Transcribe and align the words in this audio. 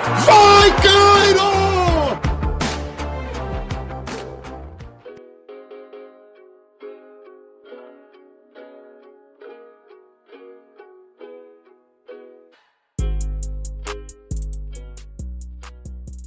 Vai, 0.00 0.70
Cairo! 0.80 1.58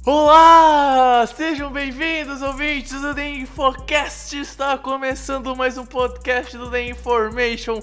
Olá! 0.04 1.26
Sejam 1.34 1.70
bem-vindos, 1.70 2.42
ouvintes 2.42 3.00
do 3.00 3.14
The 3.14 3.26
Infocast! 3.30 4.34
Está 4.34 4.76
começando 4.76 5.56
mais 5.56 5.78
um 5.78 5.86
podcast 5.86 6.58
do 6.58 6.70
The 6.70 6.88
Information. 6.88 7.80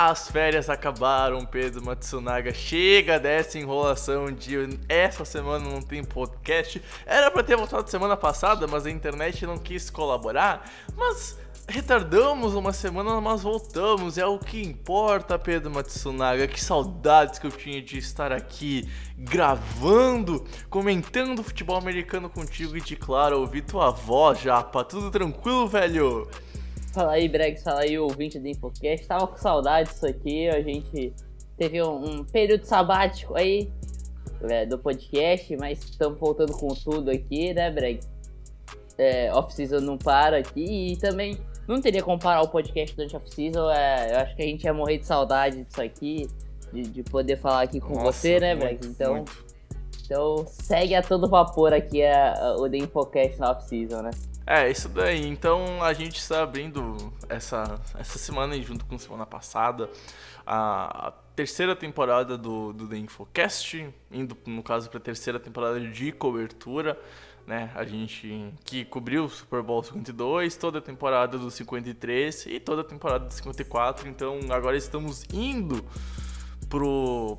As 0.00 0.30
férias 0.30 0.70
acabaram, 0.70 1.44
Pedro 1.44 1.84
Matsunaga. 1.84 2.54
Chega 2.54 3.18
dessa 3.18 3.58
enrolação 3.58 4.30
de 4.30 4.78
essa 4.88 5.24
semana 5.24 5.68
não 5.68 5.82
tem 5.82 6.04
podcast. 6.04 6.80
Era 7.04 7.32
pra 7.32 7.42
ter 7.42 7.56
voltado 7.56 7.90
semana 7.90 8.16
passada, 8.16 8.68
mas 8.68 8.86
a 8.86 8.92
internet 8.92 9.44
não 9.44 9.58
quis 9.58 9.90
colaborar. 9.90 10.70
Mas 10.96 11.36
retardamos 11.66 12.54
uma 12.54 12.72
semana, 12.72 13.20
mas 13.20 13.42
voltamos. 13.42 14.18
É 14.18 14.24
o 14.24 14.38
que 14.38 14.62
importa, 14.62 15.36
Pedro 15.36 15.72
Matsunaga. 15.72 16.46
Que 16.46 16.62
saudades 16.62 17.40
que 17.40 17.48
eu 17.48 17.50
tinha 17.50 17.82
de 17.82 17.98
estar 17.98 18.30
aqui 18.30 18.88
gravando, 19.16 20.46
comentando 20.70 21.42
futebol 21.42 21.76
americano 21.76 22.30
contigo 22.30 22.76
e 22.76 22.80
de 22.80 22.94
claro, 22.94 23.40
ouvir 23.40 23.62
tua 23.62 23.90
voz, 23.90 24.40
Japa. 24.40 24.84
Tudo 24.84 25.10
tranquilo, 25.10 25.66
velho? 25.66 26.30
Fala 26.92 27.12
aí, 27.12 27.28
Bregs, 27.28 27.62
fala 27.62 27.80
aí, 27.80 27.98
ouvinte 27.98 28.38
do 28.38 28.48
Infocast. 28.48 29.06
Tava 29.06 29.26
com 29.26 29.36
saudade 29.36 29.90
disso 29.90 30.06
aqui, 30.06 30.48
a 30.48 30.60
gente 30.62 31.12
teve 31.56 31.82
um, 31.82 32.20
um 32.20 32.24
período 32.24 32.64
sabático 32.64 33.36
aí 33.36 33.70
é, 34.42 34.64
do 34.66 34.78
podcast, 34.78 35.56
mas 35.56 35.78
estamos 35.84 36.18
voltando 36.18 36.52
com 36.52 36.68
tudo 36.68 37.10
aqui, 37.10 37.52
né, 37.52 37.70
Bregs? 37.70 38.08
É, 38.96 39.32
off-season 39.32 39.80
não 39.80 39.96
para 39.96 40.38
aqui 40.38 40.92
e 40.92 40.96
também 40.96 41.38
não 41.68 41.80
teria 41.80 42.02
como 42.02 42.18
parar 42.18 42.42
o 42.42 42.48
podcast 42.48 42.96
durante 42.96 43.14
off-season. 43.16 43.70
É, 43.70 44.12
eu 44.14 44.18
acho 44.18 44.34
que 44.34 44.42
a 44.42 44.46
gente 44.46 44.64
ia 44.64 44.74
morrer 44.74 44.98
de 44.98 45.06
saudade 45.06 45.62
disso 45.62 45.80
aqui, 45.80 46.28
de, 46.72 46.82
de 46.82 47.02
poder 47.04 47.36
falar 47.36 47.62
aqui 47.62 47.78
com 47.80 47.94
Nossa, 47.94 48.12
você, 48.12 48.40
né, 48.40 48.56
Bregs? 48.56 48.88
Então, 48.88 49.16
muito. 49.16 49.32
então 50.04 50.44
segue 50.48 50.94
a 50.96 51.02
todo 51.02 51.28
vapor 51.28 51.72
aqui 51.72 52.02
a, 52.02 52.32
a- 52.34 52.56
o 52.56 52.68
The 52.68 52.78
Infocast 52.78 53.38
na 53.38 53.52
off-season, 53.52 54.02
né? 54.02 54.10
É, 54.50 54.70
isso 54.70 54.88
daí. 54.88 55.26
Então 55.26 55.84
a 55.84 55.92
gente 55.92 56.16
está 56.16 56.42
abrindo 56.42 57.12
essa, 57.28 57.78
essa 57.98 58.18
semana 58.18 58.56
e 58.56 58.62
junto 58.62 58.82
com 58.86 58.96
semana 58.96 59.26
passada 59.26 59.90
a, 60.46 61.08
a 61.08 61.10
terceira 61.36 61.76
temporada 61.76 62.38
do, 62.38 62.72
do 62.72 62.88
The 62.88 62.96
Infocast, 62.96 63.86
indo 64.10 64.34
no 64.46 64.62
caso 64.62 64.88
para 64.88 64.96
a 64.96 65.02
terceira 65.02 65.38
temporada 65.38 65.78
de 65.78 66.12
cobertura. 66.12 66.98
Né, 67.46 67.70
a 67.74 67.84
gente 67.84 68.52
que 68.64 68.84
cobriu 68.86 69.24
o 69.24 69.28
Super 69.28 69.62
Bowl 69.62 69.82
52, 69.82 70.56
toda 70.56 70.78
a 70.78 70.82
temporada 70.82 71.38
do 71.38 71.50
53 71.50 72.46
e 72.46 72.60
toda 72.60 72.80
a 72.80 72.84
temporada 72.84 73.26
do 73.26 73.32
54. 73.32 74.08
Então 74.08 74.38
agora 74.50 74.78
estamos 74.78 75.24
indo 75.30 75.84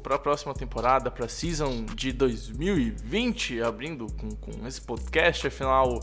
para 0.01 0.15
a 0.15 0.19
próxima 0.19 0.53
temporada, 0.53 1.11
para 1.11 1.25
a 1.25 1.29
season 1.29 1.85
de 1.85 2.11
2020, 2.11 3.61
abrindo 3.61 4.07
com, 4.13 4.29
com 4.31 4.67
esse 4.67 4.81
podcast. 4.81 5.47
Afinal, 5.47 5.99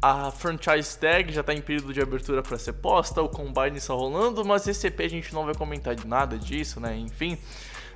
a 0.00 0.30
franchise 0.30 0.98
tag 0.98 1.32
já 1.32 1.42
está 1.42 1.52
em 1.52 1.60
período 1.60 1.92
de 1.92 2.00
abertura 2.00 2.42
para 2.42 2.58
ser 2.58 2.74
posta, 2.74 3.20
o 3.20 3.28
combine 3.28 3.76
está 3.76 3.92
rolando, 3.92 4.44
mas 4.44 4.66
esse 4.66 4.86
EP 4.86 5.00
a 5.00 5.08
gente 5.08 5.34
não 5.34 5.44
vai 5.44 5.54
comentar 5.54 5.94
de 5.94 6.06
nada 6.06 6.38
disso, 6.38 6.80
né? 6.80 6.96
Enfim. 6.96 7.36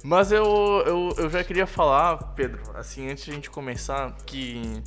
Mas 0.03 0.31
eu, 0.31 0.45
eu, 0.87 1.15
eu 1.17 1.31
já 1.31 1.43
queria 1.43 1.67
falar, 1.67 2.19
Pedro, 2.35 2.61
assim, 2.75 3.11
antes 3.11 3.25
de 3.25 3.31
a 3.31 3.35
gente 3.35 3.49
começar, 3.49 4.15
que 4.27 4.83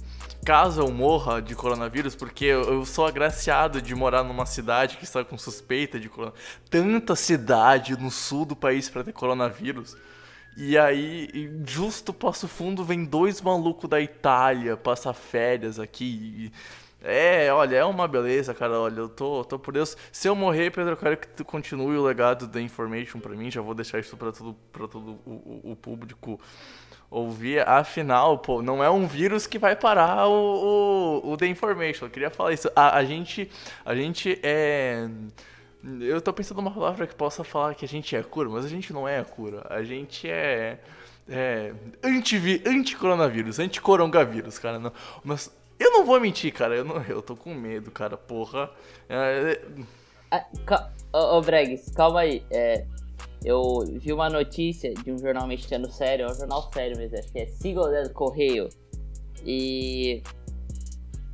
caso 0.46 0.82
eu 0.82 0.92
morra 0.92 1.42
de 1.42 1.56
coronavírus, 1.56 2.16
porque 2.16 2.46
eu, 2.46 2.86
sou 2.86 3.06
agraciado 3.06 3.82
de 3.82 3.94
morar 3.96 4.24
numa 4.24 4.46
cidade 4.46 4.98
que 4.98 5.04
está 5.04 5.24
com 5.24 5.38
suspeita 5.38 6.00
de 6.00 6.10
coronavírus. 6.10 6.46
Tanta 6.70 7.16
cidade 7.16 7.98
no 7.98 8.10
sul 8.12 8.46
do 8.46 8.56
país 8.56 8.90
para 8.90 9.04
ter 9.04 9.14
coronavírus. 9.14 9.96
E 10.56 10.78
aí, 10.78 11.52
justo 11.68 12.14
Passo 12.14 12.48
Fundo 12.48 12.84
vem 12.84 13.06
dois 13.06 13.42
malucos 13.42 13.90
da 13.90 14.02
Itália 14.02 14.76
passar 14.76 15.14
férias 15.14 15.80
aqui. 15.80 16.52
É, 17.02 17.54
olha, 17.54 17.76
é 17.78 17.86
uma 17.86 18.08
beleza, 18.08 18.54
cara. 18.56 18.80
Olha, 18.80 19.00
eu 19.02 19.10
tô, 19.10 19.44
tô 19.46 19.60
por 19.60 19.72
Deus. 19.74 19.96
Se 20.12 20.28
eu 20.28 20.36
morrer, 20.36 20.72
Pedro, 20.72 20.94
eu 20.94 20.98
quero 20.98 21.16
que 21.18 21.28
tu 21.28 21.46
continue 21.46 21.96
o 21.98 22.04
legado 22.04 22.48
da 22.48 22.60
Information 22.60 23.20
pra 23.20 23.36
mim. 23.36 23.52
Já 23.52 23.62
vou 23.62 23.76
deixar 23.76 24.00
isso 24.00 24.18
pra 24.18 24.32
todo, 24.32 24.56
pra 24.72 24.88
todo 24.88 25.20
o, 25.26 25.62
o- 25.66 25.72
o 25.74 25.76
público 25.76 26.40
ouvir. 27.10 27.68
Afinal, 27.68 28.38
pô, 28.38 28.62
não 28.62 28.84
é 28.84 28.90
um 28.90 29.08
vírus 29.08 29.48
que 29.48 29.58
vai 29.60 29.76
parar 29.76 30.28
o, 30.28 31.22
o, 31.24 31.32
o 31.32 31.38
The 31.38 31.48
Information. 31.48 32.06
Eu 32.06 32.10
queria 32.10 32.30
falar 32.30 32.54
isso. 32.54 32.70
A, 32.76 32.98
a 32.98 33.04
gente, 33.06 33.50
a 33.86 33.96
gente 33.96 34.40
é. 34.44 35.08
Eu 36.02 36.20
tô 36.22 36.34
pensando 36.34 36.58
numa 36.58 36.72
palavra 36.72 37.08
que 37.08 37.16
possa 37.16 37.44
falar 37.44 37.76
que 37.76 37.86
a 37.86 37.88
gente 37.88 38.16
é 38.16 38.22
cura, 38.24 38.50
mas 38.50 38.66
a 38.66 38.70
gente 38.70 38.92
não 38.92 39.08
é 39.08 39.20
a 39.20 39.26
cura. 39.26 39.66
A 39.70 39.84
gente 39.84 40.30
é. 40.30 40.80
É. 41.30 41.74
Anti, 42.04 42.62
anti-coronavírus, 42.66 43.60
anti-coronavírus, 43.60 44.58
cara. 44.60 44.80
Não, 44.80 44.92
mas 45.24 45.52
eu 45.80 45.92
não 45.92 46.06
vou 46.06 46.20
mentir, 46.20 46.52
cara. 46.54 46.76
Eu, 46.76 46.86
não, 46.86 47.02
eu 47.04 47.22
tô 47.22 47.36
com 47.36 47.54
medo, 47.54 47.92
cara. 47.92 48.18
Porra. 48.18 48.70
É, 49.10 49.62
Ah, 50.32 50.44
ca- 50.66 50.90
Ô, 51.14 51.38
ô 51.38 51.42
Bregs, 51.42 51.90
calma 51.96 52.22
aí. 52.22 52.44
É, 52.52 52.86
eu 53.44 53.84
vi 53.86 54.12
uma 54.12 54.30
notícia 54.30 54.94
de 54.94 55.12
um 55.12 55.18
jornal 55.18 55.48
mexicano 55.48 55.90
sério, 55.90 56.26
é 56.26 56.32
um 56.32 56.36
jornal 56.36 56.70
sério 56.74 56.98
mesmo, 56.98 57.18
acho 57.18 57.32
que 57.32 57.40
é 57.40 57.48
Sigo 57.48 57.88
del 57.88 58.10
Correio. 58.14 58.70
E. 59.46 60.22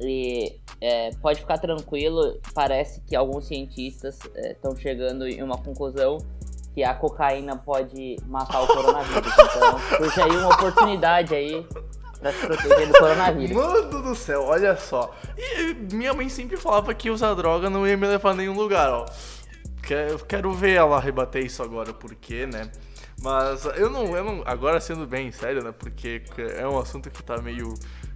E 0.02 0.59
é, 0.81 1.12
pode 1.22 1.40
ficar 1.40 1.58
tranquilo, 1.59 2.40
parece 2.53 3.00
que 3.02 3.16
alguns 3.16 3.47
cientistas 3.47 4.19
estão 4.36 4.75
chegando 4.75 5.25
em 5.25 5.42
uma 5.42 5.58
conclusão 5.58 6.18
que 6.74 6.84
a 6.84 6.94
cocaína 6.94 7.56
pode 7.56 8.18
matar 8.25 8.63
o 8.63 8.68
coronavírus. 8.68 9.34
Então, 9.56 9.80
surge 9.97 10.22
aí 10.22 10.31
uma 10.31 10.50
oportunidade 10.50 11.36
aí 11.36 11.66
pra 12.19 12.34
se 12.34 12.47
proteger 12.47 12.88
do 12.88 12.94
coronavírus. 12.94 13.56
Mano 13.56 14.02
do 14.02 14.16
céu, 14.16 14.44
olha 14.44 14.75
só. 14.75 15.13
E 15.38 15.74
minha 15.94 16.13
mãe 16.13 16.28
sempre 16.28 16.58
falava 16.58 16.94
que 16.94 17.09
usar 17.09 17.34
droga 17.36 17.69
não 17.69 17.88
ia 17.88 17.96
me 17.96 18.08
levar 18.08 18.31
a 18.31 18.34
nenhum 18.34 18.56
lugar, 18.56 18.90
ó. 18.90 19.06
Quero, 19.84 20.26
quero 20.26 20.54
ver 20.54 20.76
ela 20.78 21.00
rebater 21.00 21.46
isso 21.46 21.62
agora, 21.62 21.94
porque, 21.94 22.48
né? 22.48 22.72
Mas 23.22 23.66
eu 23.66 23.90
não, 23.90 24.16
eu 24.16 24.24
não. 24.24 24.42
Agora 24.46 24.80
sendo 24.80 25.06
bem 25.06 25.32
sério, 25.32 25.62
né? 25.64 25.72
Porque 25.72 26.24
é 26.58 26.68
um 26.68 26.78
assunto 26.80 27.10
que 27.10 27.22
tá 27.22 27.42
meio. 27.42 27.74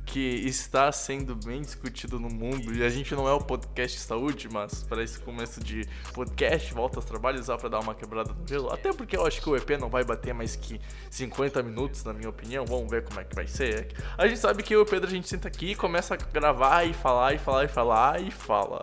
Que 0.08 0.48
está 0.48 0.90
sendo 0.92 1.36
bem 1.36 1.62
discutido 1.62 2.20
no 2.20 2.30
mundo. 2.30 2.74
E 2.74 2.84
a 2.84 2.90
gente 2.90 3.14
não 3.14 3.28
é 3.28 3.34
o 3.34 3.40
podcast 3.40 4.00
saúde, 4.00 4.48
mas 4.50 4.82
para 4.84 5.04
esse 5.04 5.20
começo 5.20 5.62
de 5.62 5.86
podcast, 6.14 6.74
volta 6.74 6.98
aos 6.98 7.06
trabalhos, 7.06 7.46
só 7.46 7.58
pra 7.58 7.68
dar 7.68 7.80
uma 7.80 7.94
quebrada 7.94 8.34
no 8.34 8.48
gelo. 8.48 8.72
Até 8.72 8.94
porque 8.94 9.18
eu 9.18 9.26
acho 9.26 9.42
que 9.42 9.50
o 9.50 9.56
EP 9.56 9.72
não 9.80 9.90
vai 9.90 10.06
bater 10.06 10.34
mais 10.34 10.56
que 10.56 10.80
50 11.12 11.62
minutos, 11.62 12.04
na 12.06 12.14
minha 12.14 12.30
opinião. 12.30 12.66
Vamos 12.66 12.90
ver 12.90 13.04
como 13.04 13.20
é 13.20 13.26
que 13.26 13.36
vai 13.36 13.48
ser. 13.48 13.94
A 14.18 14.26
gente 14.28 14.40
sabe 14.40 14.64
que 14.64 14.76
o 14.76 14.86
Pedro 14.86 15.08
a 15.08 15.12
gente 15.12 15.28
senta 15.28 15.50
aqui, 15.50 15.76
começa 15.76 16.14
a 16.14 16.18
gravar 16.18 16.86
e 16.86 16.94
falar 16.94 17.34
e 17.34 17.38
falar 17.38 17.66
e 17.66 17.68
falar 17.68 18.22
e 18.22 18.32
fala. 18.32 18.82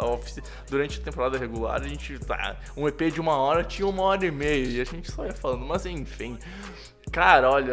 Durante 0.68 1.00
a 1.00 1.02
temporada 1.02 1.38
regular 1.38 1.80
a 1.82 1.88
gente 1.88 2.18
tá. 2.18 2.56
Um 2.76 2.86
EP 2.86 3.10
de 3.10 3.20
uma 3.20 3.36
hora 3.36 3.64
tinha 3.64 3.88
uma 3.88 4.02
hora 4.02 4.26
e 4.26 4.30
meia 4.30 4.66
e 4.66 4.80
a 4.80 4.84
gente 4.84 5.10
só 5.10 5.24
ia 5.24 5.32
falando, 5.32 5.64
mas 5.64 5.86
enfim. 5.86 6.38
Cara, 7.14 7.48
olha, 7.48 7.72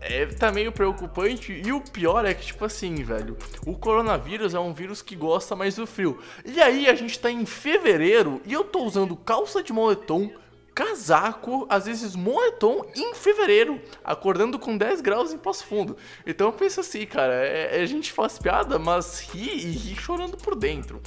é, 0.00 0.24
tá 0.26 0.52
meio 0.52 0.70
preocupante. 0.70 1.52
E 1.52 1.72
o 1.72 1.80
pior 1.80 2.24
é 2.24 2.32
que, 2.32 2.46
tipo 2.46 2.64
assim, 2.64 2.94
velho, 2.94 3.36
o 3.66 3.76
coronavírus 3.76 4.54
é 4.54 4.60
um 4.60 4.72
vírus 4.72 5.02
que 5.02 5.16
gosta 5.16 5.56
mais 5.56 5.74
do 5.74 5.84
frio. 5.84 6.20
E 6.44 6.62
aí 6.62 6.88
a 6.88 6.94
gente 6.94 7.18
tá 7.18 7.28
em 7.28 7.44
fevereiro 7.44 8.40
e 8.46 8.52
eu 8.52 8.62
tô 8.62 8.84
usando 8.84 9.16
calça 9.16 9.64
de 9.64 9.72
moletom, 9.72 10.30
casaco, 10.72 11.66
às 11.68 11.86
vezes 11.86 12.14
moletom 12.14 12.86
em 12.94 13.12
fevereiro, 13.16 13.80
acordando 14.04 14.60
com 14.60 14.78
10 14.78 15.00
graus 15.00 15.32
em 15.32 15.38
Passo 15.38 15.66
Fundo. 15.66 15.96
Então 16.24 16.46
eu 16.46 16.52
penso 16.52 16.78
assim, 16.78 17.04
cara, 17.04 17.34
é, 17.34 17.80
é- 17.80 17.82
a 17.82 17.86
gente 17.86 18.12
faz 18.12 18.38
piada, 18.38 18.78
mas 18.78 19.28
ri 19.32 19.40
e 19.56 19.72
ri 19.72 19.96
chorando 19.96 20.36
por 20.36 20.54
dentro. 20.54 21.02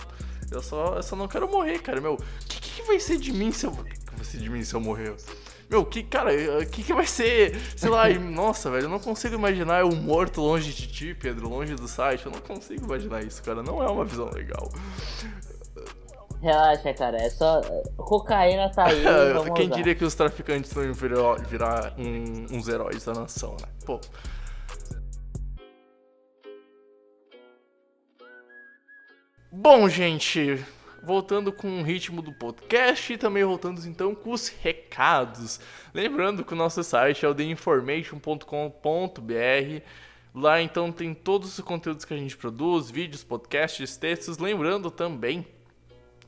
Eu 0.52 0.62
só, 0.62 0.98
eu 0.98 1.04
só 1.04 1.16
não 1.16 1.30
quero 1.30 1.50
morrer, 1.50 1.80
cara, 1.80 2.02
meu. 2.02 2.16
O 2.16 2.18
que, 2.50 2.60
que 2.60 2.82
vai 2.82 3.00
ser 3.00 3.18
de 3.18 3.32
mim 3.32 3.54
se 3.54 3.66
eu. 3.66 3.72
O 3.72 3.82
que 3.82 4.14
vai 4.14 4.26
ser 4.26 4.40
de 4.40 4.50
mim 4.50 4.62
se 4.62 4.74
eu 4.74 4.82
morrer? 4.82 5.16
Meu, 5.70 5.84
que, 5.86 6.04
cara, 6.04 6.32
o 6.62 6.66
que, 6.68 6.84
que 6.84 6.94
vai 6.94 7.06
ser? 7.08 7.56
Sei 7.76 7.90
lá, 7.90 8.10
e, 8.10 8.18
nossa, 8.20 8.70
velho, 8.70 8.86
eu 8.86 8.90
não 8.90 9.00
consigo 9.00 9.34
imaginar 9.36 9.80
eu 9.82 9.92
morto 9.96 10.42
longe 10.42 10.72
de 10.74 10.88
ti, 10.88 11.14
Pedro, 11.20 11.50
longe 11.50 11.74
do 11.76 11.88
site. 11.88 12.26
Eu 12.26 12.32
não 12.32 12.40
consigo 12.42 12.86
imaginar 12.86 13.24
isso, 13.24 13.42
cara. 13.44 13.64
Não 13.64 13.82
é 13.84 13.88
uma 13.90 14.06
visão 14.06 14.30
legal. 14.30 14.70
Relaxa, 16.42 16.94
cara, 16.94 17.18
é 17.18 17.30
só. 17.30 17.62
Cocaína 17.98 18.70
tá 18.72 18.86
aí. 18.86 19.02
Quem 19.56 19.66
usar. 19.68 19.76
diria 19.76 19.96
que 19.96 20.06
os 20.06 20.14
traficantes 20.14 20.72
não 20.76 20.84
iam 20.84 20.94
virar, 20.94 21.36
virar 21.48 21.94
um- 21.98 22.46
uns 22.56 22.68
heróis 22.68 23.04
da 23.04 23.14
nação, 23.14 23.58
né? 23.60 23.68
Pô. 23.86 24.00
Bom, 29.52 29.88
gente, 29.88 30.64
voltando 31.06 31.52
com 31.54 31.80
o 31.80 31.84
ritmo 31.84 32.22
do 32.22 32.34
podcast 32.34 33.14
e 33.14 33.18
também 33.18 33.44
voltando 33.44 33.86
então 33.88 34.16
com 34.16 34.32
os 34.32 34.48
recados. 34.48 35.60
Lembrando 35.94 36.44
que 36.44 36.54
o 36.54 36.56
nosso 36.56 36.84
site 36.84 37.26
é 37.26 37.30
o 37.30 37.36
theinformation.com.br. 37.36 39.82
Lá 40.34 40.62
então 40.62 40.92
tem 40.92 41.14
todos 41.14 41.58
os 41.58 41.64
conteúdos 41.64 42.04
que 42.04 42.14
a 42.14 42.18
gente 42.18 42.36
produz, 42.36 42.90
vídeos, 42.92 43.24
podcasts, 43.24 43.96
textos. 43.96 44.38
Lembrando 44.38 44.92
também 44.92 45.48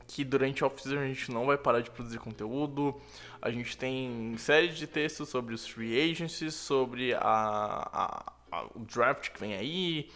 que 0.06 0.24
durante 0.24 0.64
a 0.64 0.66
off-season 0.66 0.98
a 1.00 1.06
gente 1.06 1.30
não 1.30 1.44
vai 1.44 1.58
parar 1.58 1.80
de 1.80 1.90
produzir 1.90 2.18
conteúdo. 2.18 2.98
A 3.42 3.50
gente 3.50 3.76
tem 3.76 4.34
série 4.38 4.68
de 4.68 4.86
textos 4.86 5.28
sobre 5.28 5.54
os 5.54 5.66
free 5.66 6.10
agencies, 6.10 6.54
sobre 6.54 7.12
a, 7.14 7.20
a- 7.20 8.32
a- 8.50 8.64
o 8.74 8.78
draft 8.80 9.30
que 9.30 9.38
vem 9.40 9.54
aí. 9.54 10.08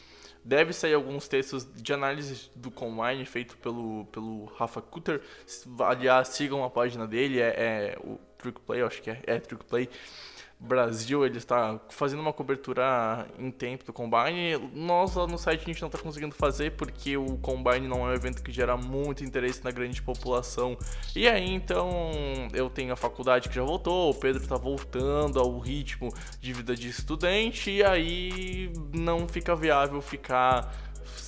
Deve 0.44 0.72
sair 0.72 0.94
alguns 0.94 1.28
textos 1.28 1.66
de 1.72 1.92
análise 1.92 2.50
do 2.56 2.70
Combine 2.70 3.24
feito 3.24 3.56
pelo, 3.58 4.06
pelo 4.06 4.46
Rafa 4.56 4.82
Kutter. 4.82 5.22
Aliás, 5.78 6.28
sigam 6.28 6.64
a 6.64 6.70
página 6.70 7.06
dele, 7.06 7.40
é, 7.40 7.94
é 7.94 7.98
o 8.02 8.18
Trick 8.38 8.60
Play, 8.60 8.82
acho 8.82 9.00
que 9.00 9.10
é, 9.10 9.22
é 9.24 9.38
Trick 9.38 9.64
Play. 9.64 9.88
Brasil, 10.62 11.26
ele 11.26 11.38
está 11.38 11.80
fazendo 11.88 12.20
uma 12.20 12.32
cobertura 12.32 13.26
em 13.36 13.50
tempo 13.50 13.84
do 13.84 13.92
Combine. 13.92 14.56
Nós 14.72 15.16
lá 15.16 15.26
no 15.26 15.36
site 15.36 15.62
a 15.62 15.64
gente 15.64 15.80
não 15.80 15.88
está 15.88 15.98
conseguindo 15.98 16.34
fazer 16.36 16.72
porque 16.72 17.16
o 17.16 17.36
Combine 17.38 17.88
não 17.88 18.06
é 18.06 18.12
um 18.12 18.14
evento 18.14 18.42
que 18.42 18.52
gera 18.52 18.76
muito 18.76 19.24
interesse 19.24 19.64
na 19.64 19.72
grande 19.72 20.00
população. 20.00 20.78
E 21.16 21.26
aí 21.26 21.52
então 21.52 21.90
eu 22.54 22.70
tenho 22.70 22.92
a 22.92 22.96
faculdade 22.96 23.48
que 23.48 23.54
já 23.56 23.62
voltou, 23.62 24.10
o 24.10 24.14
Pedro 24.14 24.40
está 24.40 24.56
voltando 24.56 25.40
ao 25.40 25.58
ritmo 25.58 26.14
de 26.40 26.52
vida 26.52 26.76
de 26.76 26.88
estudante 26.88 27.68
e 27.68 27.82
aí 27.82 28.72
não 28.94 29.26
fica 29.26 29.56
viável 29.56 30.00
ficar 30.00 30.72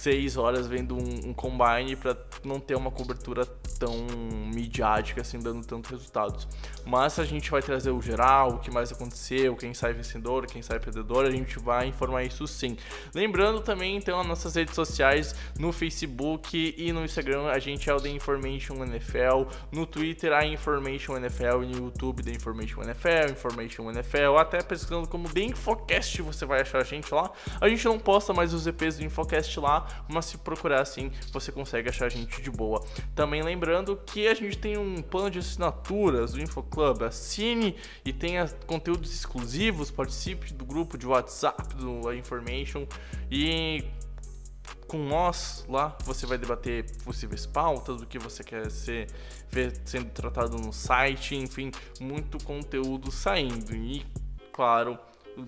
seis 0.04 0.36
horas 0.36 0.66
vendo 0.66 0.94
um, 0.94 1.30
um 1.30 1.32
combine 1.32 1.96
para 1.96 2.14
não 2.44 2.60
ter 2.60 2.74
uma 2.74 2.90
cobertura 2.90 3.46
tão 3.78 4.06
midiática 4.54 5.22
assim 5.22 5.38
dando 5.38 5.66
tantos 5.66 5.90
resultados. 5.90 6.46
Mas 6.84 7.18
a 7.18 7.24
gente 7.24 7.50
vai 7.50 7.62
trazer 7.62 7.90
o 7.90 8.02
geral, 8.02 8.50
o 8.50 8.58
que 8.58 8.70
mais 8.70 8.92
aconteceu, 8.92 9.56
quem 9.56 9.72
sai 9.72 9.94
vencedor, 9.94 10.46
quem 10.46 10.60
sai 10.60 10.78
perdedor, 10.78 11.24
a 11.24 11.30
gente 11.30 11.58
vai 11.58 11.86
informar 11.86 12.22
isso 12.22 12.46
sim. 12.46 12.76
Lembrando 13.14 13.60
também 13.60 13.96
então 13.96 14.20
as 14.20 14.26
nossas 14.26 14.54
redes 14.54 14.74
sociais 14.74 15.34
no 15.58 15.72
Facebook 15.72 16.74
e 16.76 16.92
no 16.92 17.02
Instagram 17.02 17.46
a 17.46 17.58
gente 17.58 17.88
é 17.88 17.94
o 17.94 18.00
The 18.00 18.10
Information 18.10 18.84
NFL, 18.84 19.50
no 19.72 19.86
Twitter 19.86 20.34
a 20.34 20.44
Information 20.44 21.16
NFL 21.16 21.62
e 21.62 21.66
no 21.66 21.86
YouTube 21.86 22.22
The 22.22 22.32
Information 22.32 22.82
NFL, 22.82 23.32
Information 23.32 23.90
NFL, 23.90 24.36
até 24.38 24.62
pesquisando 24.62 25.08
como 25.08 25.30
The 25.30 25.44
Infocast 25.44 26.20
você 26.20 26.44
vai 26.44 26.60
achar 26.60 26.82
a 26.82 26.84
gente 26.84 27.12
lá. 27.12 27.30
A 27.58 27.68
gente 27.70 27.86
não 27.86 27.98
posta 27.98 28.34
mais 28.34 28.52
os 28.52 28.66
EPs 28.66 28.98
do 28.98 29.04
Infocast 29.04 29.58
lá, 29.58 29.86
mas 30.08 30.26
se 30.26 30.38
procurar 30.38 30.82
assim, 30.82 31.10
você 31.32 31.50
consegue 31.50 31.88
achar 31.88 32.06
a 32.06 32.08
gente 32.08 32.40
de 32.40 32.50
boa. 32.50 32.84
Também 33.14 33.42
lembrando 33.42 33.96
que 33.96 34.26
a 34.26 34.34
gente 34.34 34.58
tem 34.58 34.76
um 34.76 35.02
plano 35.02 35.30
de 35.30 35.38
assinaturas 35.38 36.32
do 36.32 36.40
InfoClub. 36.40 37.04
Assine 37.04 37.76
e 38.04 38.12
tenha 38.12 38.46
conteúdos 38.66 39.12
exclusivos, 39.12 39.90
participe 39.90 40.52
do 40.52 40.64
grupo 40.64 40.96
de 40.96 41.06
WhatsApp 41.06 41.74
do 41.74 42.12
Information 42.12 42.86
e 43.30 43.84
com 44.86 44.98
nós 44.98 45.64
lá 45.68 45.96
você 46.04 46.26
vai 46.26 46.38
debater 46.38 46.84
possíveis 47.02 47.46
pautas, 47.46 48.00
o 48.00 48.06
que 48.06 48.18
você 48.18 48.44
quer 48.44 48.70
ser 48.70 49.08
ver 49.50 49.80
sendo 49.84 50.10
tratado 50.10 50.56
no 50.56 50.72
site, 50.72 51.34
enfim, 51.34 51.70
muito 52.00 52.42
conteúdo 52.44 53.10
saindo. 53.10 53.74
E 53.74 54.04
claro, 54.52 54.98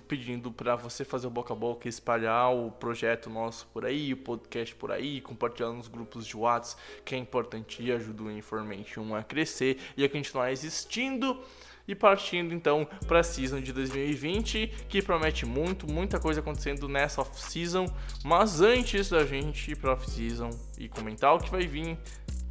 pedindo 0.08 0.50
para 0.50 0.76
você 0.76 1.04
fazer 1.04 1.26
o 1.26 1.30
boca 1.30 1.52
a 1.52 1.56
boca, 1.56 1.88
espalhar 1.88 2.54
o 2.54 2.70
projeto 2.70 3.30
nosso 3.30 3.66
por 3.68 3.84
aí, 3.84 4.12
o 4.12 4.16
podcast 4.16 4.74
por 4.74 4.90
aí, 4.90 5.20
compartilhar 5.20 5.72
nos 5.72 5.88
grupos 5.88 6.26
de 6.26 6.36
WhatsApp, 6.36 6.80
que 7.04 7.14
é 7.14 7.18
importante 7.18 7.82
e 7.82 7.92
ajuda 7.92 8.24
o 8.24 8.30
Information 8.30 9.14
a 9.14 9.22
crescer 9.22 9.78
e 9.96 10.04
a 10.04 10.08
continuar 10.08 10.52
existindo. 10.52 11.40
E 11.88 11.94
partindo 11.94 12.52
então 12.52 12.86
para 13.06 13.20
a 13.20 13.22
season 13.22 13.60
de 13.60 13.72
2020, 13.72 14.86
que 14.88 15.00
promete 15.00 15.46
muito, 15.46 15.86
muita 15.86 16.18
coisa 16.18 16.40
acontecendo 16.40 16.88
nessa 16.88 17.20
off-season. 17.20 17.86
Mas 18.24 18.60
antes 18.60 19.08
da 19.08 19.24
gente 19.24 19.70
ir 19.70 19.76
para 19.76 19.92
off-season 19.92 20.50
e 20.76 20.88
comentar 20.88 21.34
o 21.34 21.38
que 21.38 21.50
vai 21.50 21.66
vir, 21.66 21.96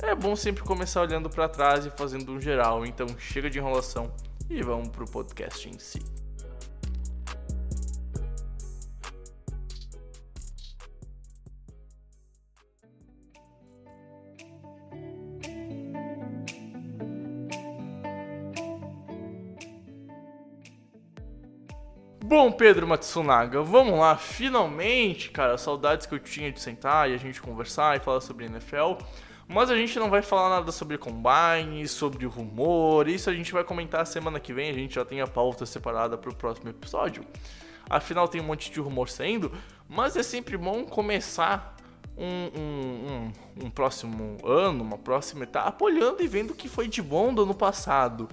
é 0.02 0.16
bom 0.16 0.36
sempre 0.36 0.64
começar 0.64 1.02
olhando 1.02 1.30
para 1.30 1.50
trás 1.50 1.86
e 1.86 1.90
fazendo 1.90 2.32
um 2.32 2.40
geral. 2.40 2.86
Então 2.86 3.08
chega 3.20 3.50
de 3.50 3.60
enrolação 3.60 4.10
e 4.50 4.62
vamos 4.62 4.90
pro 4.90 5.06
podcast 5.06 5.68
em 5.68 5.78
si. 5.80 6.15
Bom, 22.28 22.52
Pedro 22.52 22.88
Matsunaga, 22.88 23.62
vamos 23.62 24.00
lá. 24.00 24.18
Finalmente, 24.18 25.30
cara, 25.30 25.60
saudades 25.60 26.08
que 26.08 26.16
eu 26.16 26.18
tinha 26.18 26.52
de 26.52 26.60
sentar 26.60 27.08
e 27.08 27.14
a 27.14 27.18
gente 27.18 27.40
conversar 27.40 27.96
e 27.96 28.00
falar 28.00 28.20
sobre 28.20 28.46
NFL. 28.46 28.96
Mas 29.48 29.70
a 29.70 29.76
gente 29.76 30.00
não 30.00 30.10
vai 30.10 30.24
falar 30.24 30.50
nada 30.50 30.72
sobre 30.72 30.98
combine, 30.98 31.88
sobre 31.88 32.26
rumor. 32.26 33.08
Isso 33.08 33.30
a 33.30 33.34
gente 33.34 33.54
vai 33.54 33.64
comentar 33.64 34.08
semana 34.08 34.40
que 34.40 34.52
vem. 34.52 34.72
A 34.72 34.74
gente 34.74 34.96
já 34.96 35.06
tem 35.06 35.22
a 35.22 35.28
pauta 35.28 35.68
separada 35.68 36.18
para 36.18 36.32
o 36.32 36.36
próximo 36.36 36.68
episódio. 36.68 37.24
Afinal, 37.88 38.28
tem 38.28 38.42
um 38.42 38.46
monte 38.46 38.72
de 38.72 38.80
rumor 38.80 39.08
saindo. 39.08 39.52
Mas 39.88 40.16
é 40.16 40.24
sempre 40.24 40.58
bom 40.58 40.84
começar 40.84 41.78
um, 42.18 42.60
um, 42.60 43.32
um, 43.62 43.66
um 43.68 43.70
próximo 43.70 44.40
ano, 44.44 44.84
uma 44.84 44.98
próxima 44.98 45.44
etapa, 45.44 45.86
olhando 45.86 46.24
e 46.24 46.28
vendo 46.28 46.54
o 46.54 46.56
que 46.56 46.68
foi 46.68 46.88
de 46.88 47.04
bom 47.04 47.32
do 47.32 47.44
ano 47.44 47.54
passado. 47.54 48.28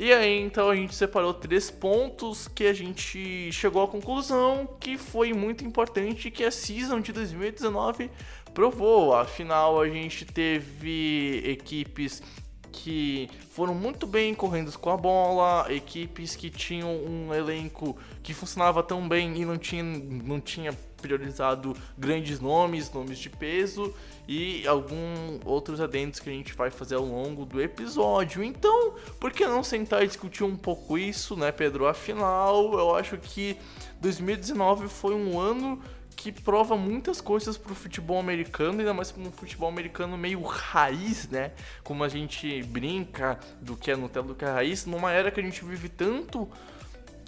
E 0.00 0.12
aí, 0.12 0.40
então, 0.40 0.70
a 0.70 0.76
gente 0.76 0.94
separou 0.94 1.34
três 1.34 1.72
pontos 1.72 2.46
que 2.46 2.64
a 2.68 2.72
gente 2.72 3.50
chegou 3.50 3.82
à 3.82 3.88
conclusão 3.88 4.76
que 4.78 4.96
foi 4.96 5.32
muito 5.32 5.64
importante 5.64 6.30
que 6.30 6.44
a 6.44 6.52
season 6.52 7.00
de 7.00 7.12
2019 7.12 8.08
provou. 8.54 9.12
Afinal, 9.12 9.80
a 9.80 9.88
gente 9.88 10.24
teve 10.24 11.42
equipes 11.44 12.22
que 12.70 13.28
foram 13.50 13.74
muito 13.74 14.06
bem 14.06 14.36
correndo 14.36 14.70
com 14.78 14.90
a 14.90 14.96
bola, 14.96 15.66
equipes 15.68 16.36
que 16.36 16.48
tinham 16.48 16.94
um 16.94 17.34
elenco 17.34 17.98
que 18.22 18.32
funcionava 18.32 18.84
tão 18.84 19.08
bem 19.08 19.36
e 19.36 19.44
não 19.44 19.58
tinha, 19.58 19.82
não 19.82 20.40
tinha 20.40 20.72
priorizado 21.00 21.74
grandes 21.96 22.40
nomes, 22.40 22.90
nomes 22.92 23.18
de 23.18 23.30
peso 23.30 23.94
e 24.26 24.66
alguns 24.66 25.40
outros 25.44 25.80
adendos 25.80 26.20
que 26.20 26.28
a 26.28 26.32
gente 26.32 26.52
vai 26.52 26.70
fazer 26.70 26.96
ao 26.96 27.04
longo 27.04 27.44
do 27.44 27.60
episódio. 27.60 28.42
Então, 28.44 28.94
por 29.18 29.32
que 29.32 29.46
não 29.46 29.62
sentar 29.62 30.04
e 30.04 30.06
discutir 30.06 30.44
um 30.44 30.56
pouco 30.56 30.98
isso, 30.98 31.36
né, 31.36 31.50
Pedro? 31.50 31.86
Afinal, 31.86 32.78
eu 32.78 32.94
acho 32.94 33.16
que 33.16 33.56
2019 34.00 34.88
foi 34.88 35.14
um 35.14 35.40
ano 35.40 35.80
que 36.18 36.32
prova 36.32 36.76
muitas 36.76 37.20
coisas 37.20 37.56
pro 37.56 37.76
futebol 37.76 38.18
americano, 38.18 38.80
ainda 38.80 38.92
mais 38.92 39.14
um 39.16 39.30
futebol 39.30 39.68
americano 39.68 40.18
meio 40.18 40.42
raiz, 40.42 41.28
né? 41.28 41.52
Como 41.84 42.02
a 42.02 42.08
gente 42.08 42.60
brinca 42.64 43.38
do 43.60 43.76
que 43.76 43.92
é 43.92 43.96
Nutella, 43.96 44.26
do 44.26 44.34
que 44.34 44.44
é 44.44 44.50
raiz, 44.50 44.84
numa 44.84 45.12
era 45.12 45.30
que 45.30 45.38
a 45.38 45.42
gente 45.42 45.64
vive 45.64 45.88
tanto 45.88 46.48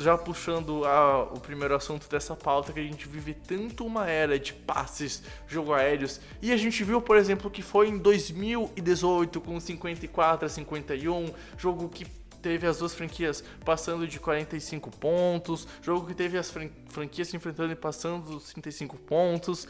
já 0.00 0.16
puxando 0.16 0.84
a- 0.84 1.24
o 1.24 1.38
primeiro 1.40 1.74
assunto 1.74 2.08
dessa 2.08 2.34
pauta, 2.34 2.72
que 2.72 2.80
a 2.80 2.82
gente 2.82 3.06
vive 3.06 3.34
tanto 3.34 3.84
uma 3.84 4.08
era 4.08 4.38
de 4.38 4.52
passes, 4.52 5.22
jogo 5.46 5.72
aéreos, 5.74 6.20
e 6.40 6.50
a 6.52 6.56
gente 6.56 6.82
viu, 6.82 7.00
por 7.02 7.16
exemplo, 7.16 7.50
que 7.50 7.62
foi 7.62 7.88
em 7.88 7.98
2018 7.98 9.40
com 9.40 9.58
54 9.60 10.46
a 10.46 10.48
51, 10.48 11.32
jogo 11.58 11.88
que 11.88 12.06
teve 12.42 12.66
as 12.66 12.78
duas 12.78 12.94
franquias 12.94 13.44
passando 13.64 14.06
de 14.08 14.18
45 14.18 14.90
pontos, 14.90 15.68
jogo 15.82 16.06
que 16.06 16.14
teve 16.14 16.38
as 16.38 16.50
fran- 16.50 16.70
franquias 16.88 17.28
se 17.28 17.36
enfrentando 17.36 17.72
e 17.72 17.76
passando 17.76 18.30
dos 18.30 18.44
35 18.52 18.96
pontos. 18.96 19.68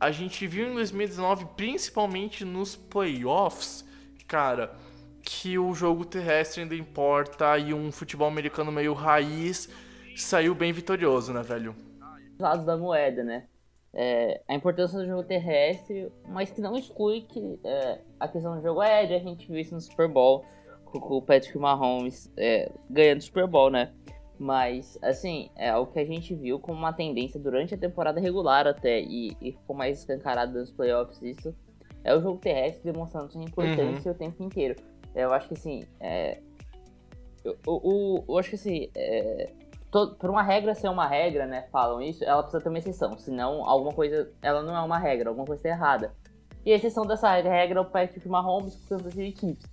A 0.00 0.10
gente 0.10 0.44
viu 0.48 0.66
em 0.68 0.74
2019, 0.74 1.46
principalmente 1.56 2.44
nos 2.44 2.74
playoffs, 2.74 3.84
cara, 4.26 4.74
que 5.22 5.58
o 5.58 5.72
jogo 5.74 6.04
terrestre 6.04 6.62
ainda 6.62 6.74
importa 6.74 7.56
e 7.58 7.72
um 7.72 7.90
futebol 7.92 8.28
americano 8.28 8.72
meio 8.72 8.92
raiz 8.92 9.68
saiu 10.16 10.54
bem 10.54 10.72
vitorioso, 10.72 11.32
né, 11.32 11.42
velho? 11.42 11.74
lados 12.42 12.66
da 12.66 12.76
moeda, 12.76 13.22
né? 13.22 13.44
É, 13.94 14.42
a 14.48 14.54
importância 14.54 14.98
do 14.98 15.06
jogo 15.06 15.22
terrestre, 15.22 16.10
mas 16.28 16.50
que 16.50 16.60
não 16.60 16.76
exclui 16.76 17.22
que 17.22 17.58
é, 17.62 17.98
a 18.18 18.26
questão 18.26 18.56
do 18.56 18.62
jogo 18.62 18.80
aéreo, 18.80 19.16
a 19.16 19.20
gente 19.20 19.46
viu 19.46 19.58
isso 19.58 19.74
no 19.74 19.80
Super 19.80 20.08
Bowl, 20.08 20.44
com 20.84 20.98
o 20.98 21.22
Patrick 21.22 21.56
Mahomes 21.58 22.30
é, 22.36 22.70
ganhando 22.90 23.20
o 23.20 23.22
Super 23.22 23.46
Bowl, 23.46 23.70
né? 23.70 23.92
Mas, 24.38 24.98
assim, 25.02 25.50
é 25.54 25.74
o 25.76 25.86
que 25.86 26.00
a 26.00 26.04
gente 26.04 26.34
viu 26.34 26.58
como 26.58 26.76
uma 26.78 26.92
tendência 26.92 27.38
durante 27.38 27.74
a 27.74 27.78
temporada 27.78 28.20
regular 28.20 28.66
até, 28.66 29.00
e, 29.00 29.36
e 29.40 29.52
ficou 29.52 29.76
mais 29.76 30.00
escancarado 30.00 30.58
nos 30.58 30.72
playoffs, 30.72 31.22
isso 31.22 31.54
é 32.02 32.14
o 32.14 32.20
jogo 32.20 32.38
terrestre 32.38 32.82
demonstrando 32.90 33.30
sua 33.30 33.42
importância 33.42 34.10
uhum. 34.10 34.16
o 34.16 34.18
tempo 34.18 34.42
inteiro. 34.42 34.74
Eu 35.14 35.32
acho 35.32 35.48
que, 35.48 35.54
assim, 35.54 35.84
é, 36.00 36.40
eu, 37.44 37.58
eu, 37.66 38.24
eu, 38.28 38.38
acho 38.38 38.50
que, 38.50 38.54
assim, 38.54 38.90
é, 38.94 39.52
por 39.90 40.30
uma 40.30 40.42
regra 40.42 40.74
ser 40.74 40.88
uma 40.88 41.06
regra, 41.06 41.46
né, 41.46 41.66
falam 41.70 42.00
isso, 42.00 42.24
ela 42.24 42.42
precisa 42.42 42.62
ter 42.62 42.68
uma 42.68 42.78
exceção, 42.78 43.18
senão 43.18 43.68
alguma 43.68 43.92
coisa, 43.92 44.32
ela 44.40 44.62
não 44.62 44.74
é 44.74 44.80
uma 44.80 44.98
regra, 44.98 45.28
alguma 45.28 45.46
coisa 45.46 45.60
está 45.60 45.68
errada. 45.68 46.14
E 46.64 46.72
a 46.72 46.76
exceção 46.76 47.04
dessa 47.04 47.30
regra 47.30 47.78
é 47.78 47.82
o 47.82 47.84
Patrick 47.84 48.26
Mahomes 48.28 48.74
o 48.74 48.88
Kansas 48.88 49.12
City 49.12 49.38
Chiefs. 49.38 49.70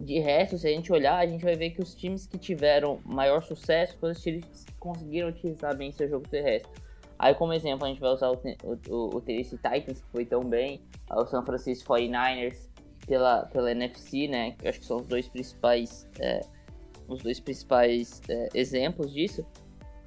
De 0.00 0.18
resto, 0.18 0.58
se 0.58 0.66
a 0.66 0.70
gente 0.70 0.92
olhar, 0.92 1.18
a 1.18 1.26
gente 1.26 1.44
vai 1.44 1.54
ver 1.54 1.70
que 1.70 1.80
os 1.80 1.94
times 1.94 2.26
que 2.26 2.38
tiveram 2.38 2.98
maior 3.04 3.42
sucesso 3.42 3.96
foram 3.98 4.12
os 4.12 4.20
times 4.20 4.64
que 4.64 4.72
conseguiram 4.80 5.28
utilizar 5.28 5.76
bem 5.76 5.92
seu 5.92 6.08
jogo 6.08 6.26
terrestre. 6.26 6.72
Aí, 7.18 7.34
como 7.34 7.52
exemplo, 7.52 7.84
a 7.84 7.88
gente 7.88 8.00
vai 8.00 8.10
usar 8.10 8.30
o, 8.30 8.40
o, 8.88 9.16
o 9.16 9.20
Tennessee 9.20 9.58
Titans, 9.58 10.00
que 10.00 10.08
foi 10.10 10.24
tão 10.24 10.42
bem, 10.42 10.80
o 11.08 11.24
San 11.26 11.44
Francisco 11.44 11.94
49ers 11.94 12.71
pela, 13.06 13.46
pela 13.46 13.70
NFC, 13.70 14.28
né? 14.28 14.52
Que 14.52 14.68
acho 14.68 14.80
que 14.80 14.86
são 14.86 14.98
os 14.98 15.06
dois 15.06 15.28
principais, 15.28 16.08
é, 16.18 16.40
os 17.08 17.22
dois 17.22 17.40
principais 17.40 18.20
é, 18.28 18.48
exemplos 18.54 19.12
disso. 19.12 19.44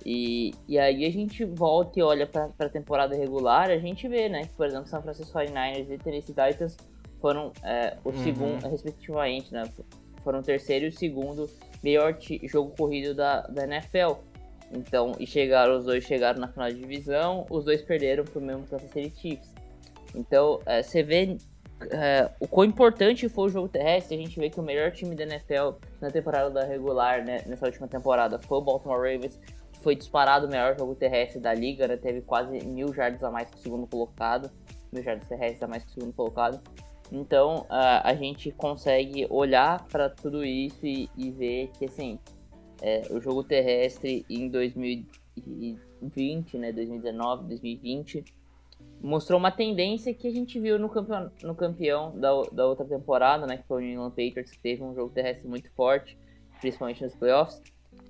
E, 0.06 0.54
e 0.68 0.78
aí 0.78 1.04
a 1.06 1.12
gente 1.12 1.44
volta 1.44 2.00
e 2.00 2.04
olha 2.04 2.28
para 2.28 2.52
a 2.60 2.70
temporada 2.70 3.16
regular, 3.16 3.72
a 3.72 3.78
gente 3.78 4.08
vê, 4.08 4.30
né? 4.30 4.44
Que, 4.44 4.54
por 4.54 4.68
exemplo, 4.68 4.88
San 4.88 5.02
Francisco 5.02 5.38
49ers 5.38 5.90
e 5.90 5.98
Tennessee 5.98 6.36
Titans 6.36 6.78
foram 7.20 7.52
é, 7.64 7.98
o 8.04 8.10
uhum. 8.10 8.24
segundo, 8.24 8.68
respectivamente, 8.68 9.52
né? 9.52 9.64
Foram 10.24 10.40
o 10.40 10.44
terceiro 10.44 10.86
e 10.86 10.88
o 10.90 10.92
segundo 10.92 11.50
melhor 11.84 12.18
jogo 12.44 12.76
corrido 12.76 13.14
da, 13.14 13.42
da 13.42 13.64
NFL. 13.64 14.20
Então, 14.72 15.14
e 15.20 15.26
chegaram, 15.26 15.78
os 15.78 15.86
dois 15.86 16.04
chegaram 16.04 16.40
na 16.40 16.48
final 16.48 16.70
de 16.70 16.80
divisão, 16.80 17.46
os 17.50 17.64
dois 17.64 17.82
perderam 17.82 18.24
pro 18.24 18.42
mesmo 18.42 18.66
Kansas 18.68 18.90
City 18.92 19.14
Chiefs. 19.20 19.54
Então, 20.14 20.60
é, 20.66 20.82
você 20.82 21.04
vê 21.04 21.38
é, 21.82 22.32
o 22.40 22.48
quão 22.48 22.66
importante 22.66 23.28
foi 23.28 23.48
o 23.48 23.50
jogo 23.50 23.68
terrestre, 23.68 24.16
a 24.16 24.20
gente 24.20 24.40
vê 24.40 24.50
que 24.50 24.60
o 24.60 24.64
melhor 24.64 24.92
time 24.92 25.16
da 25.16 25.24
NFL 25.24 25.72
na 26.00 26.10
temporada 26.10 26.66
regular, 26.66 27.24
né, 27.24 27.44
nessa 27.46 27.66
última 27.66 27.88
temporada, 27.88 28.40
foi 28.40 28.58
o 28.58 28.62
Baltimore 28.62 28.98
Ravens, 28.98 29.40
que 29.74 29.80
foi 29.82 29.96
disparado 29.96 30.48
o 30.48 30.50
melhor 30.50 30.78
jogo 30.78 30.96
terrestre 30.96 31.40
da 31.40 31.54
liga, 31.54 31.88
né, 31.88 31.98
teve 31.98 32.22
quase 32.22 32.66
mil 32.66 32.94
jardas 32.94 33.22
a 33.24 33.30
mais 33.30 33.50
que 33.50 33.58
o 33.58 33.60
segundo 33.60 33.88
colocado, 33.88 34.50
mil 34.92 35.04
jardas 35.04 35.28
terrestres 35.28 35.64
a 35.64 35.68
mais 35.68 35.84
que 35.84 35.92
o 35.92 35.94
segundo 35.94 36.14
colocado. 36.14 36.62
Então 37.12 37.66
a, 37.70 38.10
a 38.10 38.16
gente 38.16 38.52
consegue 38.52 39.28
olhar 39.30 39.86
para 39.88 40.10
tudo 40.10 40.44
isso 40.44 40.88
e, 40.88 41.08
e, 41.16 41.30
ver 41.30 41.70
que 41.78 41.86
assim 41.86 42.18
é, 42.82 43.04
o 43.12 43.22
jogo 43.22 43.44
terrestre 43.44 44.26
em 44.28 44.50
2020, 44.50 46.58
né, 46.58 46.72
2019, 46.72 47.48
2020 47.48 48.26
mostrou 49.06 49.40
uma 49.40 49.52
tendência 49.52 50.14
que 50.16 50.28
a 50.28 50.32
gente 50.32 50.60
viu 50.60 50.80
no 50.80 50.90
campeão, 50.90 51.32
no 51.44 51.56
campeão 51.56 52.20
da, 52.20 52.30
da 52.52 52.66
outra 52.66 52.84
temporada, 52.84 53.46
né, 53.46 53.58
que 53.58 53.68
foi 53.68 53.84
o 53.84 53.86
New 53.86 53.94
England 53.94 54.10
Patriots, 54.10 54.52
que 54.52 54.60
teve 54.60 54.84
um 54.84 54.96
jogo 54.96 55.14
terrestre 55.14 55.48
muito 55.48 55.72
forte, 55.74 56.18
principalmente 56.60 57.04
nos 57.04 57.16
playoffs. 57.16 57.62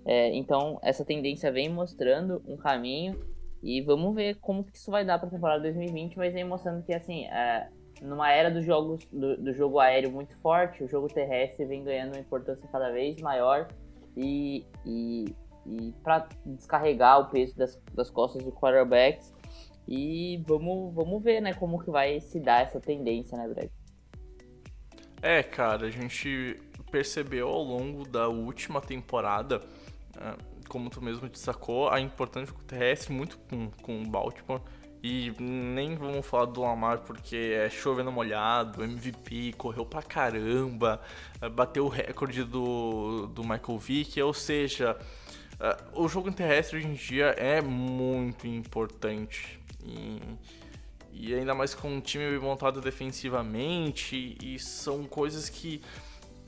É, 0.06 0.34
então 0.34 0.80
essa 0.82 1.04
tendência 1.04 1.52
vem 1.52 1.68
mostrando 1.68 2.42
um 2.48 2.56
caminho 2.56 3.20
e 3.62 3.82
vamos 3.82 4.16
ver 4.16 4.36
como 4.36 4.64
que 4.64 4.78
isso 4.78 4.90
vai 4.90 5.04
dar 5.04 5.20
para 5.20 5.28
a 5.28 5.32
temporada 5.32 5.64
2020, 5.64 6.18
mas 6.18 6.34
vem 6.34 6.46
mostrando 6.46 6.82
que 6.84 6.94
assim 6.94 7.26
é, 7.26 7.68
numa 8.02 8.32
era 8.32 8.50
dos 8.50 8.64
jogos 8.64 9.06
do, 9.12 9.36
do, 9.36 9.54
jogo 9.54 9.80
aéreo 9.80 10.12
muito 10.12 10.34
forte, 10.38 10.82
o 10.82 10.88
jogo 10.88 11.10
terrestre 11.10 11.66
vem 11.66 11.84
ganhando 11.84 12.14
uma 12.14 12.22
importância 12.22 12.70
cada 12.72 12.90
vez 12.92 13.20
maior 13.20 13.68
e, 14.16 14.66
e, 14.86 15.26
e 15.66 15.94
para 16.04 16.30
descarregar 16.46 17.20
o 17.20 17.26
peso 17.26 17.58
das, 17.58 17.82
das 17.94 18.10
costas 18.10 18.44
do 18.46 18.52
quarterbacks 18.52 19.35
e 19.88 20.44
vamos, 20.48 20.94
vamos 20.94 21.24
ver, 21.24 21.42
né, 21.42 21.54
como 21.54 21.84
que 21.84 21.90
vai 21.90 22.20
se 22.20 22.40
dar 22.40 22.62
essa 22.62 22.80
tendência, 22.80 23.38
né, 23.38 23.48
Brad? 23.48 23.70
É, 25.22 25.42
cara, 25.42 25.88
a 25.88 25.92
gente 25.92 26.60
percebeu 26.92 27.48
ao 27.48 27.64
longo 27.64 28.08
da 28.08 28.28
última 28.28 28.82
temporada, 28.82 29.62
é, 30.18 30.36
como 30.68 30.90
tu 30.90 31.02
mesmo 31.02 31.28
destacou, 31.28 31.90
a 31.90 32.00
importância 32.00 32.54
do 32.54 32.64
terrestre 32.64 33.14
muito 33.14 33.38
com, 33.50 33.70
com 33.82 34.02
o 34.02 34.08
Baltimore 34.08 34.62
e 35.08 35.32
nem 35.40 35.96
vamos 35.96 36.26
falar 36.26 36.46
do 36.46 36.62
Lamar 36.62 37.02
porque 37.02 37.36
é 37.36 37.70
chovendo 37.70 38.12
molhado, 38.12 38.84
MVP, 38.84 39.54
correu 39.56 39.86
pra 39.86 40.02
caramba, 40.02 41.00
eh, 41.40 41.48
bateu 41.48 41.86
o 41.86 41.90
recorde 41.90 42.44
do, 42.44 43.28
do 43.28 43.44
Michael 43.44 43.78
Vick, 43.78 44.20
ou 44.20 44.34
seja, 44.34 44.98
uh, 45.60 46.02
o 46.02 46.08
jogo 46.08 46.32
terrestre 46.32 46.80
hoje 46.80 46.88
em 46.88 46.94
dia 46.94 47.28
é 47.38 47.62
muito 47.62 48.48
importante. 48.48 49.60
E, 49.86 50.22
e 51.14 51.34
ainda 51.34 51.54
mais 51.54 51.74
com 51.74 51.90
um 51.90 52.02
time 52.02 52.38
montado 52.40 52.82
defensivamente, 52.82 54.38
e 54.42 54.60
são 54.60 55.06
coisas 55.06 55.50
que 55.50 55.82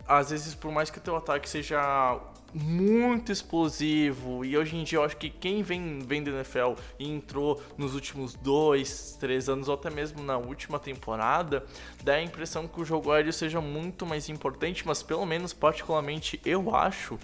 às 0.07 0.29
vezes, 0.29 0.55
por 0.55 0.71
mais 0.71 0.89
que 0.89 0.97
o 0.97 1.01
teu 1.01 1.17
ataque 1.17 1.49
seja 1.49 2.17
muito 2.53 3.31
explosivo. 3.31 4.45
E 4.45 4.57
hoje 4.57 4.77
em 4.77 4.83
dia 4.83 4.99
eu 4.99 5.03
acho 5.03 5.17
que 5.17 5.29
quem 5.29 5.61
vem, 5.61 5.99
vem 5.99 6.23
da 6.23 6.31
NFL 6.31 6.73
e 6.97 7.09
entrou 7.09 7.61
nos 7.77 7.93
últimos 7.93 8.33
dois, 8.35 9.17
três 9.19 9.49
anos, 9.49 9.67
ou 9.67 9.75
até 9.75 9.89
mesmo 9.89 10.23
na 10.23 10.37
última 10.37 10.79
temporada, 10.79 11.65
dá 12.03 12.13
a 12.13 12.23
impressão 12.23 12.67
que 12.67 12.79
o 12.79 12.85
jogo 12.85 13.11
aéreo 13.11 13.33
seja 13.33 13.59
muito 13.59 14.05
mais 14.05 14.29
importante, 14.29 14.85
mas 14.85 15.03
pelo 15.03 15.25
menos 15.25 15.53
particularmente 15.53 16.39
eu 16.45 16.73
acho 16.73 17.19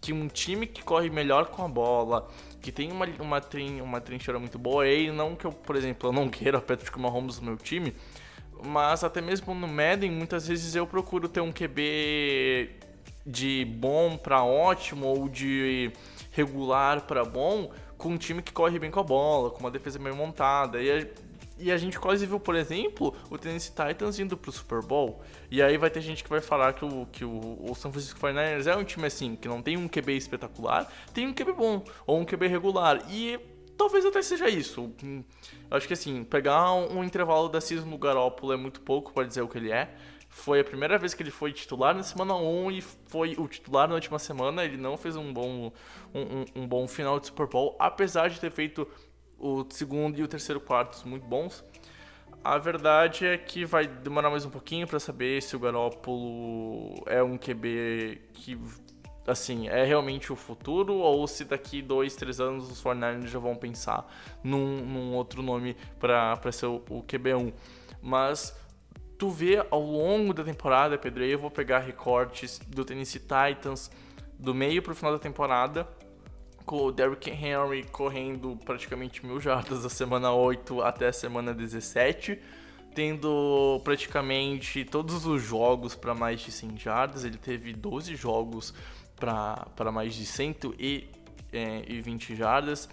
que 0.00 0.12
um 0.12 0.28
time 0.28 0.66
que 0.66 0.82
corre 0.82 1.08
melhor 1.08 1.46
com 1.46 1.64
a 1.64 1.68
bola, 1.68 2.28
que 2.60 2.72
tem 2.72 2.90
uma, 2.90 3.06
uma, 3.20 3.40
trin, 3.40 3.80
uma 3.80 4.00
trincheira 4.00 4.38
muito 4.38 4.58
boa, 4.58 4.86
e 4.88 5.10
não 5.10 5.34
que 5.36 5.44
eu, 5.44 5.52
por 5.52 5.76
exemplo, 5.76 6.08
eu 6.08 6.12
não 6.12 6.28
queira 6.28 6.60
Patrick 6.60 6.98
Mahomes 6.98 7.38
no 7.38 7.46
meu 7.46 7.56
time, 7.56 7.94
mas 8.64 9.04
até 9.04 9.20
mesmo 9.20 9.54
no 9.54 9.68
Madden, 9.68 10.10
muitas 10.10 10.48
vezes 10.48 10.74
eu 10.74 10.86
procuro 10.86 11.28
ter 11.28 11.40
um 11.40 11.52
QB 11.52 12.70
de 13.26 13.64
bom 13.64 14.16
para 14.16 14.42
ótimo 14.44 15.06
ou 15.06 15.28
de 15.28 15.90
regular 16.30 17.02
para 17.02 17.24
bom 17.24 17.70
com 17.98 18.10
um 18.10 18.16
time 18.16 18.42
que 18.42 18.52
corre 18.52 18.78
bem 18.78 18.90
com 18.90 19.00
a 19.00 19.02
bola, 19.02 19.50
com 19.50 19.60
uma 19.60 19.70
defesa 19.70 19.98
bem 19.98 20.12
montada. 20.12 20.80
E 20.80 20.90
a, 20.90 21.06
e 21.58 21.72
a 21.72 21.76
gente 21.76 21.98
quase 21.98 22.26
viu, 22.26 22.38
por 22.38 22.54
exemplo, 22.54 23.14
o 23.30 23.38
Tennessee 23.38 23.72
Titans 23.72 24.18
indo 24.18 24.36
pro 24.36 24.52
Super 24.52 24.82
Bowl. 24.82 25.22
E 25.50 25.62
aí 25.62 25.78
vai 25.78 25.90
ter 25.90 26.00
gente 26.00 26.22
que 26.22 26.30
vai 26.30 26.40
falar 26.40 26.74
que 26.74 26.84
o, 26.84 27.06
que 27.06 27.24
o, 27.24 27.58
o 27.60 27.74
San 27.74 27.90
Francisco 27.90 28.20
49ers 28.20 28.66
é 28.66 28.76
um 28.76 28.84
time 28.84 29.06
assim, 29.06 29.36
que 29.36 29.48
não 29.48 29.62
tem 29.62 29.76
um 29.76 29.88
QB 29.88 30.16
espetacular, 30.16 30.90
tem 31.14 31.26
um 31.26 31.32
QB 31.32 31.52
bom, 31.52 31.84
ou 32.06 32.20
um 32.20 32.24
QB 32.24 32.46
regular. 32.46 33.02
E 33.10 33.38
talvez 33.76 34.04
até 34.04 34.20
seja 34.22 34.48
isso. 34.48 34.92
Acho 35.70 35.86
que 35.86 35.94
assim, 35.94 36.24
pegar 36.24 36.72
um, 36.72 36.98
um 36.98 37.04
intervalo 37.04 37.48
da 37.48 37.60
season 37.60 37.88
do 37.88 37.98
Garoppolo 37.98 38.52
é 38.52 38.56
muito 38.56 38.80
pouco 38.80 39.12
para 39.12 39.26
dizer 39.26 39.42
o 39.42 39.48
que 39.48 39.58
ele 39.58 39.72
é. 39.72 39.94
Foi 40.28 40.60
a 40.60 40.64
primeira 40.64 40.98
vez 40.98 41.14
que 41.14 41.22
ele 41.22 41.30
foi 41.30 41.50
titular 41.50 41.94
na 41.94 42.02
semana 42.02 42.34
1 42.34 42.70
e 42.72 42.82
foi 42.82 43.34
o 43.38 43.48
titular 43.48 43.88
na 43.88 43.94
última 43.94 44.18
semana. 44.18 44.62
Ele 44.64 44.76
não 44.76 44.98
fez 44.98 45.16
um 45.16 45.32
bom, 45.32 45.72
um, 46.14 46.62
um 46.62 46.68
bom 46.68 46.86
final 46.86 47.18
de 47.18 47.28
Super 47.28 47.46
Bowl, 47.46 47.74
apesar 47.78 48.28
de 48.28 48.38
ter 48.38 48.50
feito 48.50 48.86
o 49.38 49.64
segundo 49.70 50.18
e 50.18 50.22
o 50.22 50.28
terceiro 50.28 50.60
quartos 50.60 51.04
muito 51.04 51.26
bons. 51.26 51.64
A 52.42 52.58
verdade 52.58 53.26
é 53.26 53.36
que 53.36 53.64
vai 53.64 53.86
demorar 53.86 54.30
mais 54.30 54.44
um 54.44 54.50
pouquinho 54.50 54.86
para 54.86 55.00
saber 55.00 55.42
se 55.42 55.56
o 55.56 55.58
Garoppolo 55.58 56.94
é 57.06 57.22
um 57.22 57.36
QB 57.36 58.22
que 58.32 58.58
assim, 59.26 59.68
é 59.68 59.84
realmente 59.84 60.32
o 60.32 60.36
futuro 60.36 60.94
ou 60.94 61.26
se 61.26 61.44
daqui 61.44 61.82
dois, 61.82 62.14
três 62.14 62.40
anos 62.40 62.70
os 62.70 62.82
49ers 62.82 63.26
já 63.26 63.38
vão 63.38 63.56
pensar 63.56 64.06
num, 64.42 64.84
num 64.84 65.14
outro 65.14 65.42
nome 65.42 65.76
para 65.98 66.52
ser 66.52 66.66
o, 66.66 66.76
o 66.88 67.02
QB1. 67.02 67.52
Mas 68.00 68.56
tu 69.18 69.28
vê 69.28 69.64
ao 69.70 69.80
longo 69.80 70.32
da 70.32 70.44
temporada, 70.44 70.96
Pedro, 70.96 71.24
eu 71.24 71.38
vou 71.38 71.50
pegar 71.50 71.80
recortes 71.80 72.60
do 72.68 72.84
Tennessee 72.84 73.20
Titans 73.20 73.90
do 74.38 74.54
meio 74.54 74.82
para 74.82 74.92
o 74.92 74.94
final 74.94 75.12
da 75.12 75.18
temporada, 75.18 75.88
com 76.66 76.86
o 76.86 76.92
Derrick 76.92 77.30
Henry 77.30 77.84
correndo 77.84 78.58
praticamente 78.64 79.24
mil 79.24 79.40
jardas 79.40 79.84
da 79.84 79.88
semana 79.88 80.32
8 80.32 80.82
até 80.82 81.06
a 81.06 81.12
semana 81.12 81.54
17, 81.54 82.38
tendo 82.92 83.80
praticamente 83.84 84.84
todos 84.84 85.24
os 85.26 85.40
jogos 85.40 85.94
para 85.94 86.12
mais 86.12 86.40
de 86.40 86.50
100 86.50 86.76
jardas, 86.76 87.24
ele 87.24 87.38
teve 87.38 87.72
12 87.72 88.16
jogos 88.16 88.74
para 89.14 89.92
mais 89.92 90.14
de 90.14 90.26
120 90.26 91.08
é, 91.52 92.36
jardas. 92.36 92.88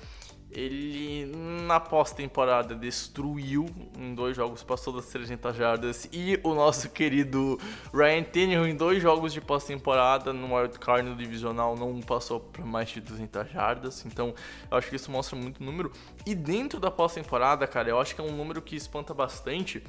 Ele, 0.55 1.25
na 1.65 1.79
pós-temporada, 1.79 2.75
destruiu 2.75 3.65
em 3.97 4.13
dois 4.13 4.35
jogos, 4.35 4.63
passou 4.63 4.93
das 4.93 5.07
300 5.07 5.55
jardas. 5.55 6.07
E 6.11 6.39
o 6.43 6.53
nosso 6.53 6.89
querido 6.89 7.59
Ryan 7.93 8.23
Tannehill, 8.23 8.67
em 8.67 8.75
dois 8.75 9.01
jogos 9.01 9.33
de 9.33 9.41
pós-temporada, 9.41 10.31
no 10.31 10.55
wildcard 10.55 11.09
no 11.09 11.15
divisional, 11.15 11.75
não 11.75 11.99
passou 12.01 12.39
para 12.39 12.63
mais 12.63 12.89
de 12.89 13.01
200 13.01 13.51
jardas. 13.51 14.05
Então, 14.05 14.33
eu 14.69 14.77
acho 14.77 14.89
que 14.89 14.95
isso 14.95 15.11
mostra 15.11 15.35
muito 15.35 15.63
número. 15.63 15.91
E 16.25 16.35
dentro 16.35 16.79
da 16.79 16.91
pós-temporada, 16.91 17.65
cara, 17.65 17.89
eu 17.89 17.99
acho 17.99 18.13
que 18.13 18.21
é 18.21 18.23
um 18.23 18.35
número 18.35 18.61
que 18.61 18.75
espanta 18.75 19.13
bastante. 19.13 19.83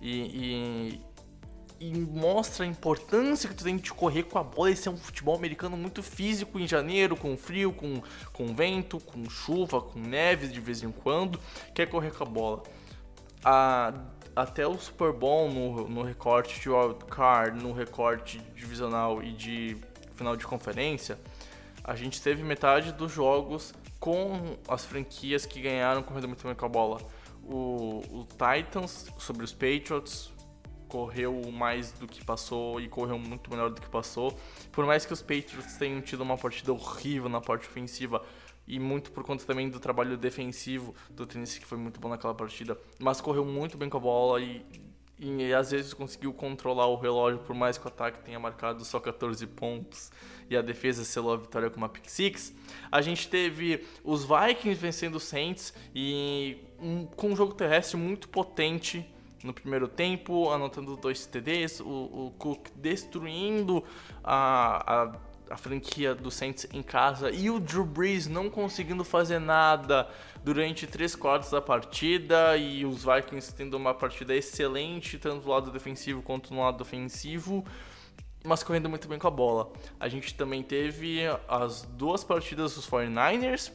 E, 0.00 0.98
e, 0.98 1.00
e 1.82 1.98
mostra 1.98 2.64
a 2.64 2.68
importância 2.68 3.48
que 3.48 3.56
tu 3.56 3.64
tem 3.64 3.76
de 3.76 3.92
correr 3.92 4.22
com 4.22 4.38
a 4.38 4.44
bola. 4.44 4.70
Esse 4.70 4.86
é 4.86 4.90
um 4.90 4.96
futebol 4.96 5.34
americano 5.34 5.76
muito 5.76 6.00
físico 6.00 6.60
em 6.60 6.66
janeiro, 6.66 7.16
com 7.16 7.36
frio, 7.36 7.72
com, 7.72 8.00
com 8.32 8.54
vento, 8.54 9.00
com 9.00 9.28
chuva, 9.28 9.80
com 9.80 9.98
neve 9.98 10.46
de 10.46 10.60
vez 10.60 10.84
em 10.84 10.92
quando, 10.92 11.40
quer 11.74 11.86
correr 11.86 12.12
com 12.12 12.22
a 12.22 12.26
bola. 12.26 12.62
A, 13.44 13.92
até 14.36 14.64
o 14.64 14.78
Super 14.78 15.12
Bowl 15.12 15.50
no, 15.50 15.88
no 15.88 16.02
recorte 16.02 16.60
de 16.60 16.70
wildcard, 16.70 17.60
no 17.60 17.72
recorte 17.72 18.38
divisional 18.54 19.20
e 19.20 19.32
de 19.32 19.76
final 20.14 20.36
de 20.36 20.46
conferência, 20.46 21.18
a 21.82 21.96
gente 21.96 22.22
teve 22.22 22.44
metade 22.44 22.92
dos 22.92 23.10
jogos 23.10 23.74
com 23.98 24.56
as 24.68 24.84
franquias 24.84 25.44
que 25.44 25.60
ganharam 25.60 26.04
correndo 26.04 26.28
muito 26.28 26.46
bem 26.46 26.54
com 26.54 26.64
a 26.64 26.68
bola. 26.68 27.00
O, 27.44 28.02
o 28.12 28.26
Titans 28.38 29.08
sobre 29.18 29.42
os 29.42 29.52
Patriots 29.52 30.30
correu 30.92 31.50
mais 31.50 31.90
do 31.92 32.06
que 32.06 32.22
passou 32.22 32.78
e 32.78 32.86
correu 32.86 33.18
muito 33.18 33.50
melhor 33.50 33.70
do 33.70 33.80
que 33.80 33.88
passou. 33.88 34.38
Por 34.70 34.84
mais 34.84 35.06
que 35.06 35.12
os 35.14 35.22
Patriots 35.22 35.78
tenham 35.78 36.02
tido 36.02 36.20
uma 36.20 36.36
partida 36.36 36.70
horrível 36.70 37.30
na 37.30 37.40
parte 37.40 37.66
ofensiva 37.66 38.22
e 38.68 38.78
muito 38.78 39.10
por 39.10 39.24
conta 39.24 39.42
também 39.46 39.70
do 39.70 39.80
trabalho 39.80 40.18
defensivo 40.18 40.94
do 41.08 41.24
Tennessee 41.24 41.60
que 41.60 41.66
foi 41.66 41.78
muito 41.78 41.98
bom 41.98 42.10
naquela 42.10 42.34
partida, 42.34 42.78
mas 42.98 43.22
correu 43.22 43.42
muito 43.42 43.78
bem 43.78 43.88
com 43.88 43.96
a 43.96 44.00
bola 44.00 44.38
e 44.42 44.62
e, 45.18 45.30
e 45.44 45.54
às 45.54 45.70
vezes 45.70 45.94
conseguiu 45.94 46.32
controlar 46.34 46.88
o 46.88 46.96
relógio, 46.96 47.38
por 47.38 47.54
mais 47.54 47.78
que 47.78 47.84
o 47.84 47.88
ataque 47.88 48.24
tenha 48.24 48.40
marcado 48.40 48.84
só 48.84 48.98
14 48.98 49.46
pontos 49.46 50.10
e 50.50 50.56
a 50.56 50.62
defesa 50.62 51.04
selou 51.04 51.34
a 51.34 51.36
vitória 51.36 51.70
com 51.70 51.76
uma 51.76 51.88
pick 51.88 52.08
six. 52.10 52.52
A 52.90 53.00
gente 53.00 53.28
teve 53.28 53.86
os 54.02 54.24
Vikings 54.24 54.80
vencendo 54.80 55.14
os 55.14 55.22
Saints 55.22 55.72
e 55.94 56.56
um, 56.80 57.06
com 57.06 57.28
um 57.28 57.36
jogo 57.36 57.54
terrestre 57.54 57.96
muito 57.96 58.28
potente 58.28 59.08
no 59.44 59.52
primeiro 59.52 59.88
tempo, 59.88 60.50
anotando 60.50 60.96
dois 60.96 61.26
TDs, 61.26 61.80
o, 61.80 61.86
o 61.86 62.34
Cook 62.38 62.68
destruindo 62.76 63.84
a, 64.22 65.02
a 65.02 65.32
a 65.52 65.56
franquia 65.58 66.14
do 66.14 66.30
Saints 66.30 66.66
em 66.72 66.82
casa 66.82 67.30
e 67.30 67.50
o 67.50 67.60
Drew 67.60 67.84
Brees 67.84 68.26
não 68.26 68.48
conseguindo 68.48 69.04
fazer 69.04 69.38
nada 69.38 70.08
durante 70.42 70.86
três 70.86 71.14
quartos 71.14 71.50
da 71.50 71.60
partida 71.60 72.56
e 72.56 72.86
os 72.86 73.04
Vikings 73.04 73.54
tendo 73.54 73.76
uma 73.76 73.92
partida 73.92 74.34
excelente 74.34 75.18
tanto 75.18 75.42
do 75.42 75.50
lado 75.50 75.70
defensivo 75.70 76.22
quanto 76.22 76.54
no 76.54 76.62
lado 76.62 76.80
ofensivo, 76.80 77.62
mas 78.42 78.62
correndo 78.62 78.88
muito 78.88 79.06
bem 79.06 79.18
com 79.18 79.28
a 79.28 79.30
bola. 79.30 79.70
A 80.00 80.08
gente 80.08 80.34
também 80.34 80.62
teve 80.62 81.20
as 81.46 81.82
duas 81.82 82.24
partidas 82.24 82.74
dos 82.74 82.88
49ers 82.88 83.70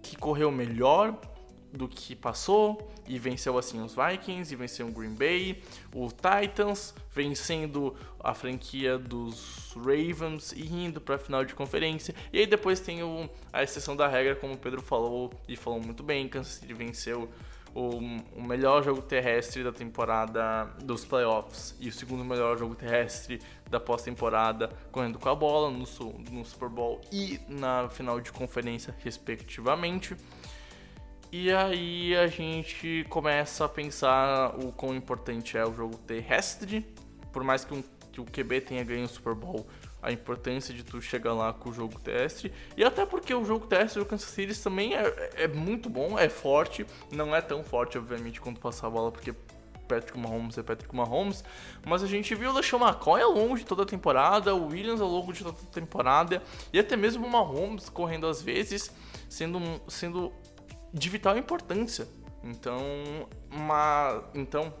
que 0.00 0.16
correu 0.16 0.52
melhor 0.52 1.18
do 1.76 1.86
que 1.86 2.16
passou 2.16 2.90
e 3.06 3.18
venceu 3.18 3.58
assim 3.58 3.82
os 3.82 3.94
Vikings 3.94 4.52
e 4.52 4.56
venceu 4.56 4.88
o 4.88 4.90
Green 4.90 5.14
Bay, 5.14 5.62
o 5.94 6.08
Titans 6.08 6.94
vencendo 7.14 7.94
a 8.18 8.34
franquia 8.34 8.98
dos 8.98 9.74
Ravens 9.76 10.52
e 10.52 10.66
indo 10.66 11.00
para 11.00 11.14
a 11.14 11.18
final 11.18 11.44
de 11.44 11.54
conferência. 11.54 12.14
E 12.32 12.40
aí 12.40 12.46
depois 12.46 12.80
tem 12.80 13.02
o, 13.02 13.28
a 13.52 13.62
exceção 13.62 13.94
da 13.94 14.08
regra, 14.08 14.34
como 14.34 14.54
o 14.54 14.58
Pedro 14.58 14.82
falou 14.82 15.32
e 15.48 15.56
falou 15.56 15.80
muito 15.80 16.02
bem, 16.02 16.28
Kansas 16.28 16.54
City 16.54 16.74
venceu 16.74 17.28
o, 17.76 17.98
o, 18.34 18.42
melhor 18.42 18.82
jogo 18.82 19.02
terrestre 19.02 19.62
da 19.62 19.70
temporada 19.70 20.64
dos 20.82 21.04
playoffs 21.04 21.76
e 21.78 21.88
o 21.88 21.92
segundo 21.92 22.24
melhor 22.24 22.56
jogo 22.56 22.74
terrestre 22.74 23.38
da 23.68 23.78
pós-temporada, 23.78 24.70
correndo 24.90 25.18
com 25.18 25.28
a 25.28 25.34
bola 25.34 25.70
no, 25.70 25.84
no 26.30 26.44
Super 26.44 26.70
Bowl 26.70 27.02
e 27.12 27.38
na 27.46 27.88
final 27.90 28.18
de 28.18 28.32
conferência, 28.32 28.94
respectivamente. 29.04 30.16
E 31.32 31.52
aí 31.52 32.16
a 32.16 32.26
gente 32.28 33.04
começa 33.08 33.64
a 33.64 33.68
pensar 33.68 34.54
o 34.56 34.72
quão 34.72 34.94
importante 34.94 35.56
é 35.56 35.66
o 35.66 35.74
jogo 35.74 35.96
terrestre. 35.98 36.86
Por 37.32 37.42
mais 37.42 37.64
que, 37.64 37.74
um, 37.74 37.82
que 38.12 38.20
o 38.20 38.24
QB 38.24 38.60
tenha 38.62 38.84
ganho 38.84 39.04
o 39.04 39.08
Super 39.08 39.34
Bowl, 39.34 39.66
a 40.02 40.12
importância 40.12 40.72
de 40.72 40.84
tu 40.84 41.00
chegar 41.02 41.34
lá 41.34 41.52
com 41.52 41.70
o 41.70 41.72
jogo 41.72 41.98
terrestre. 41.98 42.52
E 42.76 42.84
até 42.84 43.04
porque 43.04 43.34
o 43.34 43.44
jogo 43.44 43.66
terrestre 43.66 44.00
do 44.00 44.06
Kansas 44.06 44.30
City 44.30 44.58
também 44.62 44.94
é, 44.94 45.30
é 45.34 45.48
muito 45.48 45.90
bom, 45.90 46.18
é 46.18 46.28
forte. 46.28 46.86
Não 47.10 47.34
é 47.34 47.40
tão 47.40 47.64
forte, 47.64 47.98
obviamente, 47.98 48.40
quando 48.40 48.60
passar 48.60 48.86
a 48.86 48.90
bola, 48.90 49.10
porque 49.10 49.34
Patrick 49.86 50.18
Mahomes 50.18 50.58
é 50.58 50.62
Patrick 50.62 50.94
Mahomes, 50.94 51.44
mas 51.86 52.02
a 52.02 52.06
gente 52.06 52.34
viu 52.34 52.50
o 52.50 52.54
LeSean 52.54 52.78
McCoy 52.78 53.22
ao 53.22 53.32
longo 53.32 53.56
de 53.56 53.64
toda 53.64 53.84
a 53.84 53.86
temporada, 53.86 54.54
o 54.54 54.68
Williams 54.68 55.00
ao 55.00 55.08
longo 55.08 55.32
de 55.32 55.42
toda 55.42 55.56
a 55.56 55.72
temporada, 55.72 56.42
e 56.72 56.78
até 56.78 56.96
mesmo 56.96 57.26
o 57.26 57.30
Mahomes 57.30 57.88
correndo 57.88 58.26
às 58.26 58.42
vezes, 58.42 58.90
sendo, 59.28 59.60
sendo 59.88 60.32
de 60.96 61.08
vital 61.10 61.36
importância. 61.36 62.08
Então, 62.42 62.80
uma, 63.50 64.24
então, 64.34 64.72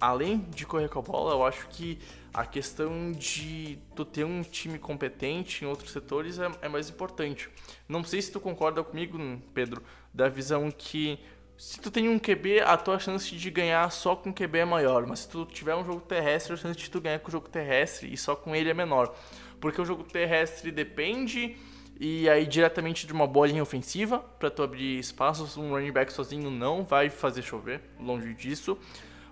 além 0.00 0.38
de 0.50 0.66
correr 0.66 0.88
com 0.88 0.98
a 0.98 1.02
bola, 1.02 1.34
eu 1.34 1.44
acho 1.44 1.68
que 1.68 1.98
a 2.34 2.44
questão 2.44 3.12
de 3.12 3.78
tu 3.94 4.04
ter 4.04 4.24
um 4.24 4.42
time 4.42 4.78
competente 4.78 5.64
em 5.64 5.68
outros 5.68 5.92
setores 5.92 6.38
é, 6.38 6.50
é 6.62 6.68
mais 6.68 6.88
importante. 6.88 7.48
Não 7.88 8.02
sei 8.02 8.20
se 8.20 8.32
tu 8.32 8.40
concorda 8.40 8.82
comigo, 8.82 9.18
Pedro, 9.54 9.82
da 10.12 10.28
visão 10.28 10.70
que 10.70 11.18
se 11.56 11.78
tu 11.78 11.90
tem 11.90 12.08
um 12.08 12.18
QB, 12.18 12.60
a 12.60 12.76
tua 12.76 12.98
chance 12.98 13.36
de 13.36 13.50
ganhar 13.50 13.90
só 13.92 14.16
com 14.16 14.32
QB 14.32 14.60
é 14.60 14.64
maior, 14.64 15.06
mas 15.06 15.20
se 15.20 15.28
tu 15.28 15.44
tiver 15.44 15.76
um 15.76 15.84
jogo 15.84 16.00
terrestre, 16.00 16.54
a 16.54 16.56
chance 16.56 16.78
de 16.78 16.90
tu 16.90 17.00
ganhar 17.00 17.18
com 17.18 17.28
o 17.28 17.30
jogo 17.30 17.48
terrestre 17.48 18.12
e 18.12 18.16
só 18.16 18.34
com 18.34 18.56
ele 18.56 18.70
é 18.70 18.74
menor. 18.74 19.14
Porque 19.60 19.80
o 19.80 19.84
jogo 19.84 20.02
terrestre 20.02 20.72
depende 20.72 21.56
e 22.02 22.30
aí 22.30 22.46
diretamente 22.46 23.06
de 23.06 23.12
uma 23.12 23.26
bolinha 23.26 23.62
ofensiva 23.62 24.20
para 24.38 24.50
tu 24.50 24.62
abrir 24.62 24.98
espaços. 24.98 25.58
Um 25.58 25.68
running 25.68 25.92
back 25.92 26.10
sozinho 26.10 26.50
não 26.50 26.82
vai 26.82 27.10
fazer 27.10 27.42
chover, 27.42 27.82
longe 28.00 28.32
disso. 28.32 28.78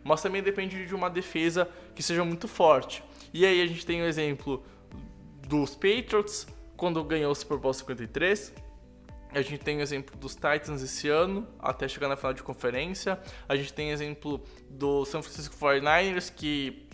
Mas 0.04 0.20
também 0.20 0.42
depende 0.42 0.84
de 0.84 0.94
uma 0.94 1.08
defesa 1.08 1.66
que 1.94 2.02
seja 2.02 2.22
muito 2.26 2.46
forte. 2.46 3.02
E 3.32 3.46
aí 3.46 3.62
a 3.62 3.66
gente 3.66 3.86
tem 3.86 4.02
o 4.02 4.04
exemplo 4.04 4.62
dos 5.48 5.74
Patriots 5.74 6.46
quando 6.76 7.02
ganhou 7.02 7.32
o 7.32 7.34
Super 7.34 7.56
Bowl 7.56 7.72
53. 7.72 8.52
A 9.30 9.40
gente 9.40 9.58
tem 9.58 9.78
o 9.78 9.80
exemplo 9.80 10.14
dos 10.18 10.34
Titans 10.34 10.82
esse 10.82 11.08
ano, 11.08 11.48
até 11.58 11.88
chegar 11.88 12.08
na 12.08 12.16
final 12.16 12.34
de 12.34 12.42
conferência. 12.42 13.18
A 13.48 13.56
gente 13.56 13.72
tem 13.72 13.88
o 13.88 13.92
exemplo 13.92 14.44
do 14.68 15.06
San 15.06 15.22
Francisco 15.22 15.56
49ers, 15.56 16.30
que 16.34 16.86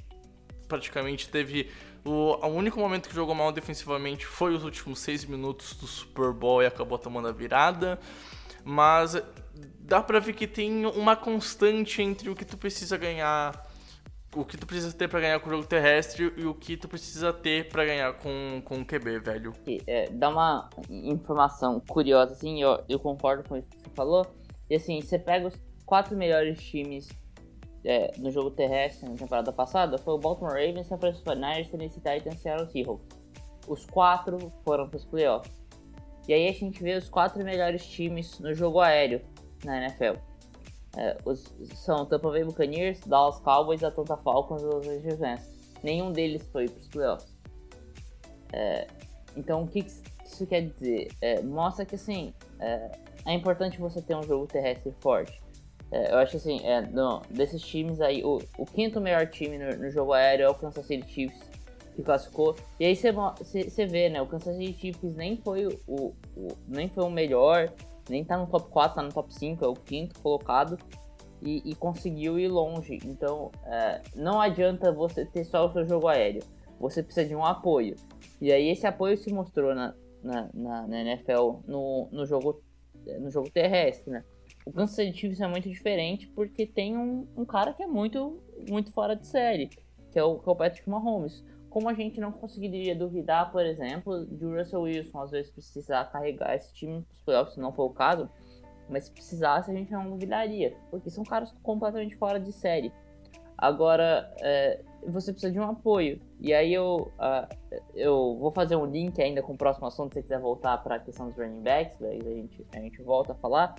praticamente 0.68 1.28
teve 1.28 1.68
o, 2.04 2.36
o, 2.46 2.48
único 2.48 2.78
momento 2.78 3.08
que 3.08 3.14
jogou 3.14 3.34
mal 3.34 3.50
defensivamente 3.50 4.26
foi 4.26 4.54
os 4.54 4.62
últimos 4.62 4.98
seis 4.98 5.24
minutos 5.24 5.74
do 5.74 5.86
Super 5.86 6.32
Bowl 6.32 6.62
e 6.62 6.66
acabou 6.66 6.98
tomando 6.98 7.28
a 7.28 7.32
virada. 7.32 7.98
Mas 8.62 9.20
dá 9.80 10.02
pra 10.02 10.18
ver 10.18 10.34
que 10.34 10.46
tem 10.46 10.86
uma 10.86 11.16
constante 11.16 12.02
entre 12.02 12.28
o 12.28 12.34
que 12.34 12.44
tu 12.44 12.56
precisa 12.56 12.96
ganhar, 12.96 13.66
o 14.34 14.44
que 14.44 14.56
tu 14.56 14.66
precisa 14.66 14.92
ter 14.92 15.08
para 15.08 15.20
ganhar 15.20 15.40
com 15.40 15.48
o 15.48 15.52
jogo 15.52 15.66
terrestre 15.66 16.32
e 16.36 16.44
o 16.44 16.54
que 16.54 16.76
tu 16.76 16.88
precisa 16.88 17.32
ter 17.32 17.68
para 17.68 17.84
ganhar 17.84 18.12
com, 18.14 18.62
com 18.64 18.80
o 18.80 18.84
QB, 18.84 19.20
velho. 19.20 19.52
É, 19.86 20.10
dá 20.10 20.28
uma 20.28 20.68
informação 20.90 21.80
curiosa, 21.80 22.32
assim, 22.32 22.62
eu, 22.62 22.82
eu 22.88 22.98
concordo 22.98 23.48
com 23.48 23.58
o 23.58 23.62
que 23.62 23.78
você 23.78 23.90
falou. 23.94 24.26
E 24.68 24.76
assim, 24.76 25.00
você 25.00 25.18
pega 25.18 25.46
os 25.46 25.54
quatro 25.84 26.16
melhores 26.16 26.62
times 26.62 27.08
é, 27.84 28.12
no 28.16 28.30
jogo 28.30 28.50
terrestre 28.50 29.08
na 29.08 29.14
temporada 29.14 29.52
passada 29.52 29.98
foi 29.98 30.14
o 30.14 30.18
Baltimore 30.18 30.52
Ravens, 30.52 30.86
San 30.86 30.96
Francisco 30.96 31.28
49ers, 31.30 31.70
Tennessee 31.70 32.00
Titans 32.00 32.34
e 32.34 32.38
Seattle 32.38 32.70
Seahawks. 32.70 33.06
Os 33.68 33.86
quatro 33.86 34.52
foram 34.64 34.88
para 34.88 34.96
os 34.96 35.04
playoffs. 35.04 35.52
E 36.26 36.32
aí 36.32 36.48
a 36.48 36.52
gente 36.52 36.82
vê 36.82 36.96
os 36.96 37.08
quatro 37.08 37.42
melhores 37.44 37.86
times 37.86 38.38
no 38.38 38.54
jogo 38.54 38.80
aéreo 38.80 39.20
na 39.62 39.82
NFL. 39.82 40.18
É, 40.96 41.16
os, 41.24 41.52
são 41.74 42.06
Tampa 42.06 42.30
Bay 42.30 42.44
Buccaneers, 42.44 43.00
Dallas 43.00 43.38
Cowboys, 43.40 43.82
Atlanta 43.84 44.16
Falcons 44.16 44.62
e 44.62 44.64
Los 44.64 44.86
Angeles 44.86 45.20
Rams. 45.20 45.42
Nenhum 45.82 46.12
deles 46.12 46.46
foi 46.50 46.68
para 46.68 46.80
os 46.80 46.88
playoffs. 46.88 47.36
É, 48.52 48.86
então 49.36 49.64
o 49.64 49.66
que 49.66 49.80
isso 50.24 50.46
quer 50.46 50.62
dizer? 50.62 51.10
É, 51.20 51.42
mostra 51.42 51.84
que 51.84 51.96
assim 51.96 52.32
é, 52.58 52.98
é 53.26 53.34
importante 53.34 53.78
você 53.78 54.00
ter 54.00 54.16
um 54.16 54.22
jogo 54.22 54.46
terrestre 54.46 54.94
forte. 55.00 55.43
É, 55.94 56.12
eu 56.12 56.18
acho 56.18 56.36
assim, 56.36 56.58
é, 56.64 56.80
no, 56.80 57.22
desses 57.30 57.62
times 57.62 58.00
aí, 58.00 58.24
o, 58.24 58.42
o 58.58 58.66
quinto 58.66 59.00
melhor 59.00 59.28
time 59.28 59.56
no, 59.56 59.76
no, 59.76 59.88
jogo 59.92 60.12
aéreo 60.12 60.46
é 60.46 60.48
o 60.48 60.54
Kansas 60.54 60.84
City 60.84 61.08
Chiefs, 61.08 61.48
que 61.94 62.02
classificou. 62.02 62.56
E 62.80 62.84
aí 62.84 62.96
você 62.96 63.86
vê, 63.86 64.08
né? 64.08 64.20
O 64.20 64.26
Kansas 64.26 64.56
City 64.56 64.72
Chiefs 64.72 65.14
nem 65.14 65.36
foi 65.36 65.68
o, 65.86 66.12
o, 66.36 66.48
nem 66.66 66.88
foi 66.88 67.04
o 67.04 67.10
melhor, 67.10 67.72
nem 68.10 68.24
tá 68.24 68.36
no 68.36 68.48
top 68.48 68.68
4, 68.70 68.96
tá 68.96 69.02
no 69.02 69.12
top 69.12 69.32
5, 69.32 69.64
é 69.64 69.68
o 69.68 69.74
quinto 69.74 70.18
colocado. 70.18 70.76
E, 71.40 71.62
e 71.64 71.74
conseguiu 71.76 72.40
ir 72.40 72.48
longe. 72.48 72.98
Então, 73.04 73.52
é, 73.64 74.00
não 74.16 74.40
adianta 74.40 74.90
você 74.90 75.24
ter 75.24 75.44
só 75.44 75.66
o 75.66 75.72
seu 75.72 75.86
jogo 75.86 76.08
aéreo. 76.08 76.42
Você 76.80 77.04
precisa 77.04 77.28
de 77.28 77.36
um 77.36 77.44
apoio. 77.44 77.94
E 78.40 78.50
aí 78.50 78.68
esse 78.68 78.84
apoio 78.84 79.16
se 79.16 79.32
mostrou 79.32 79.74
na, 79.76 79.94
na, 80.24 80.50
na, 80.52 80.86
na 80.88 81.00
NFL 81.02 81.60
no, 81.68 82.08
no, 82.10 82.26
jogo, 82.26 82.60
no 83.20 83.30
jogo 83.30 83.48
terrestre, 83.50 84.10
né? 84.10 84.24
O 84.64 84.72
Kansas 84.72 84.96
City 84.96 85.16
Chiefs 85.16 85.40
é 85.40 85.46
muito 85.46 85.68
diferente 85.68 86.26
porque 86.28 86.66
tem 86.66 86.96
um, 86.96 87.26
um 87.36 87.44
cara 87.44 87.72
que 87.72 87.82
é 87.82 87.86
muito, 87.86 88.40
muito 88.68 88.90
fora 88.92 89.14
de 89.14 89.26
série, 89.26 89.68
que 90.10 90.18
é, 90.18 90.24
o, 90.24 90.38
que 90.38 90.48
é 90.48 90.52
o 90.52 90.56
Patrick 90.56 90.88
Mahomes. 90.88 91.44
Como 91.68 91.88
a 91.88 91.94
gente 91.94 92.20
não 92.20 92.32
conseguiria 92.32 92.94
duvidar, 92.94 93.50
por 93.50 93.66
exemplo, 93.66 94.24
de 94.24 94.44
Russell 94.44 94.82
Wilson 94.82 95.20
às 95.20 95.30
vezes 95.32 95.50
precisar 95.50 96.04
carregar 96.04 96.54
esse 96.54 96.72
time 96.72 97.02
para 97.02 97.12
os 97.12 97.22
playoffs, 97.22 97.54
se 97.54 97.60
não 97.60 97.72
for 97.72 97.84
o 97.84 97.90
caso, 97.90 98.30
mas 98.88 99.04
se 99.04 99.10
precisasse 99.10 99.70
a 99.70 99.74
gente 99.74 99.92
não 99.92 100.08
duvidaria, 100.10 100.76
porque 100.90 101.10
são 101.10 101.24
caras 101.24 101.52
completamente 101.62 102.16
fora 102.16 102.38
de 102.38 102.52
série. 102.52 102.92
Agora, 103.56 104.32
é, 104.40 104.80
você 105.06 105.32
precisa 105.32 105.52
de 105.52 105.60
um 105.60 105.64
apoio. 105.64 106.20
E 106.40 106.52
aí 106.52 106.72
eu, 106.72 107.12
uh, 107.18 107.80
eu 107.94 108.36
vou 108.38 108.50
fazer 108.50 108.76
um 108.76 108.84
link 108.84 109.20
ainda 109.20 109.42
com 109.42 109.52
o 109.52 109.56
próximo 109.56 109.86
assunto, 109.86 110.14
se 110.14 110.20
você 110.20 110.22
quiser 110.22 110.40
voltar 110.40 110.78
para 110.78 110.96
a 110.96 110.98
questão 110.98 111.28
dos 111.28 111.36
running 111.36 111.62
backs, 111.62 111.96
daí 111.98 112.20
a 112.20 112.34
gente, 112.34 112.66
a 112.72 112.80
gente 112.80 113.02
volta 113.02 113.32
a 113.32 113.36
falar. 113.36 113.74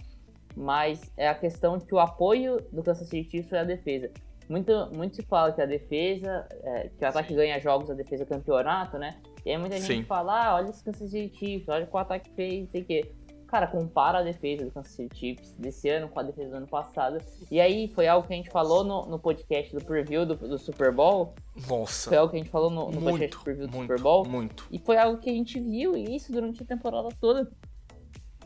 Mas 0.56 1.12
é 1.18 1.28
a 1.28 1.36
questão 1.36 1.80
que 1.80 1.94
o 1.94 2.00
apoio 2.00 2.62
do 2.72 2.82
Kansas 2.82 3.08
City 3.08 3.30
Chiefs 3.30 3.54
é 3.54 3.60
a 3.60 3.63
defesa. 3.63 4.10
Muito, 4.48 4.89
muito 4.94 5.15
se 5.15 5.24
fala 5.24 5.52
que 5.52 5.62
a 5.62 5.65
defesa, 5.65 6.48
é, 6.63 6.89
que 6.89 7.04
o 7.04 7.08
ataque 7.08 7.34
ganha 7.34 7.60
jogos, 7.60 7.89
a 7.89 7.94
defesa 7.94 8.24
é 8.24 8.26
campeonato, 8.26 8.98
né? 8.98 9.18
E 9.46 9.52
aí 9.52 9.58
muita 9.58 9.78
gente 9.78 9.88
Sim. 9.88 10.04
fala, 10.04 10.48
ah, 10.48 10.56
olha 10.56 10.70
esse 10.70 10.84
Kansas 10.84 11.10
City 11.10 11.36
Chiefs, 11.36 11.68
olha 11.68 11.84
o 11.84 11.88
que 11.88 11.96
o 11.96 11.98
ataque 11.98 12.30
fez, 12.36 12.62
não 12.62 12.70
sei 12.70 12.82
o 12.82 12.86
quê. 12.86 13.12
Cara, 13.48 13.68
compara 13.68 14.20
a 14.20 14.24
defesa 14.24 14.65
do 14.65 14.72
Kansas 14.72 14.91
City 14.94 15.18
Chiefs 15.18 15.54
desse 15.54 15.88
ano 15.89 16.10
com 16.10 16.20
a 16.20 16.24
defesa 16.24 16.50
do 16.50 16.58
ano 16.58 16.68
passado. 16.68 17.20
E 17.50 17.60
aí 17.60 17.88
foi 17.88 18.08
algo 18.08 18.28
que 18.28 18.34
a 18.34 18.38
gente 18.38 18.50
falou 18.50 18.84
no, 18.84 19.06
no 19.06 19.20
podcast 19.20 19.74
do 19.74 19.84
preview 19.84 20.26
do, 20.26 20.36
do 20.36 20.58
Super 20.58 20.91
Bowl. 20.91 21.34
Nossa. 21.68 22.10
Foi 22.10 22.18
algo 22.18 22.32
que 22.32 22.38
a 22.38 22.39
gente 22.39 22.50
falou 22.50 22.70
no, 22.70 22.91
no 22.91 23.02
podcast 23.02 23.20
muito, 23.20 23.38
do 23.38 23.44
preview 23.44 23.68
do 23.68 23.78
muito, 23.78 23.91
Super 23.91 24.02
Bowl. 24.02 24.26
muito. 24.26 24.68
E 24.72 24.80
foi 24.80 24.98
algo 24.98 25.20
que 25.20 25.30
a 25.30 25.34
gente 25.34 25.60
viu 25.60 25.96
isso 25.96 26.32
durante 26.32 26.63
a 26.63 26.65
temporada 26.65 27.10
toda. 27.20 27.50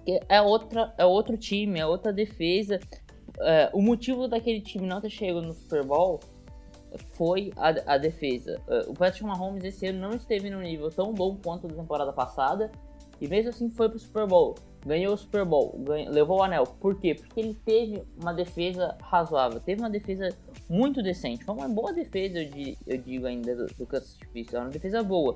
Que 0.09 0.19
É, 0.27 0.41
outra, 0.41 0.93
é 0.97 1.05
outro 1.05 1.37
time, 1.37 1.79
é 1.79 1.85
outra 1.85 2.11
defesa. 2.11 2.79
É, 3.41 3.69
o 3.73 3.81
motivo 3.81 4.27
daquele 4.27 4.59
time 4.61 4.87
não 4.87 4.99
ter 4.99 5.09
chegado 5.09 5.41
no 5.41 5.53
Super 5.53 5.83
Bowl 5.85 6.19
foi 7.09 7.53
a, 7.55 7.93
a 7.93 7.97
defesa. 7.97 8.59
É, 8.67 8.79
o 8.87 8.93
Patrick 8.93 9.23
Mahomes 9.23 9.63
esse 9.63 9.85
ano 9.87 9.99
não 9.99 10.11
esteve 10.11 10.49
num 10.49 10.61
nível 10.61 10.89
tão 10.89 11.13
bom 11.13 11.37
quanto 11.43 11.67
da 11.67 11.75
temporada 11.75 12.11
passada. 12.11 12.71
E 13.21 13.27
mesmo 13.27 13.49
assim 13.49 13.69
foi 13.69 13.89
pro 13.89 13.99
Super 13.99 14.25
Bowl. 14.25 14.55
Ganhou 14.85 15.13
o 15.13 15.17
Super 15.17 15.43
Bowl, 15.43 15.77
ganhou, 15.79 16.09
levou 16.13 16.39
o 16.39 16.43
anel. 16.43 16.63
Por 16.63 16.97
quê? 16.99 17.13
Porque 17.13 17.37
ele 17.39 17.53
teve 17.53 18.01
uma 18.21 18.33
defesa 18.33 18.97
razoável. 19.01 19.59
Teve 19.59 19.81
uma 19.81 19.89
defesa 19.89 20.29
muito 20.69 21.03
decente. 21.03 21.43
Foi 21.43 21.53
uma 21.53 21.67
boa 21.67 21.91
defesa, 21.91 22.39
eu, 22.39 22.49
di- 22.49 22.77
eu 22.87 22.97
digo 22.97 23.27
ainda, 23.27 23.53
do, 23.55 23.65
do 23.67 23.85
Kansas 23.85 24.17
City. 24.33 24.55
Era 24.55 24.63
uma 24.63 24.69
defesa 24.71 25.03
boa. 25.03 25.35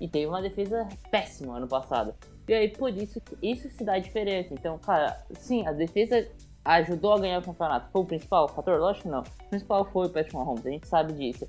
E 0.00 0.08
teve 0.08 0.26
uma 0.26 0.40
defesa 0.40 0.88
péssima 1.10 1.58
ano 1.58 1.68
passado. 1.68 2.14
E 2.48 2.54
aí, 2.54 2.68
por 2.68 2.90
isso, 2.96 3.20
isso 3.42 3.68
se 3.68 3.84
dá 3.84 3.98
diferença. 3.98 4.54
Então, 4.54 4.78
cara, 4.78 5.22
sim, 5.34 5.66
a 5.66 5.72
defesa 5.72 6.26
ajudou 6.64 7.12
a 7.14 7.18
ganhar 7.18 7.38
o 7.38 7.42
campeonato. 7.42 7.90
Foi 7.92 8.02
o 8.02 8.04
principal 8.04 8.48
fator? 8.48 8.80
Lógico 8.80 9.04
que 9.04 9.08
não. 9.08 9.20
O 9.20 9.48
principal 9.50 9.84
foi 9.84 10.06
o 10.06 10.10
Patrick 10.10 10.34
Mahomes, 10.34 10.66
a 10.66 10.70
gente 10.70 10.88
sabe 10.88 11.12
disso. 11.12 11.46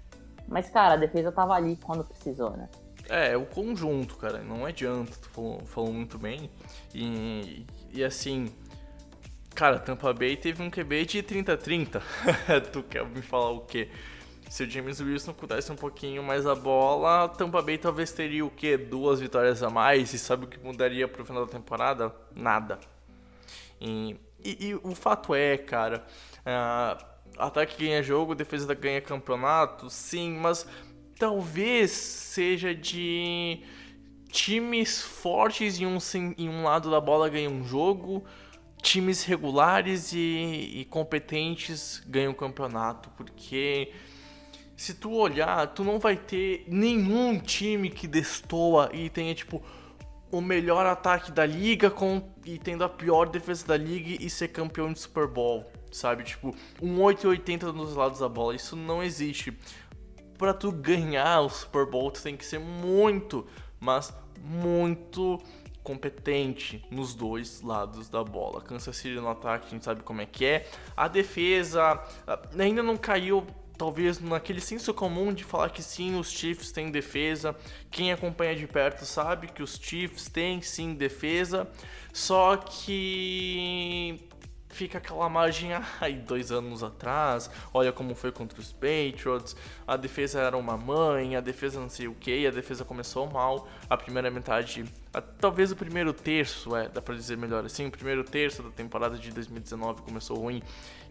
Mas, 0.48 0.70
cara, 0.70 0.96
a 0.96 0.98
defesa 0.98 1.32
tava 1.32 1.54
ali 1.54 1.78
quando 1.78 2.04
precisou, 2.04 2.52
né? 2.52 2.68
É, 3.08 3.32
é 3.32 3.38
o 3.38 3.46
conjunto, 3.46 4.16
cara. 4.18 4.40
Não 4.40 4.66
adianta. 4.66 5.12
Tu 5.22 5.30
falou, 5.30 5.60
falou 5.66 5.94
muito 5.94 6.18
bem. 6.18 6.50
E, 6.94 7.66
e 7.94 8.04
assim. 8.04 8.50
Cara, 9.56 9.80
Tampa 9.80 10.14
Bay 10.14 10.38
teve 10.38 10.62
um 10.62 10.70
QB 10.70 11.06
de 11.06 11.24
30-30. 11.24 12.02
tu 12.72 12.84
quer 12.84 13.06
me 13.06 13.22
falar 13.22 13.52
o 13.52 13.62
quê? 13.62 13.90
Se 14.50 14.64
o 14.64 14.70
James 14.70 15.00
Wilson 15.00 15.34
pudesse 15.34 15.72
um 15.72 15.76
pouquinho 15.76 16.24
mais 16.24 16.46
a 16.48 16.56
bola, 16.56 17.30
Tampa 17.30 17.62
Bay 17.62 17.78
talvez 17.78 18.12
teria 18.12 18.44
o 18.46 18.50
quê? 18.50 18.78
Duas 18.78 19.20
vitórias 19.20 19.62
a 19.62 19.70
mais. 19.70 20.14
E 20.14 20.20
sabe 20.20 20.46
o 20.46 20.48
que 20.48 20.58
mudaria 20.60 21.08
pro 21.08 21.24
final 21.26 21.46
da 21.46 21.52
temporada? 21.52 22.14
Nada. 22.36 22.80
E, 23.80 24.16
e- 24.44 24.68
e 24.70 24.76
o 24.76 24.96
fato 24.96 25.36
é, 25.36 25.58
cara, 25.58 26.06
ah, 26.46 26.98
ataque 27.38 27.78
ganha 27.86 28.02
jogo, 28.04 28.36
defesa 28.36 28.74
ganha 28.74 29.02
campeonato, 29.02 29.90
sim, 29.90 30.34
mas 30.34 30.66
talvez 31.18 31.92
seja 31.92 32.74
de 32.74 33.62
times 34.32 35.02
fortes 35.02 35.80
em 35.80 35.86
um, 35.86 35.98
em 36.38 36.50
um 36.50 36.64
lado 36.64 36.90
da 36.92 37.00
bola 37.00 37.30
ganham 37.30 37.54
um 37.54 37.64
jogo, 37.64 38.24
times 38.82 39.24
regulares 39.24 40.12
e, 40.14 40.18
e 40.82 40.86
competentes 40.90 42.02
ganham 42.08 42.34
campeonato, 42.34 43.10
porque 43.18 43.92
se 44.80 44.94
tu 44.94 45.12
olhar, 45.14 45.68
tu 45.74 45.84
não 45.84 46.00
vai 46.00 46.16
ter 46.16 46.64
nenhum 46.66 47.38
time 47.38 47.90
que 47.90 48.08
destoa 48.08 48.90
e 48.94 49.10
tenha 49.10 49.36
tipo 49.36 49.62
o 50.32 50.40
melhor 50.40 50.86
ataque 50.86 51.34
da 51.34 51.46
liga 51.46 51.92
com 51.92 52.32
e 52.46 52.58
tendo 52.58 52.86
a 52.86 52.88
pior 52.88 53.28
defesa 53.28 53.68
da 53.68 53.76
liga 53.76 54.24
e 54.24 54.30
ser 54.30 54.48
campeão 54.48 54.94
de 54.94 55.00
Super 55.00 55.28
Bowl, 55.28 55.70
sabe? 55.92 56.24
Tipo, 56.24 56.56
um 56.82 57.02
880 57.02 57.74
nos 57.74 57.94
lados 57.94 58.20
da 58.20 58.30
bola, 58.30 58.56
isso 58.56 58.78
não 58.78 59.04
existe. 59.04 59.52
Pra 60.38 60.54
tu 60.54 60.72
ganhar 60.72 61.42
o 61.42 61.50
Super 61.50 61.86
Bowl, 61.86 62.10
tu 62.10 62.24
tem 62.24 62.38
que 62.38 62.46
ser 62.46 62.60
muito, 62.60 63.46
mas 63.82 64.14
muito 64.42 65.40
competente 65.84 66.86
nos 66.90 67.14
dois 67.14 67.62
lados 67.62 68.08
da 68.08 68.24
bola. 68.24 68.62
Kansas 68.62 68.96
City 68.96 69.16
no 69.16 69.28
ataque, 69.28 69.68
a 69.68 69.70
gente 69.72 69.84
sabe 69.84 70.04
como 70.04 70.22
é 70.22 70.26
que 70.26 70.46
é. 70.46 70.70
A 70.96 71.10
defesa 71.10 72.02
ah, 72.26 72.40
ainda 72.58 72.82
não 72.82 72.96
caiu 72.96 73.46
talvez 73.80 74.20
naquele 74.20 74.60
senso 74.60 74.94
comum 74.94 75.34
de 75.34 75.46
falar 75.46 75.70
que 75.70 75.82
sim, 75.82 76.20
os 76.20 76.30
Chiefs 76.30 76.70
têm 76.70 76.92
defesa. 76.92 77.56
Quem 77.90 78.12
acompanha 78.12 78.54
de 78.54 78.68
perto 78.68 79.06
sabe 79.06 79.48
que 79.48 79.64
os 79.64 79.80
Chiefs 79.82 80.28
têm 80.28 80.62
sim 80.62 80.94
defesa, 80.94 81.66
só 82.12 82.58
que 82.58 84.20
fica 84.68 84.98
aquela 84.98 85.30
margem 85.30 85.72
aí 86.02 86.16
dois 86.16 86.52
anos 86.52 86.84
atrás, 86.84 87.50
olha 87.74 87.94
como 87.94 88.14
foi 88.14 88.34
contra 88.34 88.60
os 88.60 88.74
Patriots, 88.74 89.56
a 89.88 89.96
defesa 89.96 90.42
era 90.42 90.58
uma 90.58 90.78
mãe, 90.78 91.38
a 91.38 91.42
defesa 91.42 91.80
não 91.80 91.90
sei 91.90 92.10
o 92.10 92.14
que, 92.14 92.46
a 92.46 92.52
defesa 92.52 92.84
começou 92.84 93.32
mal, 93.32 93.70
a 93.90 93.96
primeira 93.96 94.30
metade, 94.30 94.84
talvez 95.40 95.72
o 95.72 95.76
primeiro 95.76 96.14
terço, 96.14 96.76
é, 96.76 96.88
dá 96.88 97.02
pra 97.02 97.16
dizer 97.16 97.38
melhor 97.38 97.66
assim, 97.66 97.88
o 97.88 97.92
primeiro 97.92 98.24
terço 98.24 98.62
da 98.62 98.70
temporada 98.70 99.18
de 99.18 99.32
2019 99.32 100.02
começou 100.04 100.38
ruim, 100.38 100.62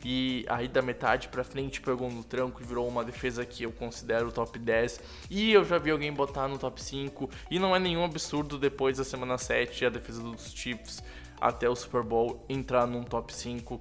e 0.04 0.46
aí 0.48 0.68
da 0.68 0.80
metade 0.80 1.28
pra 1.28 1.42
frente 1.42 1.80
pegou 1.80 2.08
no 2.10 2.22
tranco 2.22 2.62
e 2.62 2.64
virou 2.64 2.86
uma 2.86 3.04
defesa 3.04 3.44
que 3.44 3.64
eu 3.64 3.72
considero 3.72 4.30
top 4.30 4.58
10, 4.58 5.00
e 5.28 5.52
eu 5.52 5.64
já 5.64 5.78
vi 5.78 5.90
alguém 5.90 6.12
botar 6.12 6.46
no 6.46 6.58
top 6.58 6.80
5, 6.80 7.28
e 7.50 7.58
não 7.58 7.74
é 7.74 7.78
nenhum 7.78 8.04
absurdo 8.04 8.56
depois 8.56 8.98
da 8.98 9.04
semana 9.04 9.36
7 9.36 9.86
a 9.86 9.90
defesa 9.90 10.22
dos 10.22 10.52
Chiefs 10.52 11.02
até 11.40 11.68
o 11.68 11.74
Super 11.74 12.02
Bowl 12.02 12.44
entrar 12.48 12.86
num 12.86 13.02
top 13.02 13.34
5. 13.34 13.80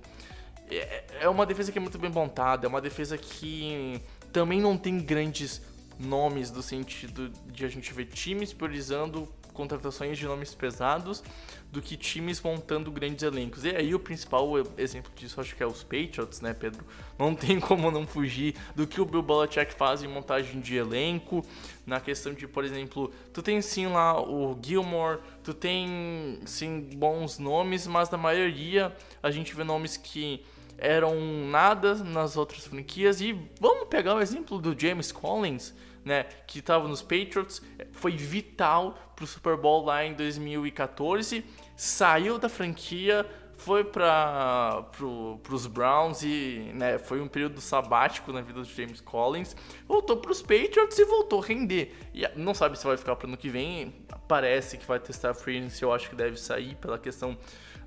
É, 0.70 1.04
é 1.22 1.30
uma 1.30 1.46
defesa 1.46 1.72
que 1.72 1.78
é 1.78 1.82
muito 1.82 1.98
bem 2.00 2.12
montada, 2.12 2.66
é 2.66 2.70
uma 2.70 2.82
defesa 2.82 3.18
que 3.18 4.02
também 4.34 4.60
não 4.60 4.78
tem 4.78 5.00
grandes 5.00 5.62
nomes 6.00 6.52
no 6.52 6.62
sentido 6.62 7.30
de 7.48 7.66
a 7.66 7.68
gente 7.68 7.92
ver 7.94 8.06
times 8.06 8.54
priorizando 8.54 9.28
contratações 9.58 10.18
de 10.18 10.26
nomes 10.26 10.54
pesados 10.54 11.24
do 11.72 11.82
que 11.82 11.98
times 11.98 12.40
montando 12.40 12.92
grandes 12.92 13.24
elencos. 13.24 13.66
E 13.66 13.76
aí 13.76 13.94
o 13.94 14.00
principal 14.00 14.48
exemplo 14.78 15.12
disso 15.16 15.42
acho 15.42 15.56
que 15.56 15.64
é 15.64 15.66
os 15.66 15.84
Patriots, 15.84 16.40
né, 16.40 16.54
Pedro? 16.54 16.86
Não 17.18 17.36
tem 17.36 17.60
como 17.60 17.90
não 17.90 18.06
fugir 18.06 18.56
do 18.76 18.86
que 18.86 19.02
o 19.02 19.06
Bill 19.06 19.24
Belichick 19.24 19.74
faz 19.74 20.04
em 20.04 20.08
montagem 20.08 20.62
de 20.62 20.76
elenco, 20.76 21.44
na 21.86 22.00
questão 22.00 22.34
de, 22.34 22.48
por 22.48 22.64
exemplo, 22.64 23.12
tu 23.34 23.42
tem 23.42 23.62
sim 23.62 23.88
lá 23.88 24.22
o 24.22 24.58
Gilmore, 24.64 25.20
tu 25.44 25.54
tem 25.54 26.40
sim 26.46 26.90
bons 26.96 27.40
nomes, 27.40 27.88
mas 27.88 28.10
na 28.10 28.18
maioria 28.18 28.96
a 29.22 29.32
gente 29.32 29.56
vê 29.56 29.64
nomes 29.64 29.98
que 29.98 30.46
eram 30.78 31.16
nada 31.50 31.96
nas 31.96 32.38
outras 32.38 32.66
franquias 32.68 33.20
e 33.20 33.34
vamos 33.60 33.88
pegar 33.88 34.16
o 34.16 34.22
exemplo 34.22 34.60
do 34.60 34.80
James 34.80 35.12
Collins, 35.12 35.74
né, 36.06 36.24
que 36.46 36.60
estava 36.60 36.88
nos 36.88 37.02
Patriots, 37.02 37.62
foi 37.92 38.16
vital 38.16 39.07
pro 39.18 39.26
Super 39.26 39.58
Bowl 39.58 39.84
lá 39.84 40.06
em 40.06 40.14
2014, 40.14 41.44
saiu 41.76 42.38
da 42.38 42.48
franquia, 42.48 43.26
foi 43.58 43.84
para 43.84 44.84
pro, 44.92 45.42
os 45.50 45.66
Browns 45.66 46.22
e 46.22 46.72
né, 46.76 47.00
foi 47.00 47.20
um 47.20 47.28
período 47.28 47.60
sabático 47.60 48.32
na 48.32 48.42
vida 48.42 48.62
do 48.62 48.66
James 48.66 49.02
Collins, 49.02 49.56
voltou 49.88 50.18
para 50.18 50.32
os 50.32 50.44
Patriots 50.44 51.00
e 51.00 51.04
voltou 51.04 51.42
a 51.42 51.46
render. 51.46 51.96
E 52.14 52.28
não 52.36 52.54
sabe 52.54 52.78
se 52.78 52.86
vai 52.86 52.96
ficar 52.96 53.16
para 53.16 53.28
ano 53.28 53.36
que 53.36 53.50
vem, 53.50 54.06
parece 54.28 54.78
que 54.78 54.86
vai 54.86 55.00
testar 55.00 55.34
free 55.34 55.58
agency, 55.58 55.82
eu 55.82 55.92
acho 55.92 56.12
que 56.12 56.16
deve 56.16 56.38
sair 56.38 56.76
pela 56.76 57.00
questão 57.00 57.36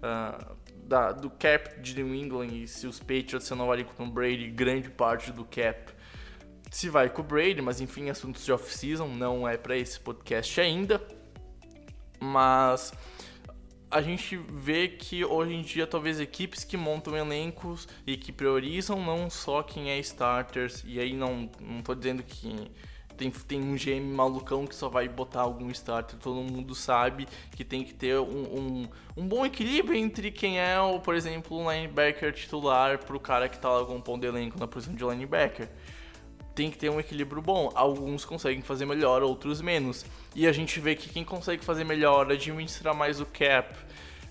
ah, 0.02 0.36
da, 0.74 1.12
do 1.12 1.30
cap 1.30 1.80
de 1.80 2.02
New 2.02 2.12
England 2.12 2.48
e 2.48 2.66
se 2.66 2.88
os 2.88 2.98
Patriots 2.98 3.48
renovarem 3.48 3.84
com 3.84 3.92
o 3.92 3.94
Tom 3.94 4.10
Brady, 4.10 4.50
grande 4.50 4.90
parte 4.90 5.30
do 5.30 5.44
cap 5.44 5.92
se 6.70 6.88
vai 6.88 7.10
com 7.10 7.20
o 7.20 7.24
Brady, 7.24 7.60
mas 7.60 7.80
enfim, 7.80 8.10
assuntos 8.10 8.44
de 8.44 8.52
off-season, 8.52 9.08
não 9.08 9.46
é 9.46 9.56
para 9.56 9.76
esse 9.76 9.98
podcast 9.98 10.60
ainda. 10.60 11.00
Mas 12.20 12.92
a 13.90 14.00
gente 14.00 14.36
vê 14.36 14.86
que 14.86 15.24
hoje 15.24 15.54
em 15.54 15.62
dia 15.62 15.86
talvez 15.86 16.20
equipes 16.20 16.62
que 16.62 16.76
montam 16.76 17.16
elencos 17.16 17.88
e 18.06 18.16
que 18.16 18.30
priorizam 18.30 19.02
não 19.04 19.28
só 19.28 19.62
quem 19.62 19.90
é 19.90 19.98
starters, 19.98 20.84
e 20.86 21.00
aí 21.00 21.14
não, 21.14 21.50
não 21.60 21.82
tô 21.82 21.94
dizendo 21.94 22.22
que 22.22 22.70
tem, 23.16 23.30
tem 23.30 23.60
um 23.60 23.74
GM 23.74 24.14
malucão 24.14 24.64
que 24.64 24.74
só 24.74 24.88
vai 24.88 25.08
botar 25.08 25.40
algum 25.40 25.68
starter, 25.70 26.18
todo 26.18 26.40
mundo 26.40 26.74
sabe 26.74 27.26
que 27.50 27.64
tem 27.64 27.82
que 27.82 27.92
ter 27.92 28.18
um, 28.18 28.24
um, 28.24 28.88
um 29.16 29.26
bom 29.26 29.44
equilíbrio 29.44 29.98
entre 29.98 30.30
quem 30.30 30.60
é, 30.60 30.80
o, 30.80 31.00
por 31.00 31.14
exemplo, 31.14 31.58
um 31.58 31.70
linebacker 31.70 32.32
titular 32.32 32.98
pro 32.98 33.18
cara 33.18 33.48
que 33.48 33.58
tá 33.58 33.68
lá 33.68 33.84
compondo 33.84 34.24
elenco 34.24 34.58
na 34.58 34.68
posição 34.68 34.94
de 34.94 35.04
linebacker 35.04 35.68
tem 36.60 36.70
que 36.70 36.76
ter 36.76 36.90
um 36.90 37.00
equilíbrio 37.00 37.40
bom. 37.40 37.70
Alguns 37.74 38.22
conseguem 38.22 38.60
fazer 38.60 38.84
melhor, 38.84 39.22
outros 39.22 39.62
menos. 39.62 40.04
E 40.36 40.46
a 40.46 40.52
gente 40.52 40.78
vê 40.78 40.94
que 40.94 41.08
quem 41.08 41.24
consegue 41.24 41.64
fazer 41.64 41.84
melhor, 41.84 42.30
administrar 42.30 42.94
mais 42.94 43.18
o 43.18 43.24
cap 43.24 43.74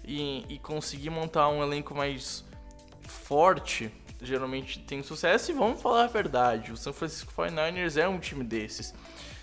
e, 0.05 0.45
e 0.47 0.59
conseguir 0.59 1.09
montar 1.09 1.49
um 1.49 1.63
elenco 1.63 1.95
mais 1.95 2.45
forte, 3.01 3.91
geralmente 4.21 4.77
têm 4.77 5.01
sucesso. 5.01 5.49
E 5.49 5.55
vamos 5.55 5.81
falar 5.81 6.03
a 6.03 6.07
verdade, 6.07 6.71
o 6.71 6.77
San 6.77 6.93
Francisco 6.93 7.33
49ers 7.35 7.99
é 7.99 8.07
um 8.07 8.19
time 8.19 8.43
desses. 8.43 8.93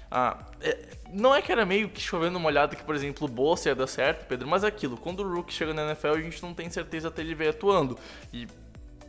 Ah, 0.09 0.39
é, 0.61 0.79
não 1.13 1.35
é 1.35 1.43
que 1.43 1.51
era 1.51 1.67
meio 1.67 1.89
que 1.89 2.01
chovendo 2.01 2.39
molhado 2.39 2.77
que, 2.77 2.85
por 2.85 2.95
exemplo, 2.95 3.27
o 3.27 3.29
Bolsa 3.29 3.71
ia 3.71 3.75
dar 3.75 3.89
certo, 3.89 4.29
Pedro, 4.29 4.47
mas 4.47 4.63
é 4.63 4.69
aquilo, 4.69 4.97
quando 4.97 5.25
o 5.25 5.35
Rook 5.35 5.53
chega 5.53 5.75
na 5.75 5.87
NFL, 5.87 6.11
a 6.11 6.21
gente 6.21 6.41
não 6.41 6.55
tem 6.55 6.71
certeza 6.71 7.09
até 7.09 7.23
ele 7.23 7.35
ver 7.35 7.49
atuando. 7.49 7.99
E 8.33 8.47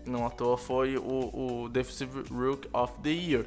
não 0.04 0.26
à 0.26 0.32
toa 0.32 0.58
foi 0.58 0.98
o, 0.98 1.64
o 1.64 1.70
Defensive 1.70 2.24
Rook 2.32 2.68
of 2.74 2.94
the 3.04 3.12
Year. 3.12 3.46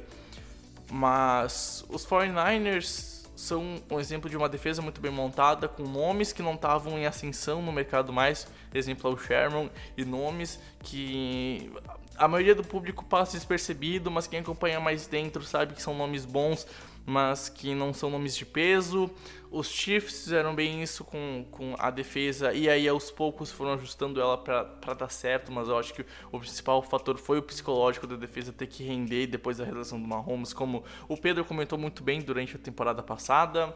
Mas 0.91 1.85
os 1.87 2.05
49ers 2.05 3.21
são 3.33 3.81
um 3.89 3.99
exemplo 3.99 4.29
de 4.29 4.35
uma 4.35 4.49
defesa 4.49 4.81
muito 4.81 4.99
bem 4.99 5.11
montada, 5.11 5.67
com 5.67 5.83
nomes 5.83 6.33
que 6.33 6.43
não 6.43 6.55
estavam 6.55 6.99
em 6.99 7.05
ascensão 7.05 7.61
no 7.61 7.71
mercado 7.71 8.11
mais, 8.11 8.45
exemplo 8.73 9.09
é 9.09 9.13
o 9.13 9.17
Sherman, 9.17 9.71
e 9.97 10.03
nomes 10.03 10.59
que 10.83 11.71
a 12.17 12.27
maioria 12.27 12.53
do 12.53 12.63
público 12.63 13.05
passa 13.05 13.37
despercebido, 13.37 14.11
mas 14.11 14.27
quem 14.27 14.41
acompanha 14.41 14.79
mais 14.79 15.07
dentro 15.07 15.43
sabe 15.43 15.73
que 15.73 15.81
são 15.81 15.95
nomes 15.95 16.25
bons 16.25 16.67
mas 17.05 17.49
que 17.49 17.73
não 17.73 17.93
são 17.93 18.09
nomes 18.09 18.35
de 18.35 18.45
peso. 18.45 19.09
Os 19.51 19.67
Chiefs 19.69 20.23
fizeram 20.23 20.55
bem 20.55 20.81
isso 20.81 21.03
com, 21.03 21.45
com 21.51 21.75
a 21.77 21.89
defesa 21.89 22.53
e 22.53 22.69
aí 22.69 22.87
aos 22.87 23.11
poucos 23.11 23.51
foram 23.51 23.73
ajustando 23.73 24.21
ela 24.21 24.37
para 24.37 24.93
dar 24.93 25.09
certo, 25.09 25.51
mas 25.51 25.67
eu 25.67 25.77
acho 25.77 25.93
que 25.93 26.05
o 26.31 26.39
principal 26.39 26.81
fator 26.81 27.17
foi 27.17 27.37
o 27.37 27.43
psicológico 27.43 28.07
da 28.07 28.15
defesa 28.15 28.53
ter 28.53 28.67
que 28.67 28.81
render 28.81 29.27
depois 29.27 29.57
da 29.57 29.65
redação 29.65 30.01
do 30.01 30.07
Mahomes, 30.07 30.53
como 30.53 30.85
o 31.05 31.17
Pedro 31.17 31.43
comentou 31.43 31.77
muito 31.77 32.01
bem 32.01 32.21
durante 32.21 32.55
a 32.55 32.59
temporada 32.59 33.03
passada. 33.03 33.75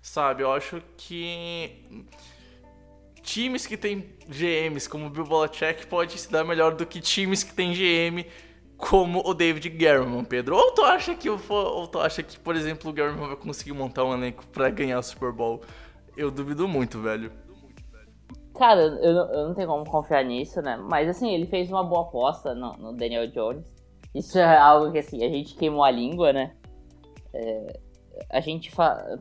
Sabe, 0.00 0.42
eu 0.42 0.50
acho 0.50 0.82
que 0.96 1.70
times 3.22 3.66
que 3.66 3.76
têm 3.76 4.14
GMs 4.26 4.88
como 4.88 5.06
o 5.06 5.10
Bill 5.10 5.26
Belichick 5.26 5.86
pode 5.86 6.18
se 6.18 6.32
dar 6.32 6.44
melhor 6.44 6.74
do 6.74 6.86
que 6.86 6.98
times 6.98 7.44
que 7.44 7.52
têm 7.52 7.74
GM 7.74 8.24
como 8.80 9.22
o 9.24 9.34
David 9.34 9.68
Guerrero, 9.68 10.24
Pedro. 10.24 10.56
Ou 10.56 10.72
tu 10.72 10.82
acha 10.82 11.14
que 11.14 11.28
ou 11.28 11.86
tu 11.86 11.98
acha 11.98 12.22
que, 12.22 12.38
por 12.38 12.56
exemplo, 12.56 12.90
o 12.90 12.92
Guerrero 12.92 13.18
vai 13.18 13.36
conseguir 13.36 13.72
montar 13.72 14.04
um 14.04 14.14
elenco 14.14 14.46
para 14.46 14.70
ganhar 14.70 14.98
o 14.98 15.02
Super 15.02 15.32
Bowl? 15.32 15.60
Eu 16.16 16.30
duvido 16.30 16.66
muito, 16.66 17.00
velho. 17.00 17.30
Cara, 18.56 18.80
eu 18.80 19.14
não, 19.14 19.32
eu 19.32 19.48
não 19.48 19.54
tenho 19.54 19.68
como 19.68 19.84
confiar 19.84 20.24
nisso, 20.24 20.60
né? 20.60 20.76
Mas 20.76 21.08
assim, 21.08 21.30
ele 21.30 21.46
fez 21.46 21.70
uma 21.70 21.84
boa 21.84 22.02
aposta 22.02 22.54
no, 22.54 22.72
no 22.74 22.92
Daniel 22.92 23.26
Jones. 23.28 23.64
Isso 24.14 24.38
é 24.38 24.58
algo 24.58 24.90
que 24.90 24.98
assim, 24.98 25.24
a 25.24 25.28
gente 25.28 25.54
queimou 25.54 25.84
a 25.84 25.90
língua, 25.90 26.32
né? 26.32 26.52
É, 27.32 27.80
a 28.28 28.40
gente 28.40 28.70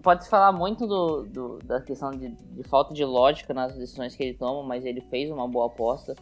pode 0.01 0.23
se 0.23 0.29
falar 0.29 0.51
muito 0.51 0.87
do, 0.87 1.23
do 1.23 1.59
da 1.59 1.79
questão 1.79 2.11
de, 2.11 2.29
de, 2.29 2.63
falta 2.63 2.93
de 2.93 3.05
lógica 3.05 3.53
nas 3.53 3.77
decisões 3.77 4.15
que 4.15 4.23
ele 4.23 4.33
toma, 4.33 4.63
mas 4.63 4.83
ele 4.83 5.01
fez 5.01 5.29
uma 5.31 5.47
boa 5.47 5.67
aposta 5.67 6.15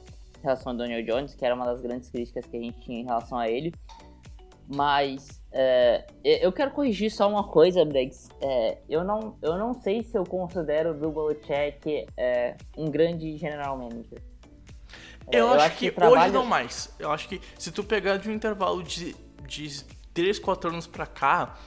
relação 0.48 0.72
ao 0.72 0.78
Daniel 0.78 1.04
Jones, 1.04 1.36
que 1.36 1.46
era 1.46 1.54
uma 1.54 1.66
das 1.66 1.82
grandes 1.82 2.10
críticas 2.10 2.46
que 2.46 2.58
a 2.58 2.62
gente 2.62 2.80
tinha 2.82 3.00
em 3.00 3.06
relação 3.06 3.38
a 3.38 3.50
ele. 3.50 3.74
Mas 4.68 5.42
é, 5.52 6.06
eu 6.24 6.52
quero 6.52 6.72
corrigir 6.72 7.10
só 7.10 7.30
uma 7.30 7.46
coisa, 7.46 7.86
Briggs. 7.86 8.30
É, 8.42 8.80
eu, 8.90 9.04
não, 9.04 9.38
eu 9.42 9.58
não 9.58 9.74
sei 9.74 10.04
se 10.04 10.18
eu 10.18 10.26
considero 10.26 10.92
o 10.92 10.94
Bill 10.94 11.12
Belichick 11.12 12.06
é, 12.18 12.56
um 12.78 12.92
grande 12.92 13.38
general 13.38 13.78
manager. 13.78 14.22
É, 15.32 15.40
eu, 15.40 15.46
eu, 15.46 15.54
acho, 15.54 15.66
acho 15.66 15.78
que, 15.78 15.90
que 15.90 15.96
trabalho... 15.96 16.22
hoje 16.22 16.34
não 16.34 16.46
mais. 16.46 16.94
Eu 17.00 17.12
acho 17.12 17.30
que 17.30 17.42
se 17.58 17.72
tu 17.72 17.84
pegar 17.84 18.18
de 18.18 18.30
um 18.30 18.34
intervalo 18.34 18.84
de, 18.84 19.16
de 19.46 19.84
3, 20.14 20.38
4 20.40 20.70
anos 20.70 20.88
pra 20.88 21.06
cá, 21.06 21.58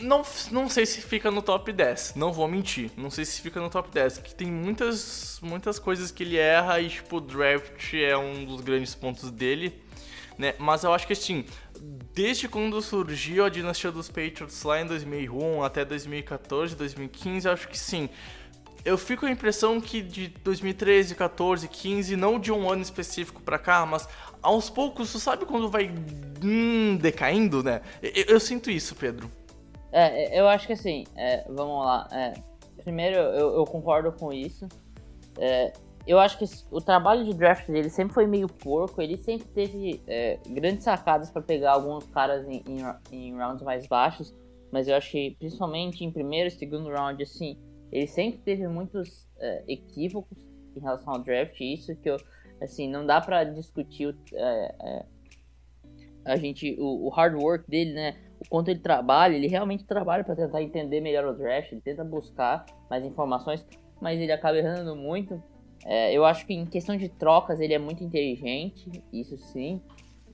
não, 0.00 0.22
não 0.50 0.68
sei 0.68 0.84
se 0.86 1.00
fica 1.00 1.30
no 1.30 1.40
top 1.40 1.72
10, 1.72 2.14
não 2.16 2.32
vou 2.32 2.48
mentir. 2.48 2.90
Não 2.96 3.10
sei 3.10 3.24
se 3.24 3.40
fica 3.40 3.60
no 3.60 3.70
top 3.70 3.90
10, 3.90 4.18
que 4.18 4.34
tem 4.34 4.48
muitas, 4.48 5.38
muitas 5.42 5.78
coisas 5.78 6.10
que 6.10 6.24
ele 6.24 6.36
erra 6.36 6.80
e, 6.80 6.88
tipo, 6.88 7.18
o 7.18 7.20
draft 7.20 7.94
é 7.94 8.16
um 8.16 8.44
dos 8.44 8.60
grandes 8.60 8.94
pontos 8.94 9.30
dele, 9.30 9.80
né? 10.36 10.54
Mas 10.58 10.82
eu 10.82 10.92
acho 10.92 11.06
que, 11.06 11.12
assim, 11.12 11.44
desde 12.12 12.48
quando 12.48 12.80
surgiu 12.82 13.44
a 13.44 13.48
dinastia 13.48 13.92
dos 13.92 14.08
Patriots 14.08 14.62
lá 14.64 14.80
em 14.80 14.86
2001 14.86 15.62
até 15.62 15.84
2014, 15.84 16.74
2015, 16.74 17.46
eu 17.46 17.52
acho 17.52 17.68
que 17.68 17.78
sim. 17.78 18.08
Eu 18.84 18.98
fico 18.98 19.20
com 19.20 19.26
a 19.26 19.30
impressão 19.30 19.80
que 19.80 20.02
de 20.02 20.28
2013, 20.28 21.14
14, 21.14 21.68
15, 21.68 22.16
não 22.16 22.38
de 22.38 22.52
um 22.52 22.68
ano 22.68 22.82
específico 22.82 23.40
para 23.40 23.58
cá, 23.58 23.86
mas 23.86 24.06
aos 24.42 24.68
poucos, 24.68 25.10
tu 25.10 25.18
sabe 25.18 25.46
quando 25.46 25.70
vai 25.70 25.90
hum, 26.42 26.98
decaindo, 27.00 27.62
né? 27.62 27.80
Eu, 28.02 28.24
eu 28.34 28.40
sinto 28.40 28.70
isso, 28.70 28.94
Pedro. 28.94 29.30
É, 29.94 30.24
é, 30.24 30.40
eu 30.40 30.48
acho 30.48 30.66
que 30.66 30.72
assim, 30.72 31.04
é, 31.14 31.44
vamos 31.48 31.86
lá. 31.86 32.08
É, 32.10 32.34
primeiro, 32.82 33.16
eu, 33.16 33.54
eu, 33.54 33.64
concordo 33.64 34.10
com 34.10 34.32
isso. 34.32 34.66
É, 35.38 35.72
eu 36.04 36.18
acho 36.18 36.36
que 36.36 36.44
o 36.68 36.80
trabalho 36.80 37.24
de 37.24 37.32
draft 37.32 37.68
dele 37.68 37.88
sempre 37.88 38.12
foi 38.12 38.26
meio 38.26 38.48
porco. 38.48 39.00
Ele 39.00 39.16
sempre 39.16 39.46
teve 39.46 40.02
é, 40.08 40.40
grandes 40.48 40.82
sacadas 40.82 41.30
para 41.30 41.40
pegar 41.40 41.74
alguns 41.74 42.04
caras 42.08 42.44
em, 42.48 42.64
em, 42.66 42.82
em, 43.12 43.36
rounds 43.36 43.62
mais 43.62 43.86
baixos. 43.86 44.34
Mas 44.72 44.88
eu 44.88 44.96
acho 44.96 45.12
que, 45.12 45.36
principalmente 45.38 46.04
em 46.04 46.10
primeiro 46.10 46.48
e 46.48 46.50
segundo 46.50 46.90
round, 46.90 47.22
assim, 47.22 47.56
ele 47.92 48.08
sempre 48.08 48.40
teve 48.40 48.66
muitos 48.66 49.28
equívocos 49.68 50.36
em 50.74 50.80
relação 50.80 51.14
ao 51.14 51.20
draft. 51.20 51.60
Isso 51.60 51.94
que 51.94 52.10
eu, 52.10 52.16
assim, 52.60 52.90
não 52.90 53.06
dá 53.06 53.20
para 53.20 53.44
discutir 53.44 54.16
a 56.24 56.36
gente, 56.36 56.74
o, 56.80 57.06
o 57.06 57.08
hard 57.10 57.40
work 57.40 57.70
dele, 57.70 57.92
né? 57.92 58.16
O 58.44 58.48
quanto 58.50 58.68
ele 58.68 58.80
trabalha, 58.80 59.34
ele 59.34 59.46
realmente 59.46 59.84
trabalha 59.84 60.24
para 60.24 60.36
tentar 60.36 60.62
entender 60.62 61.00
melhor 61.00 61.24
o 61.26 61.34
draft, 61.34 61.72
ele 61.72 61.80
tenta 61.80 62.04
buscar 62.04 62.64
mais 62.90 63.04
informações, 63.04 63.66
mas 64.00 64.20
ele 64.20 64.32
acaba 64.32 64.56
errando 64.56 64.94
muito. 64.94 65.42
É, 65.84 66.12
eu 66.12 66.24
acho 66.24 66.46
que 66.46 66.54
em 66.54 66.64
questão 66.64 66.96
de 66.96 67.08
trocas 67.08 67.60
ele 67.60 67.74
é 67.74 67.78
muito 67.78 68.02
inteligente, 68.02 69.04
isso 69.12 69.36
sim. 69.36 69.80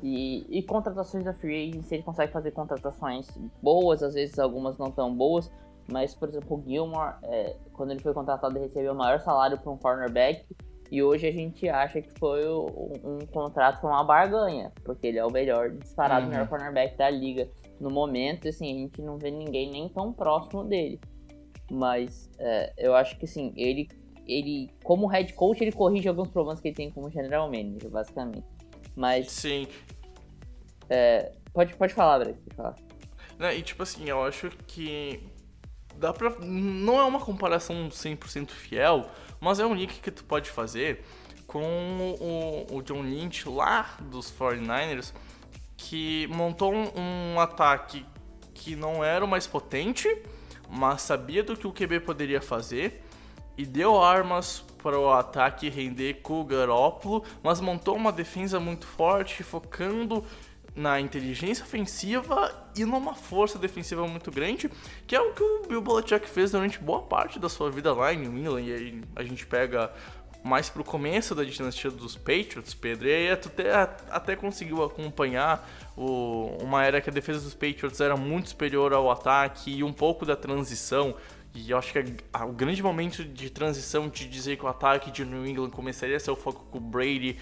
E, 0.03 0.47
e 0.49 0.63
contratações 0.63 1.25
da 1.25 1.35
Free 1.35 1.69
Agency, 1.69 1.95
ele 1.95 2.03
consegue 2.03 2.33
fazer 2.33 2.53
contratações 2.53 3.29
boas, 3.63 4.03
às 4.03 4.15
vezes 4.15 4.39
algumas 4.39 4.79
não 4.79 4.91
tão 4.91 5.15
boas. 5.15 5.51
Mas, 5.91 6.15
por 6.15 6.29
exemplo, 6.29 6.57
o 6.57 6.63
Gilmore, 6.69 7.15
é, 7.25 7.57
quando 7.73 7.91
ele 7.91 8.01
foi 8.01 8.15
contratado, 8.15 8.57
ele 8.57 8.67
recebeu 8.67 8.93
o 8.93 8.97
maior 8.97 9.21
salário 9.21 9.59
para 9.59 9.71
um 9.71 9.77
cornerback. 9.77 10.45
E 10.91 11.03
hoje 11.03 11.27
a 11.29 11.33
gente 11.33 11.69
acha 11.69 12.01
que 12.01 12.11
foi 12.19 12.49
um, 12.49 12.93
um 13.05 13.19
contrato, 13.27 13.81
foi 13.81 13.91
uma 13.91 14.03
barganha, 14.03 14.73
porque 14.85 15.07
ele 15.07 15.19
é 15.19 15.25
o 15.25 15.31
melhor, 15.31 15.71
disparado, 15.71 16.25
uhum. 16.25 16.33
melhor 16.33 16.49
cornerback 16.49 16.97
da 16.97 17.09
liga 17.11 17.49
no 17.81 17.91
momento, 17.91 18.47
assim, 18.47 18.71
a 18.71 18.79
gente 18.79 19.03
não 19.03 19.17
vê 19.17 19.31
ninguém 19.31 19.71
nem 19.71 19.89
tão 19.89 20.13
próximo 20.13 20.65
dele. 20.65 21.01
Mas 21.71 22.29
é, 22.39 22.73
eu 22.77 22.95
acho 22.95 23.17
que, 23.19 23.25
assim, 23.25 23.53
ele, 23.57 23.89
ele, 24.27 24.71
como 24.85 25.07
head 25.07 25.33
coach, 25.33 25.63
ele 25.63 25.73
corrige 25.73 26.09
alguns 26.09 26.29
problemas 26.29 26.61
que 26.61 26.69
ele 26.69 26.75
tem 26.75 26.91
como 26.91 27.11
general 27.11 27.51
manager, 27.51 27.91
basicamente. 27.91 28.47
Mas... 28.95 29.31
Sim. 29.31 29.67
É, 30.89 31.33
pode, 31.53 31.75
pode 31.75 31.95
falar, 31.95 32.19
Brett, 32.19 32.39
pode 32.41 32.57
falar. 32.57 32.77
Né, 33.39 33.57
e, 33.57 33.63
tipo 33.63 33.83
assim, 33.83 34.09
eu 34.09 34.23
acho 34.23 34.51
que 34.67 35.23
dá 35.97 36.13
pra... 36.13 36.39
Não 36.41 36.99
é 36.99 37.05
uma 37.05 37.21
comparação 37.21 37.89
100% 37.89 38.51
fiel, 38.51 39.09
mas 39.41 39.59
é 39.59 39.65
um 39.65 39.75
link 39.75 40.01
que 40.01 40.11
tu 40.11 40.25
pode 40.25 40.51
fazer 40.51 41.03
com 41.47 41.65
o, 42.21 42.77
o 42.77 42.83
John 42.83 43.03
Lynch 43.03 43.49
lá 43.49 43.97
dos 44.03 44.31
49ers, 44.31 45.13
que 45.81 46.27
montou 46.27 46.75
um, 46.75 46.91
um 46.95 47.41
ataque 47.41 48.05
que 48.53 48.77
não 48.77 49.03
era 49.03 49.25
o 49.25 49.29
mais 49.29 49.47
potente, 49.47 50.15
mas 50.69 51.01
sabia 51.01 51.43
do 51.43 51.57
que 51.57 51.67
o 51.67 51.73
QB 51.73 52.01
poderia 52.01 52.43
fazer 52.43 53.03
e 53.57 53.65
deu 53.65 54.01
armas 54.01 54.63
para 54.83 54.99
o 54.99 55.11
ataque 55.11 55.71
render 55.71 56.21
com 56.23 56.41
o 56.41 56.45
Garópolo, 56.45 57.25
mas 57.43 57.61
montou 57.61 57.97
uma 57.97 58.13
defesa 58.13 58.61
muito 58.61 58.87
forte, 58.87 59.43
focando 59.43 60.23
na 60.75 61.01
inteligência 61.01 61.65
ofensiva 61.65 62.71
e 62.77 62.85
numa 62.85 63.15
força 63.15 63.59
defensiva 63.59 64.07
muito 64.07 64.31
grande, 64.31 64.71
que 65.07 65.17
é 65.17 65.21
o 65.21 65.33
que 65.33 65.43
o 65.43 65.63
Bill 65.67 65.81
Belichick 65.81 66.29
fez 66.29 66.53
durante 66.53 66.79
boa 66.79 67.03
parte 67.03 67.39
da 67.39 67.49
sua 67.49 67.71
vida 67.71 67.93
lá 67.93 68.13
em 68.13 68.19
New 68.19 68.39
England. 68.39 68.63
E 68.63 68.73
aí 68.73 69.03
a 69.17 69.23
gente 69.23 69.47
pega 69.47 69.93
mais 70.43 70.69
pro 70.69 70.83
começo 70.83 71.35
da 71.35 71.45
dinastia 71.45 71.91
dos 71.91 72.17
Patriots, 72.17 72.75
Pedro, 72.75 73.09
e 73.09 73.29
aí 73.29 73.37
tu 73.37 73.49
até, 73.49 73.73
até 74.11 74.37
conseguiu 74.37 74.83
acompanhar 74.83 75.69
o, 75.97 76.57
uma 76.61 76.85
era 76.85 77.01
que 77.01 77.11
a 77.11 77.13
defesa 77.13 77.41
dos 77.41 77.55
Patriots 77.55 78.01
era 78.01 78.17
muito 78.17 78.51
superior 78.51 78.93
ao 78.93 79.11
ataque 79.11 79.71
e 79.71 79.85
um 79.85 79.93
pouco 79.93 80.25
da 80.25 80.37
transição. 80.37 81.15
E 81.55 81.73
eu 81.73 81.79
acho 81.79 81.93
que 81.93 81.99
a, 81.99 82.05
a, 82.41 82.45
o 82.47 82.53
grande 82.53 82.83
momento 82.83 83.25
de 83.25 83.51
transição 83.51 84.09
de 84.09 84.29
dizer 84.29 84.57
que 84.57 84.65
o 84.65 84.69
ataque 84.69 85.11
de 85.11 85.25
New 85.25 85.47
England 85.47 85.71
começaria 85.71 86.17
a 86.17 86.21
ser 86.21 86.31
o 86.31 86.37
foco 86.37 86.65
com 86.71 86.79
o 86.79 86.81
Brady 86.81 87.37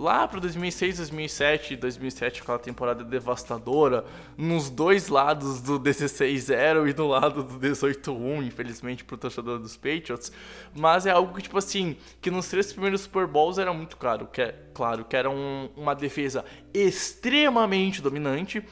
lá 0.00 0.26
para 0.26 0.40
2006, 0.40 0.96
2007, 0.96 1.76
2007 1.76 2.40
aquela 2.40 2.58
temporada 2.58 3.04
devastadora, 3.04 4.04
nos 4.36 4.70
dois 4.70 5.08
lados 5.08 5.60
do 5.60 5.78
16-0 5.78 6.90
e 6.90 6.96
no 6.96 7.06
lado 7.06 7.42
do 7.42 7.60
18-1, 7.60 8.46
infelizmente 8.46 9.04
pro 9.04 9.18
torcedor 9.18 9.58
dos 9.58 9.76
Patriots, 9.76 10.32
mas 10.74 11.04
é 11.04 11.10
algo 11.10 11.34
que 11.34 11.42
tipo 11.42 11.58
assim, 11.58 11.98
que 12.20 12.30
nos 12.30 12.48
três 12.48 12.72
primeiros 12.72 13.02
Super 13.02 13.26
Bowls 13.26 13.58
era 13.58 13.74
muito 13.74 13.98
claro, 13.98 14.26
que 14.26 14.40
é, 14.40 14.54
claro, 14.72 15.04
que 15.04 15.14
era 15.14 15.28
um, 15.28 15.68
uma 15.76 15.94
defesa 15.94 16.46
extremamente 16.72 18.00
dominante, 18.00 18.64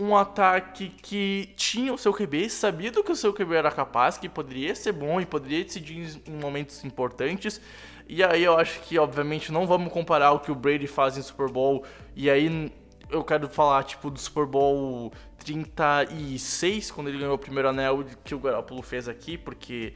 um 0.00 0.16
ataque 0.16 0.88
que 1.00 1.50
tinha 1.54 1.92
o 1.92 1.98
seu 1.98 2.12
QB, 2.12 2.50
sabia 2.50 2.90
do 2.90 3.04
que 3.04 3.12
o 3.12 3.16
seu 3.16 3.32
QB 3.32 3.54
era 3.54 3.70
capaz, 3.70 4.18
que 4.18 4.28
poderia 4.28 4.74
ser 4.74 4.90
bom 4.90 5.20
e 5.20 5.26
poderia 5.26 5.62
decidir 5.62 6.20
em 6.26 6.32
momentos 6.32 6.84
importantes. 6.84 7.60
E 8.08 8.22
aí 8.22 8.44
eu 8.44 8.56
acho 8.58 8.80
que, 8.80 8.98
obviamente, 8.98 9.52
não 9.52 9.66
vamos 9.66 9.92
comparar 9.92 10.32
o 10.32 10.40
que 10.40 10.50
o 10.50 10.54
Brady 10.54 10.86
faz 10.86 11.16
em 11.16 11.22
Super 11.22 11.48
Bowl. 11.48 11.84
E 12.14 12.28
aí 12.28 12.72
eu 13.10 13.22
quero 13.22 13.48
falar, 13.48 13.84
tipo, 13.84 14.10
do 14.10 14.18
Super 14.18 14.46
Bowl 14.46 15.12
36, 15.38 16.90
quando 16.90 17.08
ele 17.08 17.18
ganhou 17.18 17.34
o 17.34 17.38
primeiro 17.38 17.68
anel 17.68 18.04
que 18.24 18.34
o 18.34 18.38
Garoppolo 18.38 18.82
fez 18.82 19.08
aqui, 19.08 19.36
porque 19.36 19.94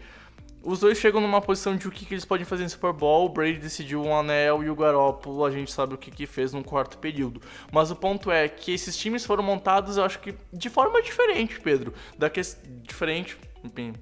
os 0.67 0.81
dois 0.81 0.99
chegam 0.99 1.21
numa 1.21 1.41
posição 1.41 1.77
de 1.77 1.87
o 1.87 1.93
que, 1.93 2.05
que 2.05 2.13
eles 2.13 2.25
podem 2.25 2.45
fazer 2.45 2.65
em 2.65 2.69
Super 2.69 2.93
Bowl. 2.93 3.27
O 3.27 3.29
Brady 3.29 3.59
decidiu 3.59 4.03
um 4.03 4.15
anel 4.15 4.65
e 4.65 4.69
o 4.69 4.75
Garoppolo 4.75 5.45
a 5.45 5.51
gente 5.51 5.71
sabe 5.71 5.95
o 5.95 5.99
que, 5.99 6.11
que 6.11 6.27
fez 6.27 6.53
no 6.53 6.65
quarto 6.65 6.99
período. 6.99 7.41
Mas 7.73 7.91
o 7.93 7.97
ponto 7.97 8.31
é 8.33 8.49
que 8.49 8.73
esses 8.73 8.97
times 8.97 9.25
foram 9.25 9.45
montados, 9.45 9.97
eu 9.97 10.05
acho 10.05 10.19
que 10.19 10.35
de 10.53 10.69
forma 10.69 11.01
diferente, 11.01 11.61
Pedro. 11.61 11.95
Da 12.19 12.29
que... 12.29 12.41
Diferente, 12.83 13.39
enfim, 13.65 13.93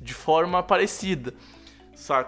de 0.00 0.14
forma 0.14 0.62
parecida. 0.62 1.34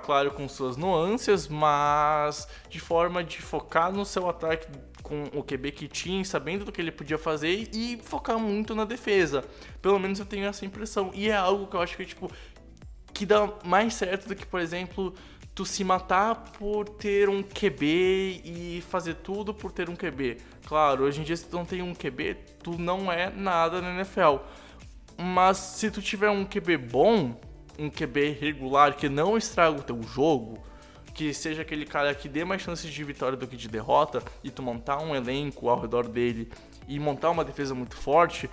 Claro, 0.02 0.31
com 0.33 0.48
suas 0.48 0.76
nuances, 0.76 1.46
mas 1.46 2.48
de 2.68 2.81
forma 2.81 3.22
de 3.22 3.40
focar 3.42 3.92
no 3.92 4.04
seu 4.04 4.28
ataque 4.28 4.66
com 5.02 5.24
o 5.35 5.42
QB 5.42 5.72
que 5.72 5.88
tinha, 5.88 6.24
sabendo 6.24 6.64
do 6.64 6.72
que 6.72 6.81
ele 6.81 6.92
podia 6.92 7.18
fazer 7.18 7.68
e 7.72 7.98
focar 8.02 8.38
muito 8.38 8.74
na 8.74 8.85
defesa. 8.85 9.44
Pelo 9.81 9.98
menos 9.98 10.18
eu 10.18 10.26
tenho 10.26 10.46
essa 10.46 10.64
impressão. 10.64 11.11
E 11.14 11.28
é 11.28 11.37
algo 11.37 11.66
que 11.66 11.76
eu 11.76 11.81
acho 11.81 11.96
que, 11.96 12.04
tipo, 12.04 12.31
que 13.12 13.24
dá 13.24 13.52
mais 13.64 13.94
certo 13.94 14.28
do 14.28 14.37
que, 14.37 14.46
por 14.46 14.61
exemplo, 14.61 15.14
tu 15.54 15.64
se 15.64 15.83
matar 15.83 16.37
por 16.59 16.88
ter 16.88 17.28
um 17.28 17.42
QB 17.42 18.42
e 18.44 18.85
fazer 18.88 19.14
tudo 19.14 19.52
por 19.52 19.72
ter 19.72 19.88
um 19.90 19.96
QB. 19.96 20.38
Claro, 20.66 21.04
hoje 21.04 21.20
em 21.20 21.24
dia 21.24 21.37
se 21.37 21.46
tu 21.46 21.57
não 21.57 21.64
tem 21.64 21.83
um 21.83 21.94
QB, 21.94 22.37
tu 22.62 22.78
não 22.78 23.11
é 23.11 23.31
nada 23.31 23.81
na 23.81 23.94
NFL. 23.94 24.37
Mas 25.16 25.57
se 25.57 25.90
tu 25.90 26.00
tiver 26.00 26.31
um 26.31 26.44
QB 26.44 26.76
bom, 26.76 27.40
um 27.79 27.88
QB 27.88 28.38
regular 28.41 28.97
que 28.97 29.09
não 29.09 29.37
estraga 29.37 29.79
o 29.79 29.83
teu 29.83 30.03
jogo, 30.03 30.59
que 31.14 31.33
seja 31.33 31.62
aquele 31.62 31.85
cara 31.85 32.14
que 32.14 32.29
dê 32.29 32.45
mais 32.45 32.62
chances 32.62 32.91
de 32.91 33.05
vitória 33.05 33.37
do 33.37 33.47
que 33.47 33.57
de 33.57 33.69
derrota, 33.69 34.23
e 34.43 34.51
tu 34.51 34.62
montar 34.62 34.99
um 34.99 35.14
elenco 35.14 35.69
ao 35.69 35.81
redor 35.81 36.09
dele 36.09 36.51
e 36.87 36.99
montar 36.99 37.31
uma 37.31 37.45
defesa 37.45 37.75
muito 37.75 37.97
forte, 37.97 38.49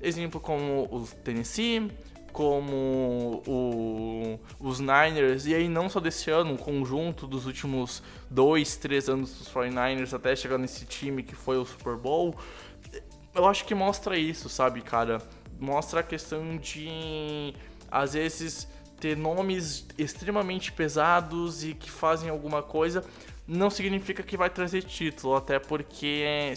exemplo 0.00 0.40
como 0.40 0.88
o 0.90 1.06
Tennessee, 1.22 1.90
como 2.32 3.42
o, 3.46 4.40
os 4.60 4.80
Niners, 4.80 5.46
e 5.46 5.54
aí 5.54 5.68
não 5.68 5.88
só 5.88 5.98
desse 5.98 6.30
ano, 6.30 6.52
um 6.52 6.56
conjunto 6.56 7.26
dos 7.26 7.46
últimos 7.46 8.02
dois, 8.30 8.76
três 8.76 9.08
anos 9.08 9.36
dos 9.38 9.48
49ers 9.48 10.14
até 10.14 10.36
chegar 10.36 10.58
nesse 10.58 10.84
time 10.84 11.22
que 11.22 11.34
foi 11.34 11.56
o 11.56 11.64
Super 11.64 11.96
Bowl, 11.96 12.36
eu 13.34 13.46
acho 13.46 13.64
que 13.64 13.74
mostra 13.74 14.16
isso, 14.16 14.48
sabe, 14.48 14.80
cara? 14.82 15.20
Mostra 15.58 16.00
a 16.00 16.02
questão 16.02 16.56
de, 16.56 17.54
às 17.90 18.12
vezes, 18.14 18.68
ter 19.00 19.16
nomes 19.16 19.86
extremamente 19.96 20.72
pesados 20.72 21.64
e 21.64 21.74
que 21.74 21.90
fazem 21.90 22.30
alguma 22.30 22.62
coisa, 22.62 23.04
não 23.46 23.70
significa 23.70 24.22
que 24.22 24.36
vai 24.36 24.50
trazer 24.50 24.82
título, 24.82 25.34
até 25.34 25.58
porque 25.58 26.52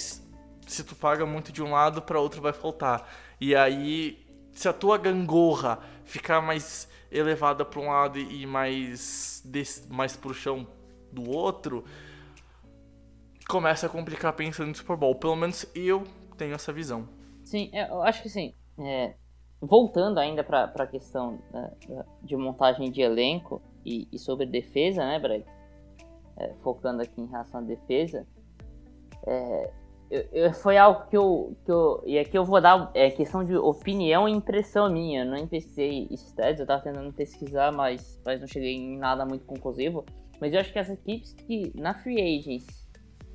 se 0.67 0.83
tu 0.83 0.95
paga 0.95 1.25
muito 1.25 1.51
de 1.51 1.61
um 1.61 1.71
lado, 1.71 2.01
para 2.01 2.19
outro 2.19 2.41
vai 2.41 2.53
faltar. 2.53 3.09
E 3.39 3.55
aí 3.55 4.21
se 4.53 4.67
a 4.67 4.73
tua 4.73 4.97
gangorra 4.97 5.79
ficar 6.03 6.41
mais 6.41 6.87
elevada 7.11 7.65
para 7.65 7.79
um 7.79 7.87
lado 7.87 8.19
e 8.19 8.45
mais 8.45 9.41
des, 9.45 9.85
mais 9.89 10.15
pro 10.15 10.33
chão 10.33 10.67
do 11.11 11.29
outro, 11.29 11.83
começa 13.47 13.85
a 13.85 13.89
complicar 13.89 14.33
pensando 14.33 14.69
no 14.69 14.75
Super 14.75 14.95
Bowl. 14.95 15.15
Pelo 15.15 15.35
menos 15.35 15.65
eu 15.75 16.03
tenho 16.37 16.53
essa 16.53 16.71
visão. 16.71 17.07
Sim, 17.43 17.69
eu 17.73 18.01
acho 18.03 18.21
que 18.21 18.29
sim. 18.29 18.53
É, 18.79 19.15
voltando 19.61 20.17
ainda 20.17 20.43
para 20.43 20.63
a 20.63 20.87
questão 20.87 21.39
né, 21.53 21.71
de 22.23 22.35
montagem 22.35 22.89
de 22.91 23.01
elenco 23.01 23.61
e, 23.85 24.07
e 24.11 24.17
sobre 24.17 24.45
defesa, 24.45 25.05
né, 25.05 25.19
Breg? 25.19 25.45
É, 26.37 26.53
focando 26.61 27.03
aqui 27.03 27.21
em 27.21 27.27
relação 27.27 27.59
à 27.59 27.63
defesa, 27.63 28.25
é, 29.27 29.71
eu, 30.09 30.27
eu, 30.31 30.53
foi 30.53 30.77
algo 30.77 31.07
que 31.07 31.15
eu, 31.15 31.55
que 31.63 31.71
eu. 31.71 32.03
E 32.05 32.17
aqui 32.17 32.37
eu 32.37 32.43
vou 32.43 32.59
dar 32.59 32.89
é, 32.93 33.11
questão 33.11 33.43
de 33.43 33.55
opinião 33.55 34.27
e 34.27 34.31
impressão 34.31 34.89
minha. 34.89 35.23
Eu 35.23 35.25
não 35.25 35.47
pesquisei 35.47 36.07
stats, 36.11 36.59
eu 36.59 36.65
tava 36.65 36.81
tentando 36.81 37.13
pesquisar, 37.13 37.71
mas, 37.71 38.19
mas 38.25 38.41
não 38.41 38.47
cheguei 38.47 38.75
em 38.75 38.97
nada 38.97 39.25
muito 39.25 39.45
conclusivo. 39.45 40.03
Mas 40.39 40.53
eu 40.53 40.59
acho 40.59 40.73
que 40.73 40.79
as 40.79 40.89
equipes 40.89 41.33
que 41.33 41.71
na 41.79 41.93
Free 41.93 42.19
Agents 42.19 42.81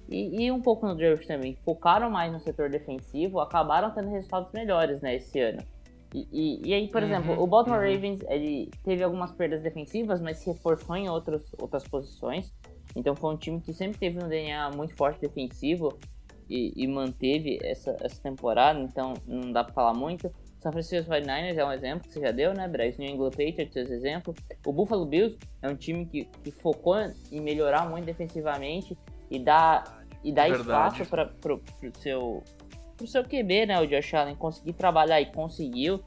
e, 0.08 0.44
e 0.44 0.52
um 0.52 0.60
pouco 0.60 0.86
no 0.86 0.94
draft 0.94 1.26
também 1.26 1.56
focaram 1.64 2.10
mais 2.10 2.32
no 2.32 2.40
setor 2.40 2.68
defensivo 2.68 3.40
acabaram 3.40 3.90
tendo 3.92 4.08
resultados 4.08 4.52
melhores 4.52 5.00
né, 5.00 5.16
esse 5.16 5.40
ano. 5.40 5.62
E, 6.16 6.26
e, 6.32 6.68
e 6.70 6.74
aí, 6.74 6.88
por 6.88 7.02
uhum, 7.02 7.08
exemplo, 7.08 7.42
o 7.42 7.46
Baltimore 7.46 7.78
uhum. 7.78 7.92
Ravens 7.92 8.20
ele 8.26 8.70
teve 8.82 9.02
algumas 9.02 9.32
perdas 9.32 9.60
defensivas, 9.60 10.18
mas 10.18 10.38
se 10.38 10.50
reforçou 10.50 10.96
em 10.96 11.10
outros, 11.10 11.52
outras 11.60 11.86
posições. 11.86 12.54
Então 12.94 13.14
foi 13.14 13.34
um 13.34 13.36
time 13.36 13.60
que 13.60 13.74
sempre 13.74 13.98
teve 13.98 14.24
um 14.24 14.26
DNA 14.26 14.70
muito 14.70 14.96
forte 14.96 15.20
defensivo 15.20 15.98
e, 16.48 16.72
e, 16.74 16.86
manteve 16.88 17.58
essa, 17.62 17.94
essa 18.00 18.22
temporada, 18.22 18.80
então 18.80 19.12
não 19.26 19.52
dá 19.52 19.62
para 19.62 19.74
falar 19.74 19.92
muito. 19.92 20.32
São 20.58 20.72
Francisco 20.72 21.12
49ers 21.12 21.58
é 21.58 21.64
um 21.64 21.72
exemplo 21.72 22.08
que 22.08 22.14
você 22.14 22.20
já 22.20 22.30
deu, 22.30 22.54
né, 22.54 22.66
Bryce? 22.66 22.98
New 22.98 23.10
England 23.10 23.32
Patriots 23.32 23.76
é 23.76 23.80
exemplo. 23.80 24.34
O 24.64 24.72
Buffalo 24.72 25.04
Bills 25.04 25.36
é 25.60 25.68
um 25.68 25.76
time 25.76 26.06
que, 26.06 26.24
que 26.24 26.50
focou 26.50 26.96
em 27.30 27.40
melhorar 27.42 27.90
muito 27.90 28.06
defensivamente 28.06 28.96
e 29.30 29.38
dá, 29.38 29.84
e 30.24 30.32
dá 30.32 30.48
espaço 30.48 31.04
para 31.04 31.30
o 31.52 31.60
seu, 31.98 32.42
pro 32.96 33.06
seu 33.06 33.22
QB, 33.22 33.66
né, 33.66 33.80
o 33.80 33.86
Josh 33.86 34.14
Allen, 34.14 34.34
conseguir 34.34 34.72
trabalhar 34.72 35.20
e 35.20 35.26
conseguiu. 35.26 36.02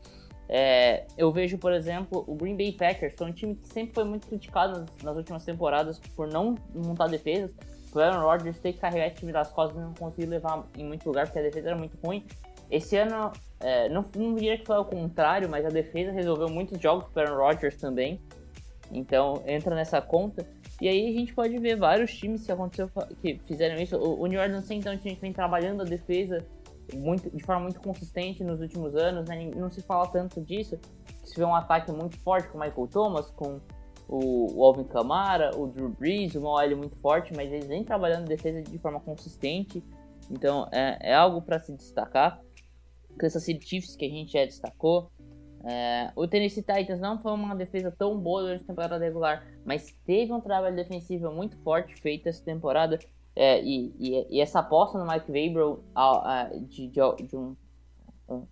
É, 0.51 1.05
eu 1.15 1.31
vejo, 1.31 1.59
por 1.59 1.71
exemplo, 1.71 2.23
o 2.27 2.33
Green 2.33 2.57
Bay 2.57 2.71
Packers, 2.71 3.13
que 3.13 3.21
é 3.21 3.25
um 3.25 3.31
time 3.31 3.55
que 3.55 3.67
sempre 3.67 3.93
foi 3.93 4.03
muito 4.03 4.25
criticado 4.27 4.79
nas, 4.79 4.97
nas 5.03 5.17
últimas 5.17 5.45
temporadas 5.45 5.99
por 6.15 6.27
não 6.27 6.55
montar 6.73 7.07
defesas, 7.07 7.53
o 7.93 7.99
Aaron 7.99 8.21
Rodgers 8.21 8.59
ter 8.59 8.73
que 8.73 8.79
carregar 8.79 9.07
esse 9.07 9.17
time 9.17 9.31
das 9.31 9.51
costas 9.51 9.77
e 9.77 9.83
não 9.83 9.93
conseguir 9.93 10.27
levar 10.27 10.67
em 10.77 10.83
muito 10.83 11.05
lugar 11.05 11.25
porque 11.25 11.39
a 11.39 11.41
defesa 11.43 11.69
era 11.69 11.77
muito 11.77 11.97
ruim. 12.03 12.25
Esse 12.69 12.97
ano, 12.97 13.31
é, 13.59 13.89
não, 13.89 14.05
não 14.15 14.35
diria 14.35 14.57
que 14.57 14.65
foi 14.65 14.75
ao 14.75 14.85
contrário, 14.85 15.49
mas 15.49 15.65
a 15.65 15.69
defesa 15.69 16.11
resolveu 16.11 16.49
muitos 16.49 16.79
jogos 16.79 17.09
para 17.11 17.29
Aaron 17.29 17.43
Rodgers 17.43 17.75
também. 17.77 18.19
Então 18.91 19.43
entra 19.45 19.75
nessa 19.75 20.01
conta. 20.01 20.45
E 20.81 20.87
aí 20.87 21.09
a 21.09 21.11
gente 21.11 21.33
pode 21.33 21.57
ver 21.57 21.75
vários 21.75 22.13
times 22.15 22.45
que 22.45 22.51
aconteceu 22.51 22.89
que 23.21 23.39
fizeram 23.45 23.79
isso. 23.81 23.97
O, 23.97 24.21
o 24.21 24.27
New 24.27 24.39
Orleans 24.39 24.65
Saints 24.65 24.85
é 24.85 24.91
um 24.91 24.97
time 24.97 25.15
que 25.15 25.21
vem 25.21 25.33
trabalhando 25.33 25.81
a 25.81 25.85
defesa 25.85 26.45
muito, 26.95 27.29
de 27.29 27.43
forma 27.43 27.63
muito 27.63 27.79
consistente 27.79 28.43
nos 28.43 28.61
últimos 28.61 28.95
anos, 28.95 29.27
né? 29.27 29.51
Não 29.55 29.69
se 29.69 29.81
fala 29.81 30.07
tanto 30.07 30.41
disso. 30.41 30.79
Se 31.23 31.37
vê 31.37 31.43
um 31.43 31.55
ataque 31.55 31.91
muito 31.91 32.17
forte 32.19 32.47
com 32.49 32.57
o 32.57 32.61
Michael 32.61 32.87
Thomas, 32.87 33.29
com 33.31 33.59
o, 34.07 34.63
Alvin 34.63 34.85
Kamara, 34.85 35.55
o 35.55 35.67
Drew 35.67 35.89
Brees, 35.89 36.35
uma 36.35 36.49
OL 36.49 36.75
muito 36.75 36.95
forte, 36.97 37.33
mas 37.35 37.51
eles 37.51 37.67
vêm 37.67 37.83
trabalhando 37.83 38.27
defesa 38.27 38.61
de 38.61 38.77
forma 38.79 38.99
consistente. 38.99 39.83
Então 40.31 40.67
é, 40.71 41.11
é 41.11 41.13
algo 41.13 41.41
para 41.41 41.59
se 41.59 41.75
destacar. 41.75 42.41
Kansas 43.17 43.43
City 43.43 43.67
Chiefs, 43.67 43.95
que 43.95 44.05
a 44.05 44.09
gente 44.09 44.31
já 44.31 44.45
destacou. 44.45 45.11
É, 45.63 46.11
o 46.15 46.27
Tennessee 46.27 46.63
Titans 46.63 46.99
não 46.99 47.19
foi 47.19 47.33
uma 47.33 47.53
defesa 47.55 47.91
tão 47.91 48.17
boa 48.17 48.41
durante 48.41 48.63
a 48.63 48.67
temporada 48.67 48.97
regular, 48.97 49.45
mas 49.65 49.93
teve 50.05 50.31
um 50.31 50.39
trabalho 50.39 50.75
defensivo 50.75 51.29
muito 51.31 51.57
forte 51.57 51.95
feito 51.99 52.27
essa 52.27 52.43
temporada. 52.43 52.97
É, 53.35 53.61
e, 53.61 53.93
e, 53.99 54.37
e, 54.37 54.41
essa 54.41 54.59
aposta 54.59 54.97
no 54.97 55.05
Mike 55.05 55.31
Weber 55.31 55.77
de, 56.67 56.87
de, 56.87 57.27
de 57.27 57.37
um, 57.37 57.55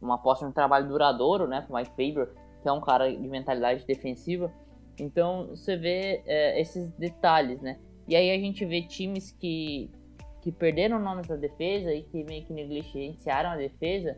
uma 0.02 0.16
aposta 0.16 0.46
de 0.46 0.52
um 0.52 0.54
trabalho 0.54 0.88
duradouro 0.88 1.48
né, 1.48 1.64
com 1.68 1.74
o 1.74 1.78
Mike 1.78 1.92
Weber, 1.98 2.34
que 2.62 2.70
é 2.70 2.72
um 2.72 2.82
cara 2.82 3.12
de 3.12 3.28
mentalidade 3.28 3.86
defensiva, 3.86 4.52
então 5.00 5.48
você 5.48 5.76
vê 5.76 6.24
é, 6.26 6.60
esses 6.60 6.90
detalhes, 6.92 7.62
né? 7.62 7.80
E 8.08 8.16
aí 8.16 8.32
a 8.32 8.40
gente 8.40 8.66
vê 8.66 8.82
times 8.82 9.32
que, 9.32 9.92
que 10.42 10.52
perderam 10.52 11.00
nomes 11.00 11.28
da 11.28 11.36
defesa 11.36 11.94
e 11.94 12.04
que 12.04 12.24
meio 12.24 12.46
que 12.46 12.54
negligenciaram 12.54 13.52
a 13.52 13.56
defesa. 13.56 14.18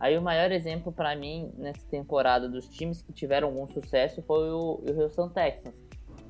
Aí 0.00 0.16
o 0.16 0.22
maior 0.22 0.50
exemplo 0.52 0.92
para 0.92 1.14
mim 1.14 1.52
nessa 1.56 1.86
temporada 1.88 2.48
dos 2.48 2.68
times 2.68 3.02
que 3.02 3.12
tiveram 3.12 3.48
algum 3.48 3.66
sucesso 3.68 4.22
foi 4.22 4.50
o, 4.50 4.82
o 4.82 5.00
Houston 5.00 5.28
Texans. 5.28 5.74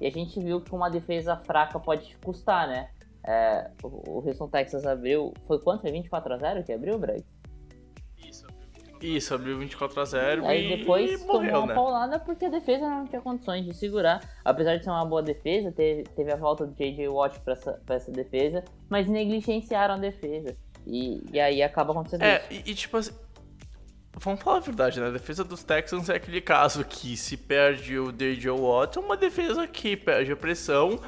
E 0.01 0.07
a 0.07 0.11
gente 0.11 0.39
viu 0.41 0.61
que 0.61 0.75
uma 0.75 0.91
defesa 0.91 1.37
fraca 1.37 1.81
pode 1.81 2.17
custar, 2.19 2.69
né? 2.69 2.91
É, 3.27 3.71
o, 3.83 4.23
Houston 4.27 4.49
Texans 4.49 4.87
abriu. 4.87 5.35
Foi 5.47 5.59
quanto? 5.59 5.83
Foi 5.83 5.91
24 5.91 6.35
a 6.35 6.39
0 6.39 6.65
que 6.65 6.73
abriu, 6.73 6.99
Brad? 6.99 7.23
Isso, 9.01 9.35
abriu 9.35 9.59
24 9.59 10.01
a 10.01 10.05
0 10.05 10.47
Aí 10.47 10.73
e 10.73 10.77
depois 10.79 11.25
morreu, 11.27 11.53
tomou 11.53 11.61
uma 11.61 11.67
né? 11.67 11.75
paulada 11.75 12.19
porque 12.19 12.47
a 12.47 12.49
defesa 12.49 12.89
não 12.89 13.07
tinha 13.07 13.21
condições 13.21 13.65
de 13.65 13.75
segurar. 13.75 14.21
Apesar 14.45 14.77
de 14.77 14.85
ser 14.85 14.91
uma 14.91 15.05
boa 15.05 15.23
defesa, 15.23 15.71
teve, 15.71 16.05
teve 16.05 16.33
a 16.33 16.37
volta 16.37 16.67
do 16.67 16.75
J.J. 16.75 17.09
Watt 17.09 17.39
pra 17.41 17.53
essa, 17.53 17.73
pra 17.85 17.97
essa 17.97 18.11
defesa, 18.11 18.65
mas 18.89 19.07
negligenciaram 19.07 19.97
a 19.97 19.99
defesa. 19.99 20.57
E, 20.87 21.23
e 21.31 21.39
aí 21.39 21.63
acaba 21.63 21.93
acontecendo 21.93 22.23
é, 22.23 22.43
isso. 22.51 22.63
E, 22.67 22.71
e 22.71 22.75
tipo 22.75 22.97
assim, 22.97 23.13
Vamos 24.19 24.41
falar 24.41 24.57
a 24.57 24.61
verdade, 24.61 24.99
né? 24.99 25.09
A 25.09 25.11
defesa 25.11 25.45
dos 25.45 25.63
Texans 25.63 26.09
é 26.09 26.17
aquele 26.17 26.41
caso 26.41 26.83
que 26.85 27.19
se 27.19 27.37
perde 27.37 27.99
o 27.99 28.11
J.J. 28.11 28.51
Watt, 28.51 28.97
é 28.97 29.01
uma 29.01 29.17
defesa 29.17 29.67
que 29.67 29.95
perde 29.95 30.33
a 30.33 30.37
pressão. 30.37 30.99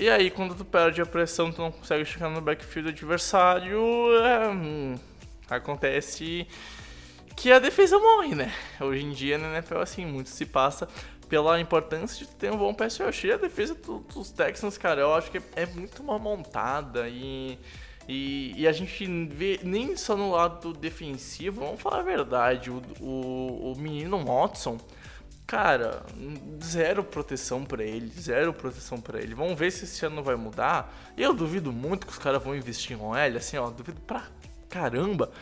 E 0.00 0.08
aí, 0.08 0.30
quando 0.30 0.54
tu 0.54 0.64
perde 0.64 1.02
a 1.02 1.04
pressão, 1.04 1.52
tu 1.52 1.60
não 1.60 1.70
consegue 1.70 2.06
chegar 2.06 2.30
no 2.30 2.40
backfield 2.40 2.88
adversário. 2.88 3.78
É, 4.24 4.48
hum, 4.48 4.98
Acontece 5.50 6.46
que 7.36 7.52
a 7.52 7.58
defesa 7.58 7.98
morre, 7.98 8.34
né? 8.34 8.50
Hoje 8.80 9.04
em 9.04 9.10
dia 9.10 9.36
na 9.36 9.48
NFL, 9.48 9.78
assim, 9.78 10.06
muito 10.06 10.30
se 10.30 10.46
passa 10.46 10.88
pela 11.28 11.60
importância 11.60 12.24
de 12.24 12.32
ter 12.32 12.50
um 12.50 12.56
bom 12.56 12.72
pass 12.72 12.98
rush. 12.98 13.24
E 13.24 13.32
a 13.32 13.36
defesa 13.36 13.74
dos 13.74 14.30
Texans, 14.30 14.78
cara, 14.78 15.02
eu 15.02 15.12
acho 15.12 15.30
que 15.30 15.42
é 15.54 15.66
muito 15.66 16.02
mal 16.02 16.18
montada 16.18 17.06
e, 17.06 17.58
e, 18.08 18.54
e, 18.56 18.66
a 18.66 18.72
gente 18.72 19.04
vê 19.26 19.60
nem 19.62 19.96
só 19.96 20.16
no 20.16 20.30
lado 20.30 20.72
defensivo, 20.72 21.60
vamos 21.60 21.80
falar 21.80 21.98
a 21.98 22.02
verdade, 22.02 22.70
o, 22.70 22.80
o, 23.00 23.72
o 23.72 23.78
menino 23.78 24.24
Watson, 24.24 24.78
cara, 25.50 26.06
zero 26.62 27.02
proteção 27.02 27.64
para 27.64 27.82
ele, 27.82 28.06
zero 28.06 28.54
proteção 28.54 29.00
para 29.00 29.20
ele. 29.20 29.34
Vamos 29.34 29.58
ver 29.58 29.72
se 29.72 29.82
esse 29.82 30.06
ano 30.06 30.22
vai 30.22 30.36
mudar. 30.36 30.94
Eu 31.16 31.34
duvido 31.34 31.72
muito 31.72 32.06
que 32.06 32.12
os 32.12 32.18
caras 32.20 32.40
vão 32.40 32.54
investir 32.54 32.96
em 32.96 33.00
OL, 33.00 33.36
assim, 33.36 33.56
ó, 33.58 33.68
duvido 33.68 34.00
pra 34.02 34.22
caramba. 34.68 35.32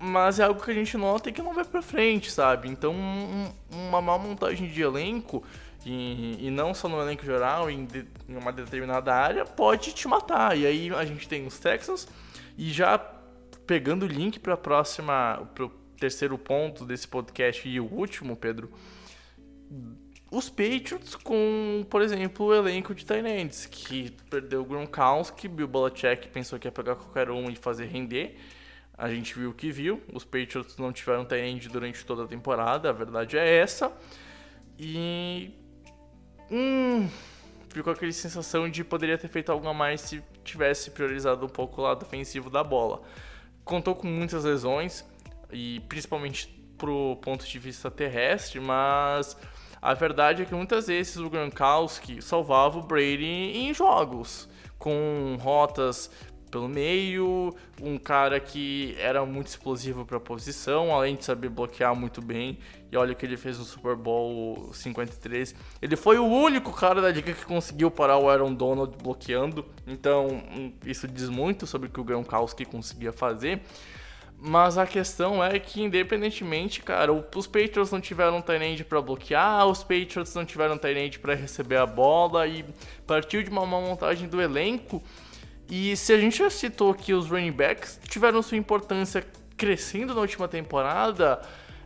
Mas 0.00 0.40
é 0.40 0.42
algo 0.42 0.60
que 0.60 0.72
a 0.72 0.74
gente 0.74 0.96
nota 0.96 1.28
e 1.28 1.32
que 1.32 1.40
não 1.40 1.54
vai 1.54 1.64
pra 1.64 1.80
frente, 1.80 2.28
sabe? 2.28 2.68
Então, 2.68 2.92
um, 2.92 3.52
uma 3.70 4.02
má 4.02 4.18
montagem 4.18 4.68
de 4.68 4.82
elenco, 4.82 5.44
e, 5.86 6.48
e, 6.48 6.50
não 6.50 6.74
só 6.74 6.88
no 6.88 7.00
elenco 7.00 7.24
geral, 7.24 7.70
em, 7.70 7.84
de, 7.84 8.04
em, 8.28 8.36
uma 8.36 8.52
determinada 8.52 9.14
área, 9.14 9.44
pode 9.44 9.92
te 9.92 10.08
matar. 10.08 10.58
E 10.58 10.66
aí 10.66 10.92
a 10.92 11.04
gente 11.04 11.28
tem 11.28 11.46
os 11.46 11.56
Texans, 11.60 12.08
e 12.58 12.68
já 12.72 12.98
pegando 13.64 14.06
o 14.06 14.08
link 14.08 14.40
para 14.40 14.54
a 14.54 14.56
próxima, 14.56 15.48
pro 15.54 15.68
terceiro 16.00 16.36
ponto 16.36 16.84
desse 16.84 17.06
podcast 17.06 17.68
e 17.68 17.78
o 17.78 17.84
último, 17.84 18.34
Pedro, 18.34 18.68
os 20.30 20.48
Patriots 20.48 21.16
com, 21.16 21.84
por 21.90 22.02
exemplo, 22.02 22.46
o 22.46 22.54
elenco 22.54 22.94
de 22.94 23.04
Tyrants, 23.04 23.66
que 23.66 24.10
perdeu 24.30 24.62
o 24.62 24.64
Gronkowski, 24.64 25.48
Bill 25.48 25.66
Belichick 25.66 26.28
pensou 26.28 26.58
que 26.58 26.68
ia 26.68 26.72
pegar 26.72 26.94
qualquer 26.94 27.30
um 27.30 27.50
e 27.50 27.56
fazer 27.56 27.86
render, 27.86 28.38
a 28.96 29.08
gente 29.08 29.36
viu 29.36 29.50
o 29.50 29.54
que 29.54 29.72
viu. 29.72 30.02
Os 30.12 30.24
Patriots 30.24 30.76
não 30.76 30.92
tiveram 30.92 31.24
tight 31.24 31.68
durante 31.68 32.04
toda 32.04 32.24
a 32.24 32.26
temporada, 32.28 32.90
a 32.90 32.92
verdade 32.92 33.36
é 33.36 33.58
essa. 33.58 33.92
E. 34.78 35.50
Hum. 36.50 37.08
Ficou 37.70 37.92
aquela 37.92 38.10
sensação 38.10 38.68
de 38.68 38.82
poderia 38.82 39.16
ter 39.16 39.28
feito 39.28 39.50
algo 39.50 39.66
a 39.68 39.72
mais 39.72 40.00
se 40.00 40.22
tivesse 40.42 40.90
priorizado 40.90 41.46
um 41.46 41.48
pouco 41.48 41.80
o 41.80 41.84
lado 41.84 42.02
ofensivo 42.02 42.50
da 42.50 42.64
bola. 42.64 43.00
Contou 43.64 43.94
com 43.94 44.08
muitas 44.08 44.42
lesões, 44.44 45.04
e 45.52 45.80
principalmente 45.88 46.48
pro 46.76 47.16
ponto 47.22 47.46
de 47.46 47.58
vista 47.58 47.90
terrestre, 47.90 48.58
mas 48.58 49.36
a 49.80 49.94
verdade 49.94 50.42
é 50.42 50.44
que 50.44 50.54
muitas 50.54 50.86
vezes 50.86 51.16
o 51.16 51.30
Gronkowski 51.30 52.20
salvava 52.20 52.78
o 52.78 52.82
Brady 52.82 53.24
em 53.24 53.72
jogos, 53.72 54.48
com 54.78 55.36
rotas 55.40 56.10
pelo 56.50 56.68
meio, 56.68 57.54
um 57.80 57.96
cara 57.96 58.40
que 58.40 58.96
era 58.98 59.24
muito 59.24 59.46
explosivo 59.46 60.04
para 60.04 60.16
a 60.16 60.20
posição, 60.20 60.92
além 60.92 61.14
de 61.14 61.24
saber 61.24 61.48
bloquear 61.48 61.94
muito 61.94 62.20
bem. 62.20 62.58
E 62.90 62.96
olha 62.96 63.12
o 63.12 63.16
que 63.16 63.24
ele 63.24 63.36
fez 63.36 63.56
no 63.58 63.64
Super 63.64 63.94
Bowl 63.94 64.70
53. 64.74 65.54
Ele 65.80 65.96
foi 65.96 66.18
o 66.18 66.24
único 66.24 66.72
cara 66.72 67.00
da 67.00 67.08
liga 67.08 67.32
que 67.32 67.44
conseguiu 67.44 67.90
parar 67.90 68.18
o 68.18 68.28
Aaron 68.28 68.52
Donald 68.52 68.96
bloqueando. 69.00 69.64
Então, 69.86 70.42
isso 70.84 71.06
diz 71.06 71.28
muito 71.28 71.66
sobre 71.66 71.88
o 71.88 71.90
que 71.90 72.00
o 72.00 72.04
Gronkowski 72.04 72.64
conseguia 72.64 73.12
fazer. 73.12 73.62
Mas 74.42 74.78
a 74.78 74.86
questão 74.86 75.44
é 75.44 75.58
que, 75.58 75.82
independentemente, 75.82 76.80
cara, 76.80 77.12
os 77.12 77.46
Patriots 77.46 77.90
não 77.90 78.00
tiveram 78.00 78.40
tight 78.40 78.84
para 78.84 79.02
bloquear, 79.02 79.66
os 79.66 79.82
Patriots 79.82 80.34
não 80.34 80.46
tiveram 80.46 80.78
tight 80.78 81.18
para 81.18 81.34
receber 81.34 81.76
a 81.76 81.84
bola 81.84 82.46
e 82.46 82.64
partiu 83.06 83.42
de 83.42 83.50
uma 83.50 83.66
má 83.66 83.78
montagem 83.78 84.26
do 84.26 84.40
elenco. 84.40 85.02
E 85.68 85.94
se 85.94 86.14
a 86.14 86.18
gente 86.18 86.38
já 86.38 86.48
citou 86.48 86.94
que 86.94 87.12
os 87.12 87.28
running 87.28 87.52
backs 87.52 88.00
tiveram 88.08 88.40
sua 88.40 88.56
importância 88.56 89.22
crescendo 89.58 90.14
na 90.14 90.22
última 90.22 90.48
temporada, 90.48 91.42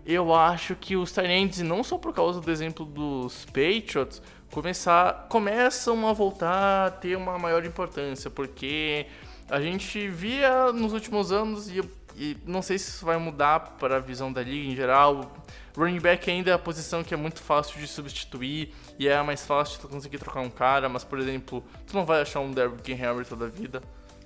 eu 0.06 0.32
acho 0.32 0.76
que 0.76 0.96
os 0.96 1.10
Tyrants, 1.10 1.60
não 1.60 1.82
só 1.82 1.98
por 1.98 2.14
causa 2.14 2.40
do 2.40 2.50
exemplo 2.52 2.86
dos 2.86 3.46
Patriots, 3.46 4.22
começar, 4.52 5.26
começam 5.28 6.08
a 6.08 6.12
voltar 6.12 6.86
a 6.86 6.90
ter 6.92 7.16
uma 7.16 7.36
maior 7.36 7.64
importância, 7.66 8.30
porque 8.30 9.06
a 9.50 9.60
gente 9.60 10.08
via 10.08 10.72
nos 10.72 10.92
últimos 10.92 11.32
anos, 11.32 11.68
e, 11.68 11.82
e 12.16 12.36
não 12.46 12.62
sei 12.62 12.78
se 12.78 12.90
isso 12.90 13.04
vai 13.04 13.16
mudar 13.16 13.60
para 13.78 13.96
a 13.96 14.00
visão 14.00 14.32
da 14.32 14.42
liga 14.42 14.72
em 14.72 14.76
geral, 14.76 15.32
running 15.76 16.00
back 16.00 16.30
ainda 16.30 16.50
é 16.50 16.54
a 16.54 16.58
posição 16.58 17.02
que 17.02 17.12
é 17.12 17.16
muito 17.16 17.42
fácil 17.42 17.80
de 17.80 17.86
substituir, 17.86 18.72
e 18.98 19.08
é 19.08 19.20
mais 19.22 19.44
fácil 19.44 19.80
tu 19.80 19.88
conseguir 19.88 20.18
trocar 20.18 20.40
um 20.40 20.50
cara, 20.50 20.88
mas 20.88 21.02
por 21.04 21.18
exemplo, 21.18 21.64
tu 21.86 21.94
não 21.94 22.04
vai 22.04 22.22
achar 22.22 22.40
um 22.40 22.52
Derrick 22.52 22.92
Henry 22.92 23.24
toda 23.24 23.46
a 23.46 23.48
vida. 23.48 23.82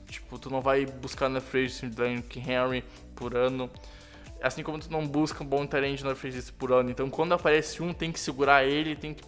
Tipo, 0.09 0.39
tu 0.39 0.51
não 0.51 0.63
vai 0.63 0.87
buscar 0.87 1.29
na 1.29 1.41
free 1.41 1.67
agency 1.67 1.87
Derrick 1.87 2.39
Henry 2.39 2.83
por 3.15 3.37
ano. 3.37 3.71
Assim 4.43 4.63
como 4.63 4.79
tu 4.79 4.91
não 4.91 5.07
busca 5.07 5.45
um 5.45 5.47
bom 5.47 5.67
talento 5.67 6.05
na 6.05 6.15
free 6.15 6.33
por 6.59 6.73
ano. 6.73 6.91
Então 6.91 7.11
quando 7.11 7.35
aparece 7.35 7.83
um, 7.83 7.93
tem 7.93 8.11
que 8.11 8.19
segurar 8.19 8.65
ele, 8.65 8.97
tem 8.97 9.13
que. 9.13 9.23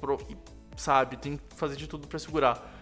Sabe, 0.76 1.16
tem 1.16 1.36
que 1.36 1.42
fazer 1.54 1.76
de 1.76 1.86
tudo 1.86 2.06
para 2.06 2.18
segurar. 2.18 2.74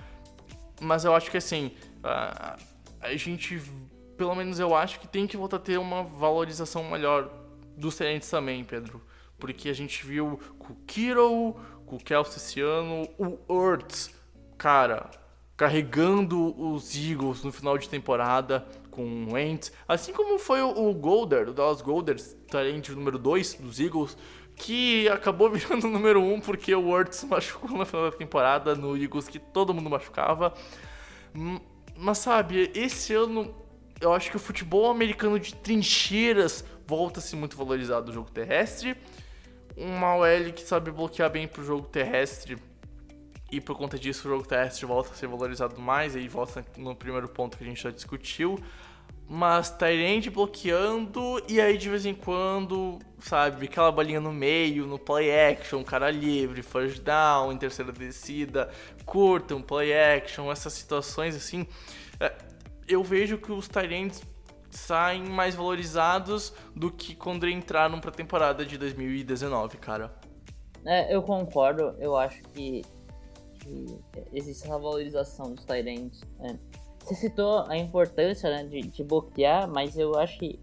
Mas 0.80 1.04
eu 1.04 1.14
acho 1.14 1.30
que 1.30 1.36
assim, 1.36 1.72
a, 2.02 2.56
a 3.00 3.16
gente. 3.16 3.60
Pelo 4.18 4.34
menos 4.34 4.58
eu 4.58 4.74
acho 4.74 4.98
que 4.98 5.06
tem 5.06 5.28
que 5.28 5.36
voltar 5.36 5.56
a 5.58 5.60
ter 5.60 5.78
uma 5.78 6.02
valorização 6.02 6.82
melhor 6.90 7.30
dos 7.76 7.96
talentos 7.96 8.28
também, 8.28 8.64
Pedro. 8.64 9.00
Porque 9.38 9.68
a 9.68 9.72
gente 9.72 10.04
viu 10.04 10.40
com 10.58 10.72
o 10.72 10.76
Kiro, 10.86 11.54
com 11.86 11.96
o 11.96 12.00
ano, 12.66 13.08
o 13.16 13.72
Ertz, 13.72 14.12
cara, 14.58 15.08
carregando 15.56 16.54
os 16.60 16.96
Eagles 16.96 17.44
no 17.44 17.52
final 17.52 17.78
de 17.78 17.88
temporada 17.88 18.66
com 18.90 19.04
o 19.04 19.34
Wentz, 19.34 19.72
assim 19.86 20.12
como 20.12 20.36
foi 20.36 20.60
o, 20.60 20.92
Golder, 20.92 21.48
o 21.48 21.52
Dallas 21.52 21.80
Golder, 21.80 22.20
talento 22.48 22.92
número 22.96 23.16
2 23.16 23.54
dos 23.54 23.78
Eagles, 23.78 24.16
que 24.56 25.08
acabou 25.08 25.48
virando 25.54 25.86
o 25.86 25.90
número 25.90 26.20
1 26.20 26.34
um 26.34 26.40
porque 26.40 26.74
o 26.74 26.98
Ertz 26.98 27.22
machucou 27.22 27.70
no 27.78 27.86
final 27.86 28.10
da 28.10 28.16
temporada 28.16 28.74
no 28.74 28.96
Eagles 28.96 29.28
que 29.28 29.38
todo 29.38 29.72
mundo 29.72 29.88
machucava. 29.88 30.52
Mas 31.96 32.18
sabe, 32.18 32.72
esse 32.74 33.14
ano 33.14 33.54
eu 34.01 34.12
acho 34.12 34.30
que 34.30 34.36
o 34.36 34.40
futebol 34.40 34.90
americano 34.90 35.38
de 35.38 35.55
trincheiras 35.55 36.64
volta 36.86 37.20
a 37.20 37.22
ser 37.22 37.36
muito 37.36 37.57
valorizado 37.57 38.07
no 38.07 38.12
jogo 38.12 38.30
terrestre 38.30 38.96
uma 39.78 40.16
OL 40.16 40.53
que 40.55 40.62
sabe 40.62 40.90
bloquear 40.90 41.30
bem 41.30 41.46
pro 41.46 41.64
jogo 41.64 41.86
terrestre 41.86 42.59
e 43.51 43.61
por 43.61 43.76
conta 43.76 43.99
disso 43.99 44.28
o 44.28 44.30
jogo 44.30 44.46
terrestre 44.46 44.84
volta 44.84 45.11
a 45.12 45.14
ser 45.14 45.28
valorizado 45.28 45.80
mais, 45.80 46.16
aí 46.16 46.28
volta 46.28 46.64
no 46.76 46.94
primeiro 46.94 47.28
ponto 47.28 47.57
que 47.57 47.64
a 47.64 47.66
gente 47.66 47.82
já 47.82 47.90
discutiu. 47.90 48.59
Mas 49.30 49.70
Tyrande 49.70 50.30
bloqueando, 50.30 51.42
e 51.46 51.61
aí 51.61 51.76
de 51.76 51.88
vez 51.88 52.07
em 52.07 52.14
quando, 52.14 52.99
sabe, 53.18 53.66
aquela 53.66 53.92
bolinha 53.92 54.20
no 54.20 54.32
meio, 54.32 54.86
no 54.86 54.99
play 54.99 55.30
action, 55.30 55.84
cara 55.84 56.11
livre, 56.11 56.62
first 56.62 57.03
down, 57.03 57.53
em 57.53 57.59
terceira 57.59 57.92
descida, 57.92 58.70
curta, 59.05 59.55
um 59.55 59.62
play 59.62 59.92
action, 59.92 60.51
essas 60.51 60.72
situações 60.72 61.36
assim. 61.36 61.66
É, 62.18 62.32
eu 62.89 63.03
vejo 63.05 63.39
que 63.39 63.53
os 63.53 63.68
Tyrands 63.68 64.22
saem 64.70 65.24
mais 65.24 65.55
valorizados 65.55 66.53
do 66.74 66.91
que 66.91 67.14
quando 67.14 67.49
entraram 67.49 68.01
pra 68.01 68.11
temporada 68.11 68.64
de 68.64 68.76
2019, 68.76 69.78
cara. 69.78 70.14
É, 70.84 71.14
eu 71.14 71.22
concordo. 71.22 71.95
Eu 71.99 72.16
acho 72.16 72.43
que, 72.55 72.82
que 73.61 73.99
existe 74.32 74.64
essa 74.64 74.78
valorização 74.78 75.55
dos 75.55 75.64
Tyrants. 75.64 76.22
É. 76.41 76.57
Você 77.01 77.14
citou 77.14 77.64
a 77.68 77.76
importância 77.76 78.51
né, 78.51 78.64
de, 78.64 78.82
de 78.82 79.05
bloquear, 79.05 79.68
mas 79.68 79.97
eu 79.97 80.14
acho 80.18 80.39
que 80.39 80.61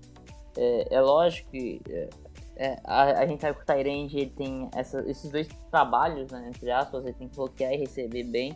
é, 0.58 0.96
é 0.96 1.02
lógico 1.02 1.50
que 1.52 1.82
é, 1.90 2.10
é 2.56 2.80
a, 2.84 3.22
a, 3.22 3.26
gente 3.26 3.42
sabe 3.42 3.58
que 3.58 3.64
o 3.64 3.66
Tyrant 3.66 4.14
ele 4.14 4.30
tem 4.30 4.70
essa, 4.74 5.02
esses 5.10 5.30
dois 5.32 5.48
trabalhos, 5.72 6.32
né, 6.32 6.52
entre 6.54 6.72
aspas, 6.72 7.04
ele 7.04 7.14
tem 7.14 7.28
que 7.28 7.36
bloquear 7.36 7.74
e 7.74 7.78
receber 7.78 8.24
bem, 8.24 8.56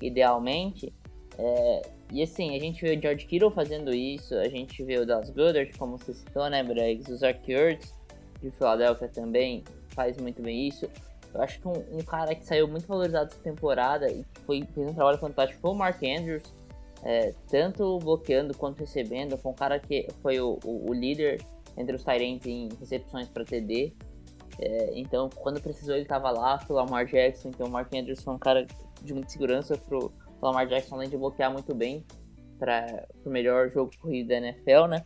idealmente. 0.00 0.92
É, 1.38 1.82
e 2.12 2.22
assim, 2.22 2.56
a 2.56 2.58
gente 2.58 2.82
vê 2.82 2.96
o 2.96 3.00
George 3.00 3.26
Kittle 3.26 3.50
fazendo 3.50 3.94
isso, 3.94 4.34
a 4.34 4.48
gente 4.48 4.82
vê 4.82 4.98
o 4.98 5.06
Dallas 5.06 5.30
Goddard, 5.30 5.72
como 5.78 5.96
você 5.96 6.12
citou, 6.12 6.48
né, 6.50 6.62
Briggs? 6.62 7.10
O 7.12 7.16
Zach 7.16 7.40
Ertz, 7.50 7.94
de 8.42 8.50
Philadelphia 8.50 9.08
também 9.08 9.62
faz 9.90 10.16
muito 10.16 10.42
bem 10.42 10.68
isso. 10.68 10.88
Eu 11.32 11.40
acho 11.42 11.60
que 11.60 11.68
um, 11.68 11.98
um, 11.98 12.02
cara 12.02 12.34
que 12.34 12.44
saiu 12.44 12.66
muito 12.66 12.86
valorizado 12.86 13.30
essa 13.30 13.40
temporada 13.42 14.10
e 14.10 14.24
que 14.24 14.40
foi, 14.40 14.66
fez 14.74 14.90
um 14.90 14.94
trabalho 14.94 15.18
fantástico 15.18 15.60
foi 15.60 15.70
o 15.70 15.74
Mark 15.74 16.02
Andrews, 16.02 16.42
é, 17.04 17.32
tanto 17.48 17.98
bloqueando 18.00 18.56
quanto 18.56 18.80
recebendo. 18.80 19.38
Foi 19.38 19.52
um 19.52 19.54
cara 19.54 19.78
que 19.78 20.08
foi 20.22 20.40
o, 20.40 20.58
o, 20.64 20.90
o 20.90 20.92
líder 20.92 21.40
entre 21.76 21.94
os 21.94 22.02
Tyrants 22.02 22.46
em 22.46 22.68
recepções 22.80 23.28
para 23.28 23.44
TD. 23.44 23.92
É, 24.58 24.98
então, 24.98 25.30
quando 25.30 25.60
precisou, 25.60 25.94
ele 25.94 26.02
estava 26.02 26.30
lá. 26.30 26.58
Foi 26.58 26.74
o 26.74 26.78
Lamar 26.80 27.06
Jackson. 27.06 27.50
Então, 27.50 27.68
o 27.68 27.70
Mark 27.70 27.94
Andrews 27.94 28.22
foi 28.22 28.34
um 28.34 28.38
cara 28.38 28.66
de 29.02 29.14
muita 29.14 29.30
segurança 29.30 29.78
pro, 29.78 30.12
o 30.40 30.46
Lamar 30.46 30.66
Jackson, 30.66 30.94
além 30.94 31.08
de 31.08 31.16
bloquear 31.16 31.52
muito 31.52 31.74
bem 31.74 32.04
para 32.58 33.06
o 33.24 33.30
melhor 33.30 33.70
jogo 33.70 33.90
corrido 34.00 34.28
da 34.28 34.36
NFL, 34.36 34.86
né? 34.88 35.04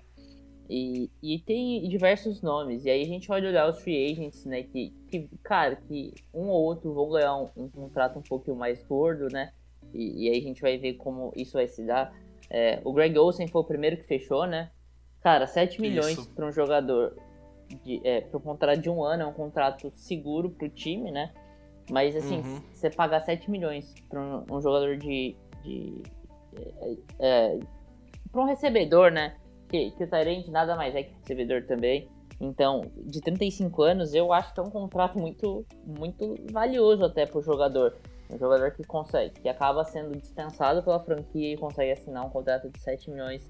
E, 0.69 1.11
e 1.23 1.39
tem 1.41 1.87
diversos 1.89 2.41
nomes. 2.41 2.85
E 2.85 2.91
aí 2.91 3.03
a 3.03 3.07
gente 3.07 3.29
pode 3.29 3.47
olhar 3.47 3.69
os 3.69 3.81
free 3.81 4.11
agents, 4.11 4.45
né? 4.47 4.63
Que, 4.63 4.95
que 5.09 5.29
cara, 5.43 5.77
que 5.77 6.15
um 6.33 6.49
ou 6.49 6.63
outro 6.63 6.93
vão 6.95 7.11
ganhar 7.11 7.37
um, 7.37 7.51
um 7.57 7.69
contrato 7.69 8.19
um 8.19 8.23
pouco 8.23 8.55
mais 8.55 8.83
gordo, 8.85 9.29
né? 9.29 9.53
E, 9.93 10.25
e, 10.25 10.31
aí 10.31 10.39
a 10.39 10.43
gente 10.43 10.63
vai 10.63 10.79
ver 10.79 10.95
como 10.95 11.33
isso 11.37 11.53
vai 11.53 11.69
se 11.69 11.85
dar. 11.85 12.13
É, 12.51 12.81
o 12.85 12.93
Greg 12.93 13.17
Olsen 13.19 13.47
foi 13.47 13.61
o 13.61 13.65
primeiro 13.65 13.97
que 13.97 14.05
fechou, 14.05 14.47
né? 14.47 14.71
Cara, 15.21 15.47
7 15.47 15.81
milhões 15.81 16.19
para 16.29 16.47
um 16.47 16.53
jogador 16.53 17.17
de, 17.83 18.01
é, 18.05 18.23
para 18.23 18.39
um 18.39 18.43
contrato 18.43 18.81
de 18.81 18.91
um 18.91 19.03
ano 19.03 19.23
é 19.23 19.27
um 19.27 19.33
contrato 19.33 19.91
seguro 19.91 20.51
pro 20.51 20.69
time, 20.69 21.11
né? 21.11 21.33
Mas 21.91 22.17
assim, 22.17 22.39
Uhum. 22.39 22.61
você 22.73 22.91
pagar 22.91 23.21
7 23.21 23.51
milhões 23.51 23.95
para 24.09 24.21
um, 24.21 24.45
um 24.51 24.61
jogador 24.61 24.97
de. 24.97 25.37
de 25.63 26.03
é, 26.57 26.97
é, 27.19 27.59
para 28.31 28.41
um 28.41 28.47
recebedor, 28.47 29.11
né? 29.11 29.37
Que, 29.69 29.91
que 29.93 30.05
o 30.05 30.09
Tyrant 30.09 30.47
nada 30.49 30.77
mais 30.77 30.95
é 30.95 31.03
que 31.03 31.15
recebedor 31.15 31.65
também. 31.67 32.09
Então, 32.41 32.83
de 32.97 33.21
35 33.21 33.83
anos, 33.83 34.13
eu 34.15 34.33
acho 34.33 34.53
que 34.53 34.61
é 34.61 34.63
um 34.63 34.71
contrato 34.71 35.19
muito, 35.19 35.65
muito 35.85 36.37
valioso 36.51 37.05
até 37.05 37.27
pro 37.27 37.41
jogador. 37.41 37.97
Um 38.31 38.39
jogador 38.39 38.73
que 38.73 38.83
consegue, 38.85 39.41
que 39.41 39.49
acaba 39.49 39.85
sendo 39.85 40.17
dispensado 40.17 40.83
pela 40.83 40.99
franquia 40.99 41.55
e 41.55 41.57
consegue 41.57 41.93
assinar 41.93 42.25
um 42.27 42.31
contrato 42.31 42.69
de 42.71 42.81
7 42.81 43.11
milhões 43.11 43.49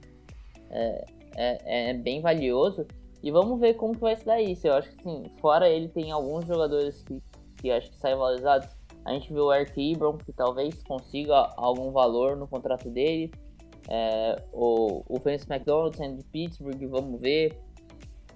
é, 0.70 1.04
é, 1.36 1.90
é 1.90 1.94
bem 1.94 2.20
valioso. 2.20 2.86
E 3.22 3.30
vamos 3.30 3.58
ver 3.58 3.74
como 3.74 3.94
que 3.94 4.00
vai 4.00 4.16
se 4.16 4.24
dar 4.24 4.40
isso. 4.40 4.66
Eu 4.66 4.74
acho 4.74 4.90
que 4.90 5.02
sim, 5.02 5.24
fora 5.40 5.68
ele 5.68 5.88
tem 5.88 6.12
alguns 6.12 6.46
jogadores 6.46 7.02
que, 7.02 7.22
que 7.64 7.70
acho 7.70 7.90
que 7.90 7.96
saem 7.96 8.14
valorizados. 8.14 8.68
A 9.06 9.12
gente 9.12 9.32
viu 9.32 9.44
o 9.44 9.54
Eric 9.54 9.92
Ebron, 9.92 10.18
que 10.18 10.32
talvez 10.34 10.82
consiga 10.82 11.50
algum 11.56 11.90
valor 11.90 12.36
no 12.36 12.46
contrato 12.46 12.90
dele. 12.90 13.32
É, 13.88 14.42
o, 14.52 15.02
o 15.08 15.18
Vance 15.18 15.46
McDonald 15.50 15.96
saindo 15.96 16.18
de 16.18 16.24
Pittsburgh, 16.24 16.86
vamos 16.90 17.18
ver 17.18 17.58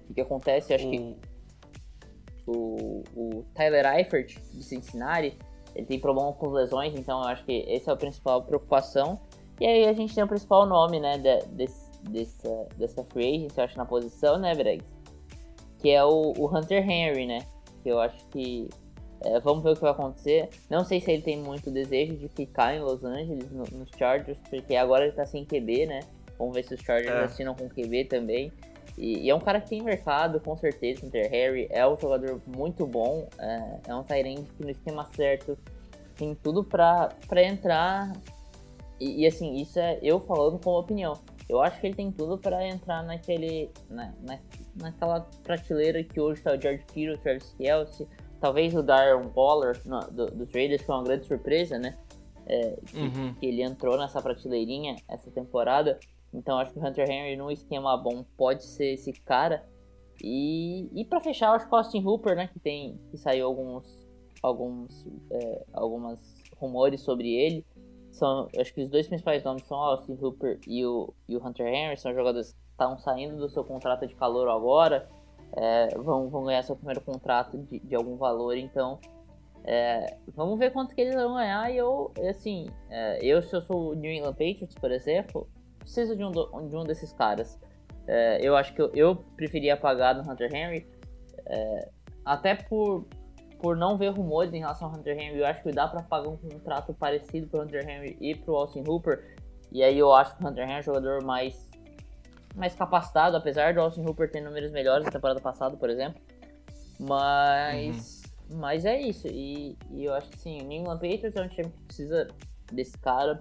o 0.08 0.14
que, 0.14 0.20
acontece. 0.22 0.72
Acho 0.72 0.88
que 0.88 1.16
o, 2.46 3.02
o 3.14 3.44
Tyler 3.54 3.84
Eifert 3.98 4.38
de 4.54 4.62
Cincinnati, 4.62 5.38
ele 5.74 5.86
tem 5.86 6.00
problema 6.00 6.32
com 6.32 6.48
lesões, 6.48 6.94
então 6.98 7.20
eu 7.20 7.28
acho 7.28 7.44
que 7.44 7.66
essa 7.68 7.90
é 7.90 7.94
a 7.94 7.96
principal 7.96 8.42
preocupação. 8.42 9.20
E 9.60 9.66
aí 9.66 9.86
a 9.86 9.92
gente 9.92 10.14
tem 10.14 10.24
o 10.24 10.28
principal 10.28 10.64
nome, 10.64 11.00
né, 11.00 11.18
de, 11.18 11.46
desse, 11.48 12.02
dessa, 12.02 12.68
dessa 12.78 13.04
free 13.04 13.36
agency, 13.36 13.58
eu 13.58 13.64
acho, 13.64 13.76
na 13.76 13.84
posição, 13.84 14.38
né, 14.38 14.54
Bregs? 14.54 14.90
Que 15.80 15.90
é 15.90 16.02
o, 16.02 16.32
o 16.38 16.46
Hunter 16.46 16.88
Henry, 16.88 17.26
né? 17.26 17.40
Que 17.82 17.90
eu 17.90 18.00
acho 18.00 18.26
que. 18.28 18.68
É, 19.24 19.40
vamos 19.40 19.62
ver 19.64 19.70
o 19.70 19.74
que 19.74 19.82
vai 19.82 19.90
acontecer. 19.90 20.48
Não 20.70 20.84
sei 20.84 21.00
se 21.00 21.10
ele 21.10 21.22
tem 21.22 21.36
muito 21.38 21.70
desejo 21.70 22.16
de 22.16 22.28
ficar 22.28 22.74
em 22.74 22.80
Los 22.80 23.04
Angeles, 23.04 23.50
no- 23.50 23.64
nos 23.78 23.88
Chargers, 23.96 24.38
porque 24.48 24.76
agora 24.76 25.04
ele 25.04 25.12
tá 25.12 25.26
sem 25.26 25.44
QB, 25.44 25.86
né? 25.86 26.00
Vamos 26.38 26.54
ver 26.54 26.64
se 26.64 26.74
os 26.74 26.80
Chargers 26.80 27.14
É. 27.14 27.24
assinam 27.24 27.54
com 27.54 27.68
QB 27.68 28.04
também. 28.04 28.52
E, 28.96 29.20
e 29.26 29.30
é 29.30 29.34
um 29.34 29.40
cara 29.40 29.60
que 29.60 29.68
tem 29.70 29.82
mercado, 29.82 30.40
com 30.40 30.56
certeza. 30.56 31.06
Hunter 31.06 31.30
Harry 31.30 31.68
é 31.70 31.86
um 31.86 31.96
jogador 31.96 32.40
muito 32.46 32.84
bom. 32.86 33.28
É, 33.38 33.78
é 33.88 33.94
um 33.94 34.02
Tyrande 34.02 34.42
que 34.56 34.62
no 34.62 34.70
esquema 34.70 35.04
certo 35.14 35.56
tem 36.16 36.34
tudo 36.34 36.64
pra, 36.64 37.10
pra 37.28 37.42
entrar. 37.42 38.12
E, 39.00 39.22
e, 39.22 39.26
assim, 39.26 39.54
isso 39.56 39.78
é 39.78 39.98
eu 40.02 40.18
falando 40.20 40.58
como 40.58 40.78
opinião. 40.78 41.12
Eu 41.48 41.60
acho 41.62 41.80
que 41.80 41.86
ele 41.86 41.94
tem 41.94 42.10
tudo 42.10 42.36
pra 42.36 42.66
entrar 42.66 43.02
naquele. 43.04 43.70
Na, 43.88 44.12
na, 44.22 44.38
naquela 44.74 45.20
prateleira 45.44 46.02
que 46.02 46.20
hoje 46.20 46.42
tá 46.42 46.52
o 46.52 46.60
George 46.60 46.84
Kittle, 46.92 47.14
o 47.14 47.18
Travis 47.18 47.54
Kelsey, 47.56 48.06
talvez 48.40 48.74
o 48.74 48.82
Darren 48.82 49.30
Waller 49.34 49.80
no, 49.84 50.00
do, 50.10 50.26
dos 50.30 50.52
Raiders, 50.52 50.82
foi 50.82 50.94
uma 50.94 51.04
grande 51.04 51.26
surpresa, 51.26 51.78
né? 51.78 51.96
É, 52.46 52.78
que, 52.86 52.98
Uhum. 52.98 53.34
que 53.34 53.46
ele 53.46 53.62
entrou 53.62 53.98
nessa 53.98 54.22
prateleirinha 54.22 54.96
essa 55.06 55.30
temporada. 55.30 55.98
Então 56.32 56.58
acho 56.58 56.72
que 56.72 56.78
o 56.78 56.86
Hunter 56.86 57.10
Henry 57.10 57.36
num 57.36 57.50
esquema 57.50 57.96
bom 57.96 58.24
pode 58.36 58.64
ser 58.64 58.94
esse 58.94 59.12
cara. 59.12 59.66
E, 60.22 60.88
e 60.98 61.04
para 61.04 61.20
fechar, 61.20 61.52
acho 61.52 61.68
que 61.68 61.74
o 61.74 61.76
Austin 61.76 62.02
Hooper, 62.02 62.34
né, 62.34 62.48
que 62.52 62.58
tem 62.58 62.98
que 63.10 63.16
saiu 63.18 63.46
alguns 63.46 64.08
alguns 64.42 65.06
é, 65.30 65.64
algumas 65.72 66.42
rumores 66.56 67.00
sobre 67.02 67.34
ele. 67.34 67.64
São, 68.10 68.48
acho 68.58 68.72
que 68.74 68.82
os 68.82 68.88
dois 68.88 69.06
principais 69.06 69.44
nomes 69.44 69.64
são 69.64 69.78
o 69.78 69.82
Austin 69.82 70.16
Hooper 70.20 70.58
e 70.66 70.84
o, 70.84 71.12
e 71.28 71.36
o 71.36 71.46
Hunter 71.46 71.66
Henry, 71.66 71.96
são 71.98 72.12
jogadores 72.14 72.52
que 72.52 72.58
estão 72.70 72.98
saindo 72.98 73.36
do 73.36 73.48
seu 73.50 73.62
contrato 73.62 74.06
de 74.06 74.14
calor 74.14 74.48
agora, 74.48 75.08
é, 75.56 75.88
vão, 75.96 76.28
vão 76.28 76.44
ganhar 76.44 76.62
seu 76.62 76.76
primeiro 76.76 77.00
contrato 77.00 77.58
de, 77.58 77.80
de 77.80 77.94
algum 77.94 78.16
valor, 78.16 78.56
então 78.56 78.98
é, 79.64 80.16
vamos 80.34 80.58
ver 80.58 80.72
quanto 80.72 80.94
que 80.94 81.00
eles 81.00 81.14
vão 81.14 81.34
ganhar. 81.34 81.70
E 81.70 81.76
eu, 81.76 82.12
assim, 82.28 82.68
é, 82.90 83.18
eu 83.22 83.42
se 83.42 83.54
eu 83.54 83.60
sou 83.60 83.90
o 83.90 83.94
New 83.94 84.10
England 84.10 84.32
Patriots, 84.32 84.74
por 84.74 84.90
exemplo, 84.90 85.48
preciso 85.78 86.16
de 86.16 86.24
um, 86.24 86.30
de 86.30 86.76
um 86.76 86.84
desses 86.84 87.12
caras. 87.12 87.58
É, 88.06 88.38
eu 88.40 88.56
acho 88.56 88.74
que 88.74 88.80
eu, 88.80 88.90
eu 88.94 89.16
preferia 89.36 89.76
pagar 89.76 90.14
no 90.14 90.30
Hunter 90.30 90.54
Henry, 90.54 90.86
é, 91.46 91.90
até 92.24 92.54
por, 92.54 93.06
por 93.58 93.76
não 93.76 93.98
ver 93.98 94.08
rumores 94.08 94.52
em 94.54 94.60
relação 94.60 94.88
ao 94.88 94.94
Hunter 94.94 95.18
Henry. 95.18 95.38
Eu 95.38 95.46
acho 95.46 95.62
que 95.62 95.70
dá 95.70 95.86
pra 95.86 96.02
pagar 96.02 96.28
um 96.28 96.36
contrato 96.36 96.94
parecido 96.94 97.46
pro 97.48 97.62
Hunter 97.62 97.86
Henry 97.88 98.16
e 98.20 98.34
pro 98.34 98.56
Austin 98.56 98.84
Hooper. 98.86 99.36
E 99.70 99.82
aí 99.82 99.98
eu 99.98 100.12
acho 100.14 100.36
que 100.36 100.42
o 100.42 100.48
Hunter 100.48 100.64
Henry 100.64 100.76
é 100.76 100.80
um 100.80 100.82
jogador 100.82 101.22
mais, 101.22 101.67
mais 102.58 102.74
capacitado, 102.74 103.36
apesar 103.36 103.72
do 103.72 103.80
Austin 103.80 104.02
Hooper 104.02 104.30
ter 104.30 104.40
números 104.40 104.70
melhores 104.70 105.04
na 105.04 105.10
temporada 105.10 105.40
passada, 105.40 105.76
por 105.76 105.88
exemplo. 105.88 106.20
Mas, 106.98 108.22
mas 108.50 108.84
é 108.84 109.00
isso. 109.00 109.28
E, 109.28 109.78
e 109.90 110.04
eu 110.04 110.14
acho 110.14 110.28
que 110.30 110.38
sim, 110.38 110.60
o 110.60 110.64
New 110.64 110.80
England 110.80 110.98
Patriots 110.98 111.36
é 111.36 111.42
um 111.42 111.48
time 111.48 111.70
que 111.70 111.84
precisa 111.84 112.28
desse 112.72 112.98
cara. 112.98 113.40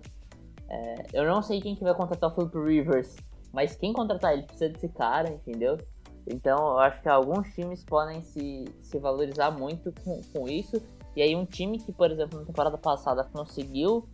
É, 0.70 0.96
eu 1.14 1.26
não 1.26 1.42
sei 1.42 1.60
quem 1.60 1.76
que 1.76 1.84
vai 1.84 1.96
contratar 1.96 2.30
o 2.30 2.36
Philip 2.36 2.58
Rivers, 2.58 3.16
mas 3.52 3.76
quem 3.76 3.94
contratar 3.94 4.34
ele 4.34 4.44
precisa 4.44 4.70
desse 4.70 4.90
cara, 4.90 5.30
entendeu? 5.30 5.78
Então 6.28 6.58
eu 6.58 6.80
acho 6.80 7.02
que 7.02 7.10
alguns 7.10 7.54
times 7.54 7.84
podem 7.84 8.22
se, 8.22 8.66
se 8.82 9.00
valorizar 9.00 9.50
muito 9.52 9.94
com, 10.04 10.22
com 10.34 10.48
isso. 10.48 10.82
E 11.16 11.22
aí 11.22 11.36
um 11.36 11.46
time 11.46 11.80
que, 11.80 11.92
por 11.92 12.12
exemplo, 12.12 12.40
na 12.40 12.46
temporada 12.46 12.78
passada 12.78 13.24
conseguiu 13.24 14.08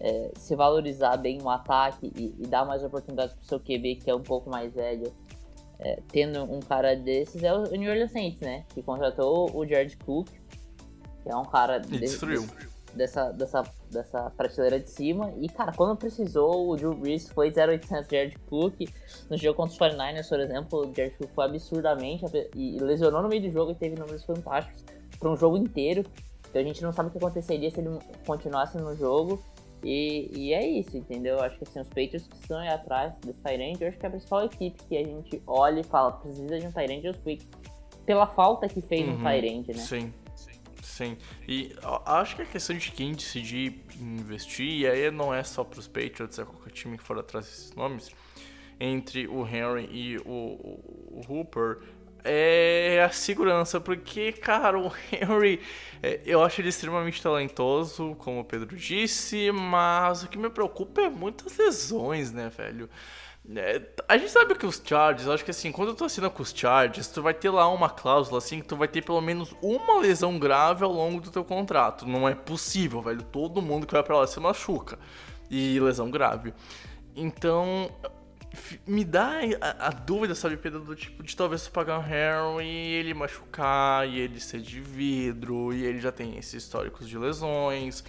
é, 0.00 0.30
se 0.36 0.56
valorizar 0.56 1.16
bem 1.16 1.38
no 1.38 1.48
ataque 1.50 2.10
e, 2.16 2.34
e 2.38 2.46
dar 2.46 2.64
mais 2.64 2.82
oportunidades 2.82 3.34
pro 3.34 3.44
seu 3.44 3.60
QB, 3.60 3.96
que 3.96 4.10
é 4.10 4.14
um 4.14 4.22
pouco 4.22 4.48
mais 4.50 4.72
velho, 4.72 5.12
é, 5.78 6.00
tendo 6.10 6.42
um 6.42 6.60
cara 6.60 6.94
desses, 6.96 7.42
é 7.42 7.52
o 7.52 7.64
New 7.70 7.90
Orleans 7.90 8.10
Saints, 8.12 8.40
né? 8.40 8.64
Que 8.74 8.82
contratou 8.82 9.50
o 9.54 9.66
Jared 9.66 9.96
Cook, 9.98 10.28
que 11.22 11.28
é 11.30 11.36
um 11.36 11.44
cara 11.44 11.78
de- 11.78 11.98
destruiu. 11.98 12.46
dessa, 12.94 13.30
dessa, 13.32 13.62
dessa 13.90 14.30
prateleira 14.30 14.80
de 14.80 14.90
cima. 14.90 15.32
E, 15.38 15.48
cara, 15.48 15.72
quando 15.72 15.96
precisou, 15.96 16.68
o 16.70 16.76
Drew 16.76 16.94
Brees 16.94 17.28
foi 17.30 17.50
0800 17.50 18.06
Jared 18.10 18.38
Cook. 18.48 18.74
No 19.30 19.36
jogo 19.36 19.56
contra 19.56 19.72
os 19.72 19.78
49ers, 19.78 20.28
por 20.28 20.40
exemplo, 20.40 20.80
o 20.80 20.94
Jared 20.94 21.16
Cook 21.16 21.30
foi 21.34 21.44
absurdamente 21.44 22.24
e 22.54 22.76
e 22.76 22.78
lesionou 22.80 23.22
no 23.22 23.28
meio 23.28 23.42
do 23.42 23.50
jogo 23.50 23.70
e 23.72 23.74
teve 23.74 23.96
números 23.96 24.24
fantásticos 24.24 24.84
para 25.18 25.30
um 25.30 25.36
jogo 25.36 25.56
inteiro. 25.56 26.04
Então 26.48 26.60
a 26.60 26.64
gente 26.64 26.82
não 26.82 26.92
sabe 26.92 27.08
o 27.08 27.12
que 27.12 27.18
aconteceria 27.18 27.70
se 27.70 27.78
ele 27.80 27.90
continuasse 28.26 28.76
no 28.76 28.94
jogo. 28.96 29.40
E, 29.82 30.30
e 30.34 30.52
é 30.52 30.66
isso, 30.66 30.96
entendeu? 30.96 31.40
Acho 31.40 31.56
que 31.58 31.64
assim, 31.64 31.80
os 31.80 31.88
Patriots 31.88 32.26
precisam 32.28 32.62
ir 32.62 32.68
atrás 32.68 33.12
desse 33.24 33.38
Tyrande. 33.40 33.82
Eu 33.82 33.88
acho 33.88 33.98
que 33.98 34.04
é 34.04 34.08
a 34.08 34.10
principal 34.10 34.44
equipe 34.44 34.82
que 34.88 34.96
a 34.96 35.04
gente 35.04 35.42
olha 35.46 35.80
e 35.80 35.84
fala, 35.84 36.12
precisa 36.12 36.58
de 36.58 36.66
um 36.66 36.72
Tyrande 36.72 37.06
é 37.06 37.10
os 37.10 37.16
Patriots. 37.16 37.48
Pela 38.06 38.26
falta 38.26 38.68
que 38.68 38.80
fez 38.82 39.08
um 39.08 39.12
Uhum. 39.12 39.18
Tyrande, 39.22 39.68
né? 39.72 39.74
Sim. 39.78 40.12
Sim. 40.82 41.16
E 41.48 41.74
acho 42.04 42.36
que 42.36 42.42
a 42.42 42.46
questão 42.46 42.76
de 42.76 42.90
quem 42.92 43.12
decidir 43.12 43.82
investir, 44.00 44.66
e 44.80 44.86
aí 44.86 45.10
não 45.10 45.32
é 45.32 45.42
só 45.42 45.64
pros 45.64 45.86
Patriots, 45.88 46.38
é 46.38 46.44
qualquer 46.44 46.70
time 46.72 46.98
que 46.98 47.02
for 47.04 47.18
atrás 47.18 47.46
desses 47.46 47.74
nomes, 47.74 48.10
entre 48.78 49.26
o 49.28 49.46
Henry 49.46 49.88
e 49.90 50.16
o, 50.18 50.22
o- 50.30 51.20
o 51.26 51.32
Hooper, 51.32 51.78
é 52.24 53.02
a 53.04 53.10
segurança, 53.10 53.80
porque, 53.80 54.32
cara, 54.32 54.78
o 54.78 54.92
Henry, 55.12 55.60
é, 56.02 56.20
eu 56.24 56.42
acho 56.42 56.60
ele 56.60 56.68
extremamente 56.68 57.22
talentoso, 57.22 58.14
como 58.16 58.40
o 58.40 58.44
Pedro 58.44 58.76
disse, 58.76 59.50
mas 59.52 60.22
o 60.22 60.28
que 60.28 60.38
me 60.38 60.50
preocupa 60.50 61.02
é 61.02 61.08
muitas 61.08 61.56
lesões, 61.56 62.32
né, 62.32 62.50
velho? 62.56 62.88
É, 63.56 63.82
a 64.06 64.18
gente 64.18 64.30
sabe 64.30 64.54
que 64.54 64.66
os 64.66 64.80
Chargers, 64.84 65.28
acho 65.28 65.44
que 65.44 65.50
assim, 65.50 65.72
quando 65.72 65.94
tu 65.94 66.04
assina 66.04 66.28
com 66.28 66.42
os 66.42 66.52
Chargers, 66.54 67.08
tu 67.08 67.22
vai 67.22 67.34
ter 67.34 67.50
lá 67.50 67.68
uma 67.68 67.88
cláusula 67.88 68.38
assim 68.38 68.60
que 68.60 68.68
tu 68.68 68.76
vai 68.76 68.86
ter 68.86 69.02
pelo 69.02 69.20
menos 69.20 69.54
uma 69.62 69.98
lesão 69.98 70.38
grave 70.38 70.84
ao 70.84 70.92
longo 70.92 71.20
do 71.20 71.30
teu 71.30 71.44
contrato. 71.44 72.06
Não 72.06 72.28
é 72.28 72.34
possível, 72.34 73.00
velho. 73.00 73.22
Todo 73.22 73.62
mundo 73.62 73.86
que 73.86 73.94
vai 73.94 74.02
pra 74.02 74.18
lá 74.18 74.26
se 74.26 74.38
machuca. 74.38 74.98
E 75.50 75.80
lesão 75.80 76.10
grave. 76.10 76.54
Então, 77.16 77.90
me 78.86 79.04
dá 79.04 79.40
a, 79.60 79.88
a 79.88 79.90
dúvida, 79.90 80.34
sabe, 80.34 80.56
Pedro, 80.56 80.80
do 80.80 80.94
tipo 80.96 81.22
de 81.22 81.36
talvez 81.36 81.68
pagar 81.68 81.98
um 81.98 82.02
Harry 82.02 82.64
e 82.66 82.94
ele 82.94 83.14
machucar, 83.14 84.08
e 84.08 84.18
ele 84.18 84.40
ser 84.40 84.60
de 84.60 84.80
vidro, 84.80 85.72
e 85.72 85.84
ele 85.84 86.00
já 86.00 86.10
tem 86.12 86.36
esses 86.38 86.54
históricos 86.54 87.08
de 87.08 87.16
lesões. 87.16 88.02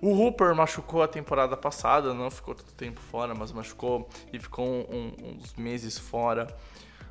O 0.00 0.10
Hooper 0.12 0.54
machucou 0.54 1.02
a 1.02 1.08
temporada 1.08 1.56
passada, 1.56 2.14
não 2.14 2.30
ficou 2.30 2.54
tanto 2.54 2.72
tempo 2.74 3.00
fora, 3.00 3.34
mas 3.34 3.50
machucou 3.50 4.08
e 4.32 4.38
ficou 4.38 4.64
um- 4.66 4.86
um- 4.90 5.30
uns 5.38 5.54
meses 5.54 5.98
fora. 5.98 6.46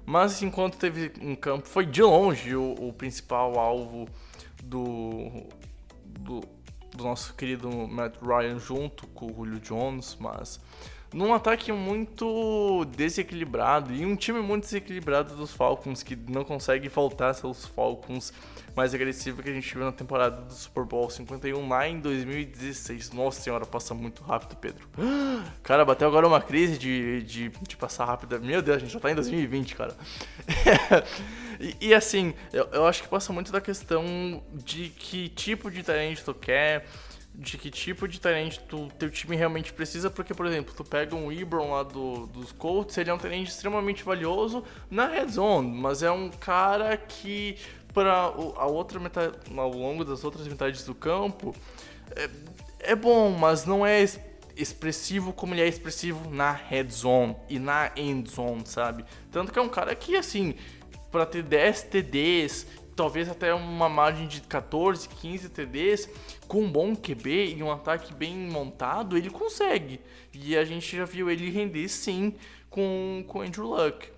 Mas 0.06 0.42
enquanto 0.42 0.78
teve 0.78 1.12
em 1.20 1.36
campo, 1.36 1.68
foi 1.68 1.86
de 1.86 2.02
longe 2.02 2.56
o, 2.56 2.74
o 2.80 2.94
principal 2.94 3.60
alvo 3.60 4.08
do, 4.64 5.48
do, 6.06 6.42
do 6.96 7.04
nosso 7.04 7.34
querido 7.34 7.70
Matt 7.70 8.16
Ryan 8.22 8.58
junto 8.58 9.06
com 9.08 9.26
o 9.26 9.36
Julio 9.36 9.60
Jones, 9.60 10.16
mas 10.18 10.62
num 11.14 11.34
ataque 11.34 11.72
muito 11.72 12.86
desequilibrado 12.96 13.94
e 13.94 14.06
um 14.06 14.16
time 14.16 14.42
muito 14.42 14.64
desequilibrado 14.64 15.36
dos 15.36 15.54
Falcons 15.54 16.04
que 16.04 16.16
não 16.16 16.44
consegue 16.44 16.90
voltar 16.90 17.34
seus 17.34 17.66
Falcons 17.66 18.34
mais 18.78 18.94
agressivos 18.94 19.44
que 19.44 19.50
a 19.50 19.54
gente 19.54 19.74
viu 19.74 19.84
na 19.84 19.92
temporada 19.92 20.42
do 20.42 20.54
Super 20.54 20.84
Bowl 20.84 21.10
51 21.10 21.68
lá 21.68 21.88
em 21.88 22.00
2016. 22.00 23.12
Nossa 23.12 23.42
senhora, 23.42 23.66
passa 23.66 23.96
muito 23.96 24.22
rápido, 24.22 24.56
Pedro. 24.56 24.88
Cara, 25.64 25.84
bateu 25.84 26.08
agora 26.08 26.28
uma 26.28 26.40
crise 26.40 26.78
de, 26.78 27.24
de, 27.24 27.50
de 27.50 27.76
passar 27.76 28.06
rápido. 28.06 28.40
Meu 28.40 28.62
Deus, 28.62 28.78
a 28.78 28.80
gente 28.80 28.94
já 28.94 29.00
tá 29.00 29.10
em 29.10 29.16
2020, 29.16 29.76
cara. 29.76 29.96
e, 31.60 31.88
e, 31.88 31.94
assim, 31.94 32.36
eu, 32.54 32.68
eu 32.72 32.86
acho 32.86 33.02
que 33.02 33.10
passa 33.10 33.34
muito 33.34 33.52
da 33.52 33.60
questão 33.60 34.44
de 34.54 34.90
que 34.90 35.30
tipo 35.30 35.72
de 35.72 35.82
talento 35.82 36.24
tu 36.24 36.36
quer 36.36 36.86
de 37.38 37.56
que 37.56 37.70
tipo 37.70 38.08
de 38.08 38.20
talento 38.20 38.60
tu, 38.68 38.88
teu 38.98 39.12
time 39.12 39.36
realmente 39.36 39.72
precisa, 39.72 40.10
porque, 40.10 40.34
por 40.34 40.48
exemplo, 40.48 40.74
tu 40.76 40.84
pega 40.84 41.16
um 41.16 41.32
Ibron 41.32 41.72
lá 41.72 41.84
do, 41.84 42.26
dos 42.26 42.52
Colts, 42.52 42.98
ele 42.98 43.12
é 43.12 43.14
um 43.14 43.18
talento 43.18 43.48
extremamente 43.48 44.04
valioso 44.04 44.64
na 44.90 45.06
red 45.06 45.28
zone, 45.28 45.70
mas 45.70 46.02
é 46.02 46.10
um 46.10 46.30
cara 46.30 46.98
que 46.98 47.56
para 47.94 48.12
a 48.14 48.66
outra 48.66 49.00
metade, 49.00 49.38
ao 49.56 49.72
longo 49.72 50.04
das 50.04 50.24
outras 50.24 50.48
metades 50.48 50.84
do 50.84 50.96
campo, 50.96 51.56
é, 52.16 52.30
é 52.80 52.96
bom, 52.96 53.30
mas 53.30 53.66
não 53.66 53.86
é 53.86 54.04
expressivo 54.56 55.32
como 55.32 55.54
ele 55.54 55.62
é 55.62 55.68
expressivo 55.68 56.32
na 56.32 56.52
red 56.52 56.90
zone 56.90 57.36
e 57.48 57.60
na 57.60 57.92
end 57.96 58.32
zone, 58.32 58.64
sabe? 58.66 59.06
Tanto 59.32 59.52
que 59.52 59.60
é 59.60 59.62
um 59.62 59.70
cara 59.70 59.94
que, 59.94 60.16
assim, 60.16 60.56
para 61.12 61.24
ter 61.24 61.44
10 61.44 61.84
TDs 61.84 62.68
talvez 62.98 63.30
até 63.30 63.54
uma 63.54 63.88
margem 63.88 64.28
de 64.28 64.42
14, 64.42 65.08
15 65.08 65.50
TDs, 65.50 66.10
com 66.48 66.64
um 66.64 66.72
bom 66.72 66.96
QB 66.96 67.56
e 67.56 67.64
um 67.64 67.72
ataque 67.72 68.14
bem 68.14 68.36
montado, 68.36 69.16
ele 69.16 69.30
consegue. 69.30 70.02
E 70.34 70.58
a 70.58 70.66
gente 70.66 70.98
já 70.98 71.06
viu 71.06 71.30
ele 71.30 71.50
render 71.52 71.88
sim 71.88 72.36
com 72.70 73.24
o 73.32 73.42
Andrew 73.42 73.68
Luck. 73.68 74.10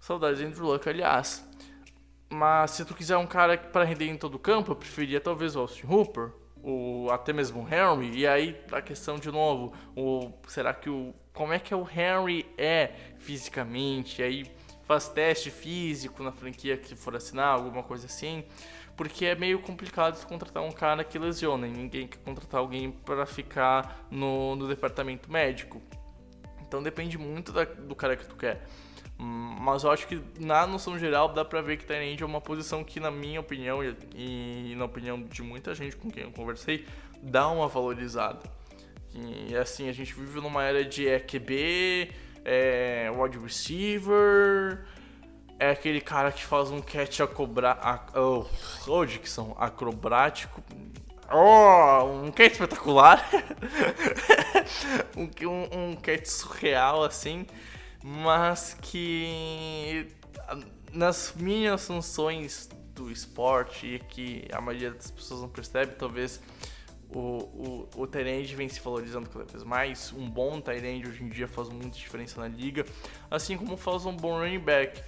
Saudades 0.00 0.38
de 0.38 0.46
Andrew 0.46 0.66
Luck, 0.66 0.88
aliás. 0.88 1.46
Mas 2.30 2.72
se 2.72 2.84
tu 2.84 2.94
quiser 2.94 3.18
um 3.18 3.26
cara 3.26 3.58
para 3.58 3.84
render 3.84 4.06
em 4.06 4.16
todo 4.16 4.36
o 4.36 4.38
campo, 4.38 4.72
eu 4.72 4.76
preferia 4.76 5.20
talvez 5.20 5.54
o 5.54 5.60
Austin 5.60 5.86
Hooper, 5.86 6.32
ou 6.62 7.10
até 7.10 7.32
mesmo 7.32 7.62
o 7.62 7.68
Henry. 7.68 8.20
E 8.20 8.26
aí 8.26 8.58
a 8.72 8.80
questão 8.80 9.18
de 9.18 9.30
novo, 9.30 9.74
o, 9.94 10.32
será 10.48 10.72
que 10.72 10.88
o 10.88 11.14
como 11.34 11.52
é 11.52 11.58
que 11.58 11.74
o 11.74 11.86
Henry 11.86 12.46
é 12.56 12.92
fisicamente? 13.18 14.22
E 14.22 14.24
aí 14.24 14.46
faz 14.86 15.08
teste 15.08 15.50
físico 15.50 16.22
na 16.22 16.32
franquia 16.32 16.76
que 16.76 16.94
for 16.94 17.16
assinar, 17.16 17.48
alguma 17.48 17.82
coisa 17.82 18.06
assim. 18.06 18.44
Porque 18.96 19.24
é 19.24 19.34
meio 19.34 19.58
complicado 19.60 20.24
contratar 20.26 20.62
um 20.62 20.70
cara 20.70 21.02
que 21.02 21.18
lesiona 21.18 21.66
ninguém 21.66 22.06
quer 22.06 22.18
contratar 22.18 22.60
alguém 22.60 22.92
para 22.92 23.26
ficar 23.26 24.06
no, 24.10 24.54
no 24.54 24.68
departamento 24.68 25.30
médico. 25.30 25.82
Então 26.66 26.82
depende 26.82 27.18
muito 27.18 27.52
da, 27.52 27.64
do 27.64 27.94
cara 27.94 28.16
que 28.16 28.24
tu 28.26 28.36
quer. 28.36 28.64
Mas 29.16 29.84
eu 29.84 29.90
acho 29.90 30.06
que 30.08 30.20
na 30.40 30.66
noção 30.66 30.98
geral 30.98 31.32
dá 31.32 31.44
pra 31.44 31.60
ver 31.60 31.76
que 31.76 31.86
Tyrande 31.86 32.22
é 32.22 32.26
uma 32.26 32.40
posição 32.40 32.82
que, 32.82 32.98
na 32.98 33.10
minha 33.10 33.40
opinião 33.40 33.82
e, 33.82 33.96
e, 34.14 34.74
na 34.76 34.84
opinião 34.84 35.22
de 35.22 35.42
muita 35.42 35.74
gente 35.74 35.96
com 35.96 36.10
quem 36.10 36.24
eu 36.24 36.32
conversei, 36.32 36.84
dá 37.22 37.48
uma 37.48 37.68
valorizada. 37.68 38.42
E 39.14 39.54
assim, 39.56 39.88
a 39.88 39.92
gente 39.92 40.12
vive 40.12 40.40
numa 40.40 40.64
era 40.64 40.84
de 40.84 41.06
EQB, 41.06 42.10
é 42.44 43.10
wide 43.16 43.38
receiver, 43.38 44.84
é 45.58 45.70
aquele 45.70 46.00
cara 46.00 46.30
que 46.30 46.44
faz 46.44 46.70
um 46.70 46.80
catch 46.80 47.20
acobra... 47.20 47.78
Oh, 48.14 48.44
oh, 48.86 49.04
dicção, 49.04 49.56
acrobático. 49.58 50.62
Oh, 51.32 52.22
um 52.24 52.30
catch 52.30 52.52
espetacular. 52.52 53.28
um, 55.16 55.30
um, 55.48 55.90
um 55.90 55.96
catch 55.96 56.26
surreal, 56.26 57.04
assim. 57.04 57.46
Mas 58.02 58.76
que 58.82 60.06
nas 60.92 61.34
minhas 61.34 61.86
funções 61.86 62.68
do 62.94 63.10
esporte 63.10 63.86
e 63.86 63.98
que 63.98 64.46
a 64.52 64.60
maioria 64.60 64.92
das 64.92 65.10
pessoas 65.10 65.40
não 65.40 65.48
percebe, 65.48 65.94
talvez 65.96 66.40
o, 67.14 67.88
o, 67.96 68.02
o 68.02 68.06
Tyrande 68.06 68.54
vem 68.56 68.68
se 68.68 68.80
valorizando 68.80 69.28
cada 69.28 69.44
vez 69.44 69.62
mais. 69.62 70.12
Um 70.12 70.28
bom 70.28 70.60
Tyrande 70.60 71.08
hoje 71.08 71.22
em 71.22 71.28
dia 71.28 71.46
faz 71.46 71.68
muita 71.68 71.96
diferença 71.96 72.40
na 72.40 72.48
liga, 72.48 72.84
assim 73.30 73.56
como 73.56 73.76
faz 73.76 74.04
um 74.04 74.16
bom 74.16 74.38
running 74.38 74.58
back. 74.58 75.00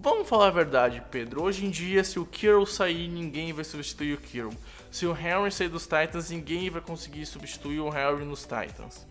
Vamos 0.00 0.28
falar 0.28 0.48
a 0.48 0.50
verdade, 0.50 1.02
Pedro. 1.10 1.42
Hoje 1.42 1.66
em 1.66 1.70
dia, 1.70 2.04
se 2.04 2.20
o 2.20 2.26
Kirill 2.26 2.64
sair, 2.66 3.08
ninguém 3.08 3.52
vai 3.52 3.64
substituir 3.64 4.14
o 4.14 4.18
Kirill. 4.18 4.52
Se 4.90 5.06
o 5.06 5.16
Henry 5.16 5.50
sair 5.50 5.68
dos 5.68 5.84
Titans, 5.84 6.30
ninguém 6.30 6.70
vai 6.70 6.80
conseguir 6.80 7.26
substituir 7.26 7.80
o 7.80 7.88
Henry 7.88 8.24
nos 8.24 8.42
Titans. 8.42 9.06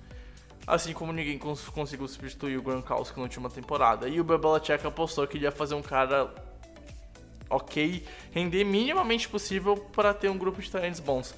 Assim 0.65 0.93
como 0.93 1.11
ninguém 1.11 1.37
cons 1.37 1.67
conseguiu 1.69 2.07
substituir 2.07 2.57
o 2.57 2.61
Gronkowski 2.61 3.17
na 3.17 3.23
última 3.23 3.49
temporada. 3.49 4.07
E 4.07 4.19
o 4.21 4.23
Belichick 4.23 4.85
apostou 4.85 5.27
que 5.27 5.37
ele 5.37 5.45
ia 5.45 5.51
fazer 5.51 5.75
um 5.75 5.81
cara 5.81 6.33
ok, 7.49 8.05
render 8.31 8.63
minimamente 8.63 9.27
possível 9.27 9.75
para 9.77 10.13
ter 10.13 10.29
um 10.29 10.37
grupo 10.37 10.61
de 10.61 10.69
talentos 10.69 10.99
bons 10.99 11.33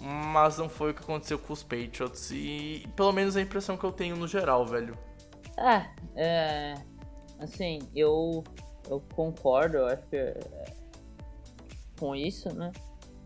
mas 0.00 0.58
não 0.58 0.68
foi 0.68 0.90
o 0.90 0.94
que 0.94 1.02
aconteceu 1.02 1.38
com 1.38 1.52
os 1.52 1.62
Patriots. 1.62 2.30
E 2.30 2.86
pelo 2.96 3.12
menos 3.12 3.36
a 3.36 3.40
impressão 3.40 3.76
que 3.76 3.84
eu 3.84 3.92
tenho 3.92 4.16
no 4.16 4.26
geral, 4.26 4.66
velho. 4.66 4.96
É, 5.56 5.86
é 6.16 6.74
assim, 7.38 7.80
eu, 7.94 8.42
eu 8.88 9.02
concordo, 9.14 9.78
eu 9.78 9.86
acho 9.86 10.06
que 10.08 10.16
é, 10.16 10.40
com 11.98 12.16
isso, 12.16 12.52
né? 12.54 12.72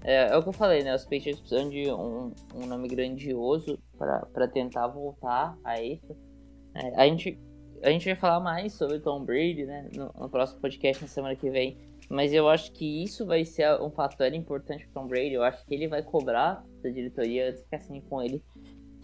É, 0.02 0.28
é, 0.28 0.36
o 0.36 0.42
que 0.42 0.48
eu 0.50 0.52
falei, 0.52 0.82
né? 0.82 0.94
Os 0.94 1.04
Patriots 1.04 1.40
precisam 1.40 1.70
de 1.70 1.90
um, 1.90 2.32
um 2.54 2.66
nome 2.66 2.88
grandioso 2.88 3.78
para 3.96 4.48
tentar 4.48 4.86
voltar 4.88 5.56
a 5.64 5.80
isso. 5.80 6.14
É, 6.74 7.00
a, 7.00 7.06
gente, 7.06 7.38
a 7.82 7.90
gente 7.90 8.04
vai 8.04 8.14
falar 8.14 8.40
mais 8.40 8.74
sobre 8.74 8.98
Tom 8.98 9.24
Brady, 9.24 9.64
né? 9.64 9.88
No, 9.94 10.12
no 10.18 10.28
próximo 10.28 10.60
podcast 10.60 11.02
na 11.02 11.08
semana 11.08 11.34
que 11.34 11.48
vem. 11.48 11.78
Mas 12.10 12.32
eu 12.32 12.48
acho 12.48 12.72
que 12.72 13.02
isso 13.02 13.26
vai 13.26 13.44
ser 13.44 13.80
um 13.80 13.90
fator 13.90 14.32
importante 14.32 14.86
para 14.86 15.02
Tom 15.02 15.08
Brady. 15.08 15.32
Eu 15.32 15.42
acho 15.42 15.64
que 15.64 15.74
ele 15.74 15.88
vai 15.88 16.02
cobrar 16.02 16.64
da 16.82 16.90
diretoria 16.90 17.50
antes 17.50 17.64
que 17.64 17.74
assine 17.74 18.02
com 18.02 18.22
ele 18.22 18.42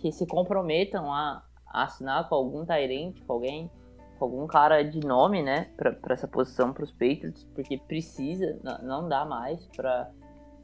que 0.00 0.10
se 0.10 0.26
comprometam 0.26 1.12
a, 1.12 1.44
a 1.66 1.84
assinar 1.84 2.28
com 2.28 2.34
algum 2.34 2.64
Tyrant, 2.64 3.20
com 3.26 3.32
alguém, 3.34 3.70
com 4.18 4.24
algum 4.24 4.46
cara 4.46 4.82
de 4.82 5.00
nome, 5.00 5.42
né, 5.42 5.70
para 5.76 6.14
essa 6.14 6.26
posição 6.26 6.72
para 6.72 6.84
os 6.84 6.90
Patriots, 6.90 7.44
porque 7.54 7.76
precisa, 7.76 8.58
não, 8.82 9.08
dá 9.08 9.24
mais 9.24 9.66
para 9.76 10.10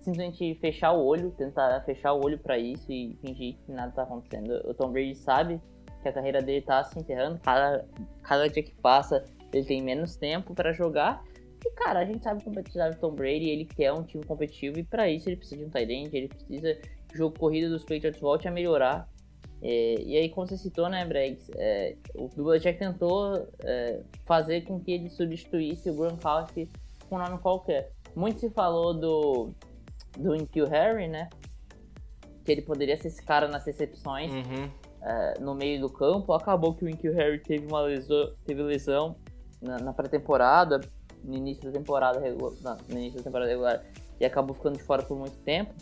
simplesmente 0.01 0.55
fechar 0.61 0.93
o 0.93 1.05
olho, 1.05 1.30
tentar 1.32 1.80
fechar 1.84 2.12
o 2.12 2.24
olho 2.24 2.39
para 2.39 2.59
isso 2.59 2.91
e 2.91 3.18
fingir 3.20 3.57
que 3.66 3.72
nada 3.72 3.93
tá 3.93 4.03
acontecendo. 4.03 4.53
O 4.64 4.72
Tom 4.72 4.91
Brady 4.91 5.14
sabe 5.14 5.61
que 6.01 6.09
a 6.09 6.12
carreira 6.12 6.41
dele 6.41 6.62
tá 6.62 6.82
se 6.84 6.99
encerrando, 6.99 7.39
cada, 7.41 7.84
cada 8.22 8.49
dia 8.49 8.62
que 8.62 8.74
passa 8.76 9.22
ele 9.53 9.64
tem 9.64 9.82
menos 9.82 10.16
tempo 10.16 10.55
para 10.55 10.72
jogar 10.72 11.22
e, 11.67 11.71
cara, 11.73 12.01
a 12.01 12.05
gente 12.05 12.23
sabe 12.23 12.45
competitividade 12.45 12.97
do 12.97 13.01
Tom 13.01 13.12
Brady, 13.12 13.51
ele 13.51 13.64
quer 13.64 13.93
um 13.93 14.03
time 14.05 14.25
competitivo 14.25 14.79
e 14.79 14.85
para 14.85 15.09
isso 15.11 15.29
ele 15.29 15.37
precisa 15.37 15.61
de 15.61 15.67
um 15.67 15.71
tight 15.71 15.93
end, 15.93 16.17
ele 16.17 16.29
precisa 16.29 16.75
que 17.09 17.14
o 17.14 17.17
jogo 17.17 17.39
corrido 17.39 17.71
dos 17.71 17.83
Patriots 17.83 18.21
volte 18.21 18.47
a 18.47 18.51
melhorar. 18.51 19.09
É, 19.61 20.01
e 20.01 20.17
aí, 20.17 20.29
como 20.29 20.47
você 20.47 20.57
citou, 20.57 20.89
né, 20.89 21.05
Bregs, 21.05 21.51
é, 21.57 21.97
o 22.14 22.29
Belichick 22.29 22.79
tentou 22.79 23.49
é, 23.64 24.01
fazer 24.25 24.62
com 24.62 24.79
que 24.79 24.93
ele 24.93 25.09
substituísse 25.09 25.91
o 25.91 25.95
Gronkowski 25.95 26.71
com 27.09 27.17
um 27.17 27.19
nome 27.19 27.39
qualquer. 27.39 27.91
Muito 28.14 28.41
se 28.41 28.51
falou 28.51 28.95
do, 28.95 29.51
do 30.17 30.37
Inkil 30.37 30.67
Harry, 30.67 31.09
né, 31.09 31.29
que 32.45 32.53
ele 32.53 32.62
poderia 32.62 32.97
ser 32.97 33.09
esse 33.09 33.23
cara 33.23 33.49
nas 33.49 33.64
recepções 33.64 34.31
uhum. 34.31 34.71
É, 35.03 35.39
no 35.41 35.55
meio 35.55 35.81
do 35.81 35.89
campo. 35.89 36.33
Acabou 36.33 36.75
que 36.75 36.85
o 36.85 36.89
Inkil 36.89 37.14
Harry 37.14 37.39
teve 37.39 37.67
uma 37.67 37.81
lesão, 37.83 38.35
teve 38.45 38.61
lesão 38.62 39.17
na, 39.61 39.79
na 39.79 39.93
pré-temporada, 39.93 40.81
no 41.27 41.35
início 41.35 41.64
da 41.64 41.72
temporada 41.72 42.20
regular, 42.20 42.79
no 42.89 42.99
início 42.99 43.18
da 43.18 43.24
temporada 43.24 43.51
regular 43.51 43.85
e 44.18 44.24
acabou 44.24 44.55
ficando 44.55 44.77
de 44.79 44.83
fora 44.83 45.03
por 45.03 45.18
muito 45.18 45.37
tempo 45.39 45.74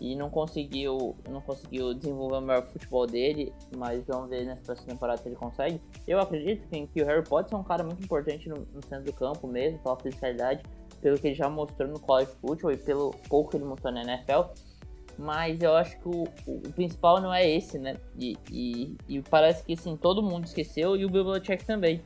e 0.00 0.16
não 0.16 0.30
conseguiu 0.30 1.14
não 1.28 1.40
conseguiu 1.42 1.92
desenvolver 1.92 2.36
o 2.36 2.40
melhor 2.40 2.62
futebol 2.64 3.06
dele, 3.06 3.52
mas 3.76 4.02
vamos 4.06 4.30
ver 4.30 4.46
nessa 4.46 4.62
próxima 4.62 4.88
temporada 4.88 5.20
se 5.20 5.28
ele 5.28 5.36
consegue. 5.36 5.80
Eu 6.08 6.18
acredito 6.18 6.66
que, 6.68 6.86
que 6.86 7.02
o 7.02 7.06
Harry 7.06 7.22
pode 7.22 7.50
ser 7.50 7.56
um 7.56 7.62
cara 7.62 7.84
muito 7.84 8.02
importante 8.02 8.48
no, 8.48 8.66
no, 8.72 8.82
centro 8.88 9.04
do 9.04 9.12
campo 9.12 9.46
mesmo, 9.46 9.78
pela 9.80 9.96
fisicalidade, 9.96 10.62
pelo 11.02 11.18
que 11.18 11.28
ele 11.28 11.34
já 11.34 11.50
mostrou 11.50 11.88
no 11.88 12.00
college 12.00 12.30
football 12.40 12.72
e 12.72 12.76
pelo 12.78 13.10
pouco 13.28 13.50
que 13.50 13.56
ele 13.58 13.64
mostrou 13.64 13.92
na 13.92 14.02
NFL. 14.02 14.52
Mas 15.18 15.60
eu 15.60 15.74
acho 15.74 15.98
que 16.00 16.08
o, 16.08 16.24
o 16.46 16.72
principal 16.72 17.20
não 17.20 17.32
é 17.32 17.46
esse, 17.46 17.78
né? 17.78 17.96
E, 18.18 18.38
e, 18.50 18.96
e, 19.06 19.22
parece 19.22 19.62
que 19.62 19.74
assim, 19.74 19.94
todo 19.94 20.22
mundo 20.22 20.46
esqueceu 20.46 20.96
e 20.96 21.04
o 21.04 21.10
Bill 21.10 21.24
Belichick 21.24 21.66
também. 21.66 22.02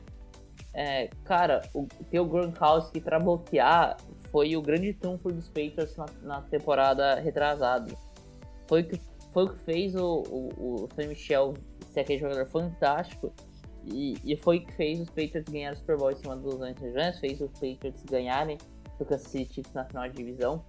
É, 0.77 1.09
cara, 1.23 1.61
o, 1.73 1.87
ter 2.11 2.19
o 2.19 2.25
Gronkowski 2.25 2.99
para 2.99 3.17
bloquear 3.17 3.95
foi 4.29 4.57
o 4.57 4.61
grande 4.61 4.93
trunfo 4.93 5.31
dos 5.31 5.47
Patriots 5.47 5.95
na, 5.95 6.05
na, 6.21 6.41
temporada 6.41 7.15
retrasada. 7.15 7.95
Foi 8.67 8.81
o 8.81 8.87
que, 8.87 8.99
foi 9.31 9.45
o 9.45 9.49
que 9.49 9.59
fez 9.59 9.95
o, 9.95 10.23
o, 10.29 10.83
o 10.83 10.89
Sam 10.93 11.07
Michel 11.07 11.53
ser 11.93 12.01
aquele 12.01 12.19
jogador 12.19 12.45
fantástico 12.47 13.33
e, 13.85 14.15
e 14.25 14.35
foi 14.35 14.57
o 14.57 14.65
que 14.65 14.73
fez 14.73 14.99
os 14.99 15.07
Patriots 15.07 15.45
ganharem 15.49 15.77
o 15.77 15.79
Super 15.79 15.97
Bowl 15.97 16.11
em 16.11 16.15
cima 16.17 16.35
dos 16.35 16.61
Angeles 16.61 17.19
fez 17.19 17.39
os 17.39 17.51
Patriots 17.53 18.03
ganharem 18.03 18.57
o 18.99 19.05
Kansas 19.05 19.27
City 19.27 19.53
Chiefs 19.53 19.73
na 19.73 19.85
final 19.85 20.09
de 20.09 20.17
divisão. 20.17 20.61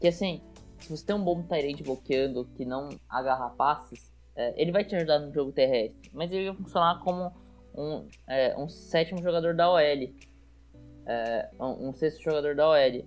Que 0.00 0.08
assim, 0.08 0.42
se 0.80 0.90
você 0.90 1.06
tem 1.06 1.14
um 1.14 1.22
bom 1.22 1.42
Tyrande 1.42 1.84
bloqueando 1.84 2.44
que 2.56 2.64
não 2.64 2.88
agarra 3.08 3.50
passes, 3.50 4.12
é, 4.34 4.60
ele 4.60 4.72
vai 4.72 4.84
te 4.84 4.96
ajudar 4.96 5.20
no 5.20 5.32
jogo 5.32 5.52
terrestre, 5.52 6.10
mas 6.12 6.32
ele 6.32 6.46
vai 6.46 6.56
funcionar 6.56 7.00
como 7.04 7.32
um, 7.76 8.08
é, 8.26 8.56
um 8.58 8.68
sétimo 8.68 9.22
jogador 9.22 9.54
da 9.54 9.70
OL, 9.70 9.80
é, 9.80 11.50
um, 11.60 11.88
um, 11.88 11.92
sexto 11.92 12.22
jogador 12.22 12.54
da 12.54 12.68
OL. 12.68 13.04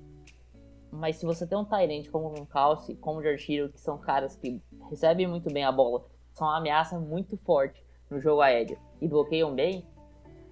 Mas 0.92 1.18
se 1.18 1.26
você 1.26 1.46
tem 1.46 1.58
um 1.58 1.66
Tyrant 1.66 2.10
como 2.10 2.28
o 2.28 2.46
Calce, 2.46 2.96
como 2.96 3.20
o 3.20 3.22
George 3.22 3.52
Hill, 3.52 3.70
que 3.70 3.80
são 3.80 3.98
caras 3.98 4.36
que 4.36 4.62
recebem 4.90 5.28
muito 5.28 5.52
bem 5.52 5.64
a 5.64 5.72
bola, 5.72 6.06
são 6.34 6.48
uma 6.48 6.58
ameaça 6.58 7.00
muito 7.00 7.38
forte 7.38 7.84
no 8.10 8.20
jogo 8.20 8.42
aéreo 8.42 8.78
e 9.00 9.08
bloqueiam 9.08 9.54
bem, 9.54 9.86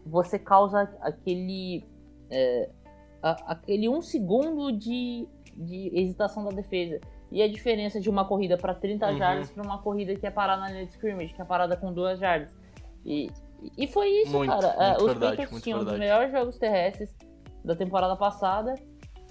você 0.06 0.38
causa 0.38 0.82
aquele 1.02 1.84
é, 2.30 2.70
a, 3.22 3.54
aquele 3.54 3.90
um 3.90 4.02
segundo 4.02 4.72
de, 4.72 5.28
de 5.56 5.92
hesitação 5.94 6.44
da 6.44 6.52
defesa. 6.52 7.00
E 7.32 7.42
a 7.42 7.48
diferença 7.48 8.00
de 8.00 8.10
uma 8.10 8.26
corrida 8.26 8.58
para 8.58 8.74
30 8.74 9.06
uhum. 9.06 9.18
jardas 9.18 9.52
para 9.52 9.64
uma 9.64 9.82
corrida 9.82 10.16
que 10.16 10.26
é 10.26 10.32
parada 10.32 10.62
na 10.62 10.70
linha 10.70 10.86
de 10.86 10.92
scrimmage, 10.92 11.34
que 11.34 11.42
é 11.42 11.46
parada 11.46 11.76
com 11.76 11.92
duas 11.92 12.20
jardas. 12.20 12.56
E, 13.06 13.30
e 13.78 13.88
foi 13.88 14.10
isso, 14.10 14.32
muito, 14.32 14.50
cara. 14.50 14.68
Muito 14.68 14.82
é, 14.82 14.98
os 14.98 15.04
verdade, 15.04 15.38
Patriots 15.38 15.64
tinham 15.64 15.82
um 15.82 15.84
dos 15.84 15.98
melhores 15.98 16.32
jogos 16.32 16.58
terrestres 16.58 17.16
da 17.64 17.76
temporada 17.76 18.16
passada 18.16 18.76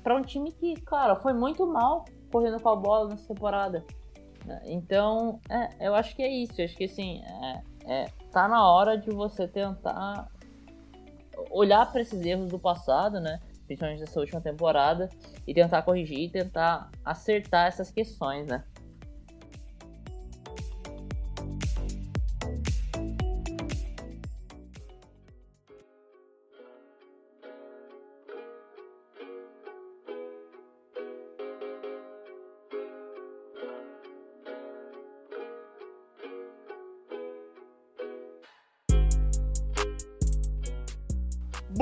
para 0.02 0.16
um 0.16 0.22
time 0.22 0.52
que, 0.52 0.80
cara, 0.82 1.16
foi 1.16 1.32
muito 1.32 1.66
mal 1.66 2.04
correndo 2.30 2.60
com 2.60 2.68
a 2.68 2.76
bola 2.76 3.08
nessa 3.10 3.28
temporada. 3.28 3.84
Então, 4.64 5.40
é, 5.48 5.88
eu 5.88 5.94
acho 5.94 6.14
que 6.14 6.22
é 6.22 6.28
isso. 6.28 6.60
Eu 6.60 6.64
acho 6.64 6.76
que 6.76 6.84
assim, 6.84 7.22
é, 7.24 7.62
é, 7.84 8.04
tá 8.30 8.46
na 8.46 8.68
hora 8.70 8.96
de 8.96 9.10
você 9.10 9.48
tentar 9.48 10.28
olhar 11.50 11.90
para 11.90 12.00
esses 12.00 12.24
erros 12.24 12.50
do 12.50 12.58
passado, 12.58 13.20
né? 13.20 13.40
Principalmente 13.66 14.00
dessa 14.00 14.20
última 14.20 14.40
temporada, 14.40 15.08
e 15.46 15.52
tentar 15.52 15.82
corrigir 15.82 16.20
e 16.20 16.30
tentar 16.30 16.90
acertar 17.04 17.66
essas 17.66 17.90
questões, 17.90 18.46
né? 18.46 18.64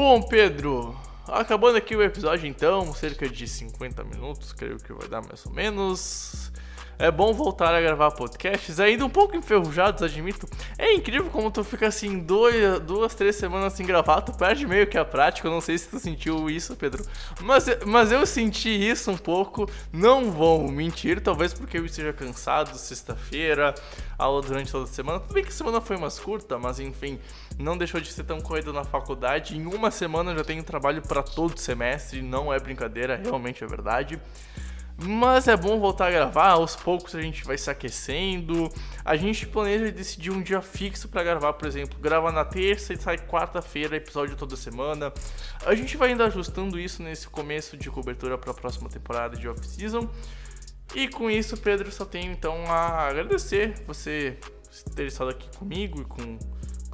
Bom, 0.06 0.20
Pedro, 0.20 0.94
acabando 1.26 1.78
aqui 1.78 1.96
o 1.96 2.02
episódio 2.02 2.46
então, 2.46 2.92
cerca 2.92 3.26
de 3.26 3.48
50 3.48 4.04
minutos, 4.04 4.52
creio 4.52 4.76
que 4.76 4.92
vai 4.92 5.08
dar 5.08 5.22
mais 5.22 5.46
ou 5.46 5.50
menos. 5.50 6.52
É 6.98 7.10
bom 7.10 7.32
voltar 7.32 7.74
a 7.74 7.80
gravar 7.80 8.10
podcasts, 8.12 8.78
ainda 8.78 9.04
um 9.04 9.10
pouco 9.10 9.36
enferrujados, 9.36 10.02
admito. 10.02 10.48
É 10.78 10.92
incrível 10.94 11.30
como 11.30 11.50
tu 11.50 11.64
fica 11.64 11.88
assim 11.88 12.18
dois, 12.18 12.80
duas, 12.80 13.14
três 13.14 13.36
semanas 13.36 13.72
sem 13.72 13.84
gravar, 13.84 14.20
tu 14.20 14.32
perde 14.32 14.66
meio 14.66 14.86
que 14.86 14.96
a 14.96 15.04
prática. 15.04 15.48
Eu 15.48 15.52
não 15.52 15.60
sei 15.60 15.76
se 15.76 15.88
tu 15.88 15.98
sentiu 15.98 16.48
isso, 16.48 16.76
Pedro. 16.76 17.04
Mas, 17.40 17.66
mas 17.86 18.12
eu 18.12 18.24
senti 18.26 18.68
isso 18.68 19.10
um 19.10 19.16
pouco. 19.16 19.68
Não 19.92 20.30
vou 20.30 20.70
mentir, 20.70 21.20
talvez 21.20 21.52
porque 21.52 21.78
eu 21.78 21.84
esteja 21.84 22.12
cansado, 22.12 22.76
sexta-feira, 22.76 23.74
aula 24.18 24.42
durante 24.42 24.70
toda 24.70 24.84
a 24.84 24.88
semana. 24.88 25.20
Tudo 25.20 25.34
bem 25.34 25.42
que 25.42 25.50
a 25.50 25.52
semana 25.52 25.80
foi 25.80 25.96
mais 25.96 26.18
curta, 26.18 26.58
mas 26.58 26.78
enfim, 26.78 27.18
não 27.58 27.76
deixou 27.76 28.00
de 28.00 28.10
ser 28.10 28.24
tão 28.24 28.40
corrido 28.40 28.72
na 28.72 28.84
faculdade. 28.84 29.56
Em 29.56 29.66
uma 29.66 29.90
semana 29.90 30.32
eu 30.32 30.38
já 30.38 30.44
tenho 30.44 30.62
trabalho 30.62 31.02
para 31.02 31.22
todo 31.22 31.58
semestre, 31.58 32.22
não 32.22 32.52
é 32.52 32.58
brincadeira, 32.58 33.20
realmente 33.22 33.62
é 33.62 33.66
verdade. 33.66 34.20
Mas 34.96 35.48
é 35.48 35.56
bom 35.56 35.80
voltar 35.80 36.06
a 36.06 36.10
gravar, 36.10 36.50
aos 36.50 36.76
poucos 36.76 37.14
a 37.14 37.20
gente 37.20 37.44
vai 37.44 37.58
se 37.58 37.68
aquecendo. 37.68 38.70
A 39.04 39.16
gente 39.16 39.46
planeja 39.46 39.90
decidir 39.90 40.30
um 40.30 40.40
dia 40.40 40.62
fixo 40.62 41.08
para 41.08 41.22
gravar, 41.24 41.52
por 41.54 41.66
exemplo, 41.66 41.98
grava 42.00 42.30
na 42.30 42.44
terça 42.44 42.92
e 42.92 42.96
sai 42.96 43.18
quarta-feira, 43.18 43.96
episódio 43.96 44.36
toda 44.36 44.56
semana. 44.56 45.12
A 45.66 45.74
gente 45.74 45.96
vai 45.96 46.10
ainda 46.10 46.26
ajustando 46.26 46.78
isso 46.78 47.02
nesse 47.02 47.28
começo 47.28 47.76
de 47.76 47.90
cobertura 47.90 48.38
para 48.38 48.52
a 48.52 48.54
próxima 48.54 48.88
temporada 48.88 49.36
de 49.36 49.48
off-season. 49.48 50.08
E 50.94 51.08
com 51.08 51.28
isso, 51.28 51.56
Pedro, 51.56 51.90
só 51.90 52.04
tenho 52.04 52.30
então 52.30 52.64
a 52.66 53.08
agradecer 53.08 53.74
você 53.86 54.38
ter 54.94 55.06
estado 55.06 55.30
aqui 55.30 55.48
comigo 55.56 56.00
e 56.00 56.04
com 56.04 56.38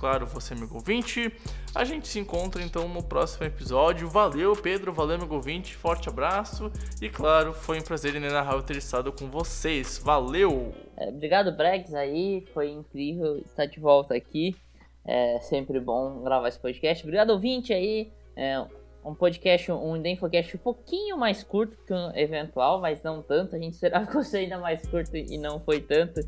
claro, 0.00 0.26
você, 0.26 0.54
amigo 0.54 0.76
ouvinte. 0.76 1.30
A 1.74 1.84
gente 1.84 2.08
se 2.08 2.18
encontra 2.18 2.62
então 2.62 2.88
no 2.88 3.02
próximo 3.02 3.44
episódio. 3.46 4.08
Valeu, 4.08 4.56
Pedro, 4.56 4.94
valeu, 4.94 5.16
amigo 5.16 5.34
ouvinte. 5.34 5.76
Forte 5.76 6.08
abraço. 6.08 6.72
E 7.02 7.10
claro, 7.10 7.52
foi 7.52 7.78
um 7.78 7.82
prazer 7.82 8.14
inenarrável 8.14 8.62
ter 8.62 8.76
estado 8.76 9.12
com 9.12 9.30
vocês. 9.30 9.98
Valeu! 10.02 10.74
É, 10.96 11.10
obrigado, 11.10 11.54
Bregs, 11.54 11.92
aí. 11.94 12.46
Foi 12.54 12.70
incrível 12.70 13.36
estar 13.44 13.66
de 13.66 13.78
volta 13.78 14.14
aqui. 14.14 14.56
É 15.04 15.38
sempre 15.40 15.78
bom 15.78 16.22
gravar 16.22 16.48
esse 16.48 16.58
podcast. 16.58 17.04
Obrigado, 17.04 17.30
ouvinte 17.30 17.74
aí. 17.74 18.10
É, 18.34 18.64
um 19.04 19.14
podcast, 19.14 19.72
um 19.72 19.96
Infocast 19.96 20.56
um 20.56 20.60
pouquinho 20.60 21.16
mais 21.16 21.42
curto 21.42 21.76
que 21.86 21.92
o 21.92 22.16
eventual, 22.16 22.80
mas 22.80 23.02
não 23.02 23.22
tanto. 23.22 23.56
A 23.56 23.58
gente 23.58 23.74
esperava 23.74 24.06
que 24.06 24.12
fosse 24.12 24.36
ainda 24.36 24.58
mais 24.58 24.86
curto 24.86 25.16
e 25.16 25.38
não 25.38 25.60
foi 25.60 25.80
tanto. 25.80 26.20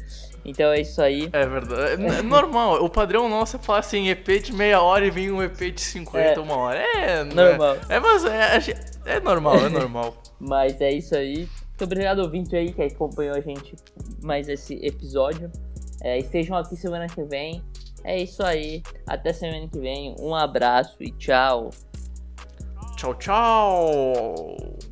Então 0.44 0.72
é 0.72 0.80
isso 0.80 1.00
aí. 1.02 1.28
É 1.32 1.46
verdade. 1.46 2.02
É, 2.02 2.18
é 2.18 2.22
normal. 2.22 2.82
O 2.82 2.88
padrão 2.88 3.28
nosso 3.28 3.56
é 3.56 3.58
falar 3.58 3.80
assim, 3.80 4.08
EP 4.08 4.26
de 4.42 4.52
meia 4.52 4.80
hora 4.80 5.06
e 5.06 5.10
vir 5.10 5.32
um 5.32 5.42
EP 5.42 5.72
de 5.72 5.80
50, 5.80 6.18
é, 6.18 6.38
uma 6.38 6.56
hora. 6.56 6.78
É 6.78 7.24
normal. 7.24 7.76
É, 7.88 7.96
é 7.96 8.00
mas 8.00 8.24
é, 8.24 9.16
é 9.16 9.20
normal, 9.20 9.56
é 9.58 9.68
normal. 9.68 10.16
mas 10.40 10.80
é 10.80 10.90
isso 10.90 11.14
aí. 11.14 11.48
Muito 11.68 11.84
obrigado, 11.84 12.20
ouvinte 12.20 12.54
aí, 12.56 12.72
que 12.72 12.82
acompanhou 12.82 13.36
a 13.36 13.40
gente 13.40 13.76
mais 14.22 14.48
esse 14.48 14.74
episódio. 14.84 15.50
É, 16.02 16.18
estejam 16.18 16.56
aqui 16.56 16.76
semana 16.76 17.06
que 17.06 17.22
vem. 17.24 17.62
É 18.04 18.20
isso 18.20 18.42
aí. 18.42 18.82
Até 19.06 19.32
semana 19.32 19.68
que 19.68 19.78
vem. 19.78 20.16
Um 20.18 20.34
abraço 20.34 20.96
e 21.00 21.10
tchau. 21.12 21.70
Tchau, 23.02 23.14
tchau! 23.14 24.91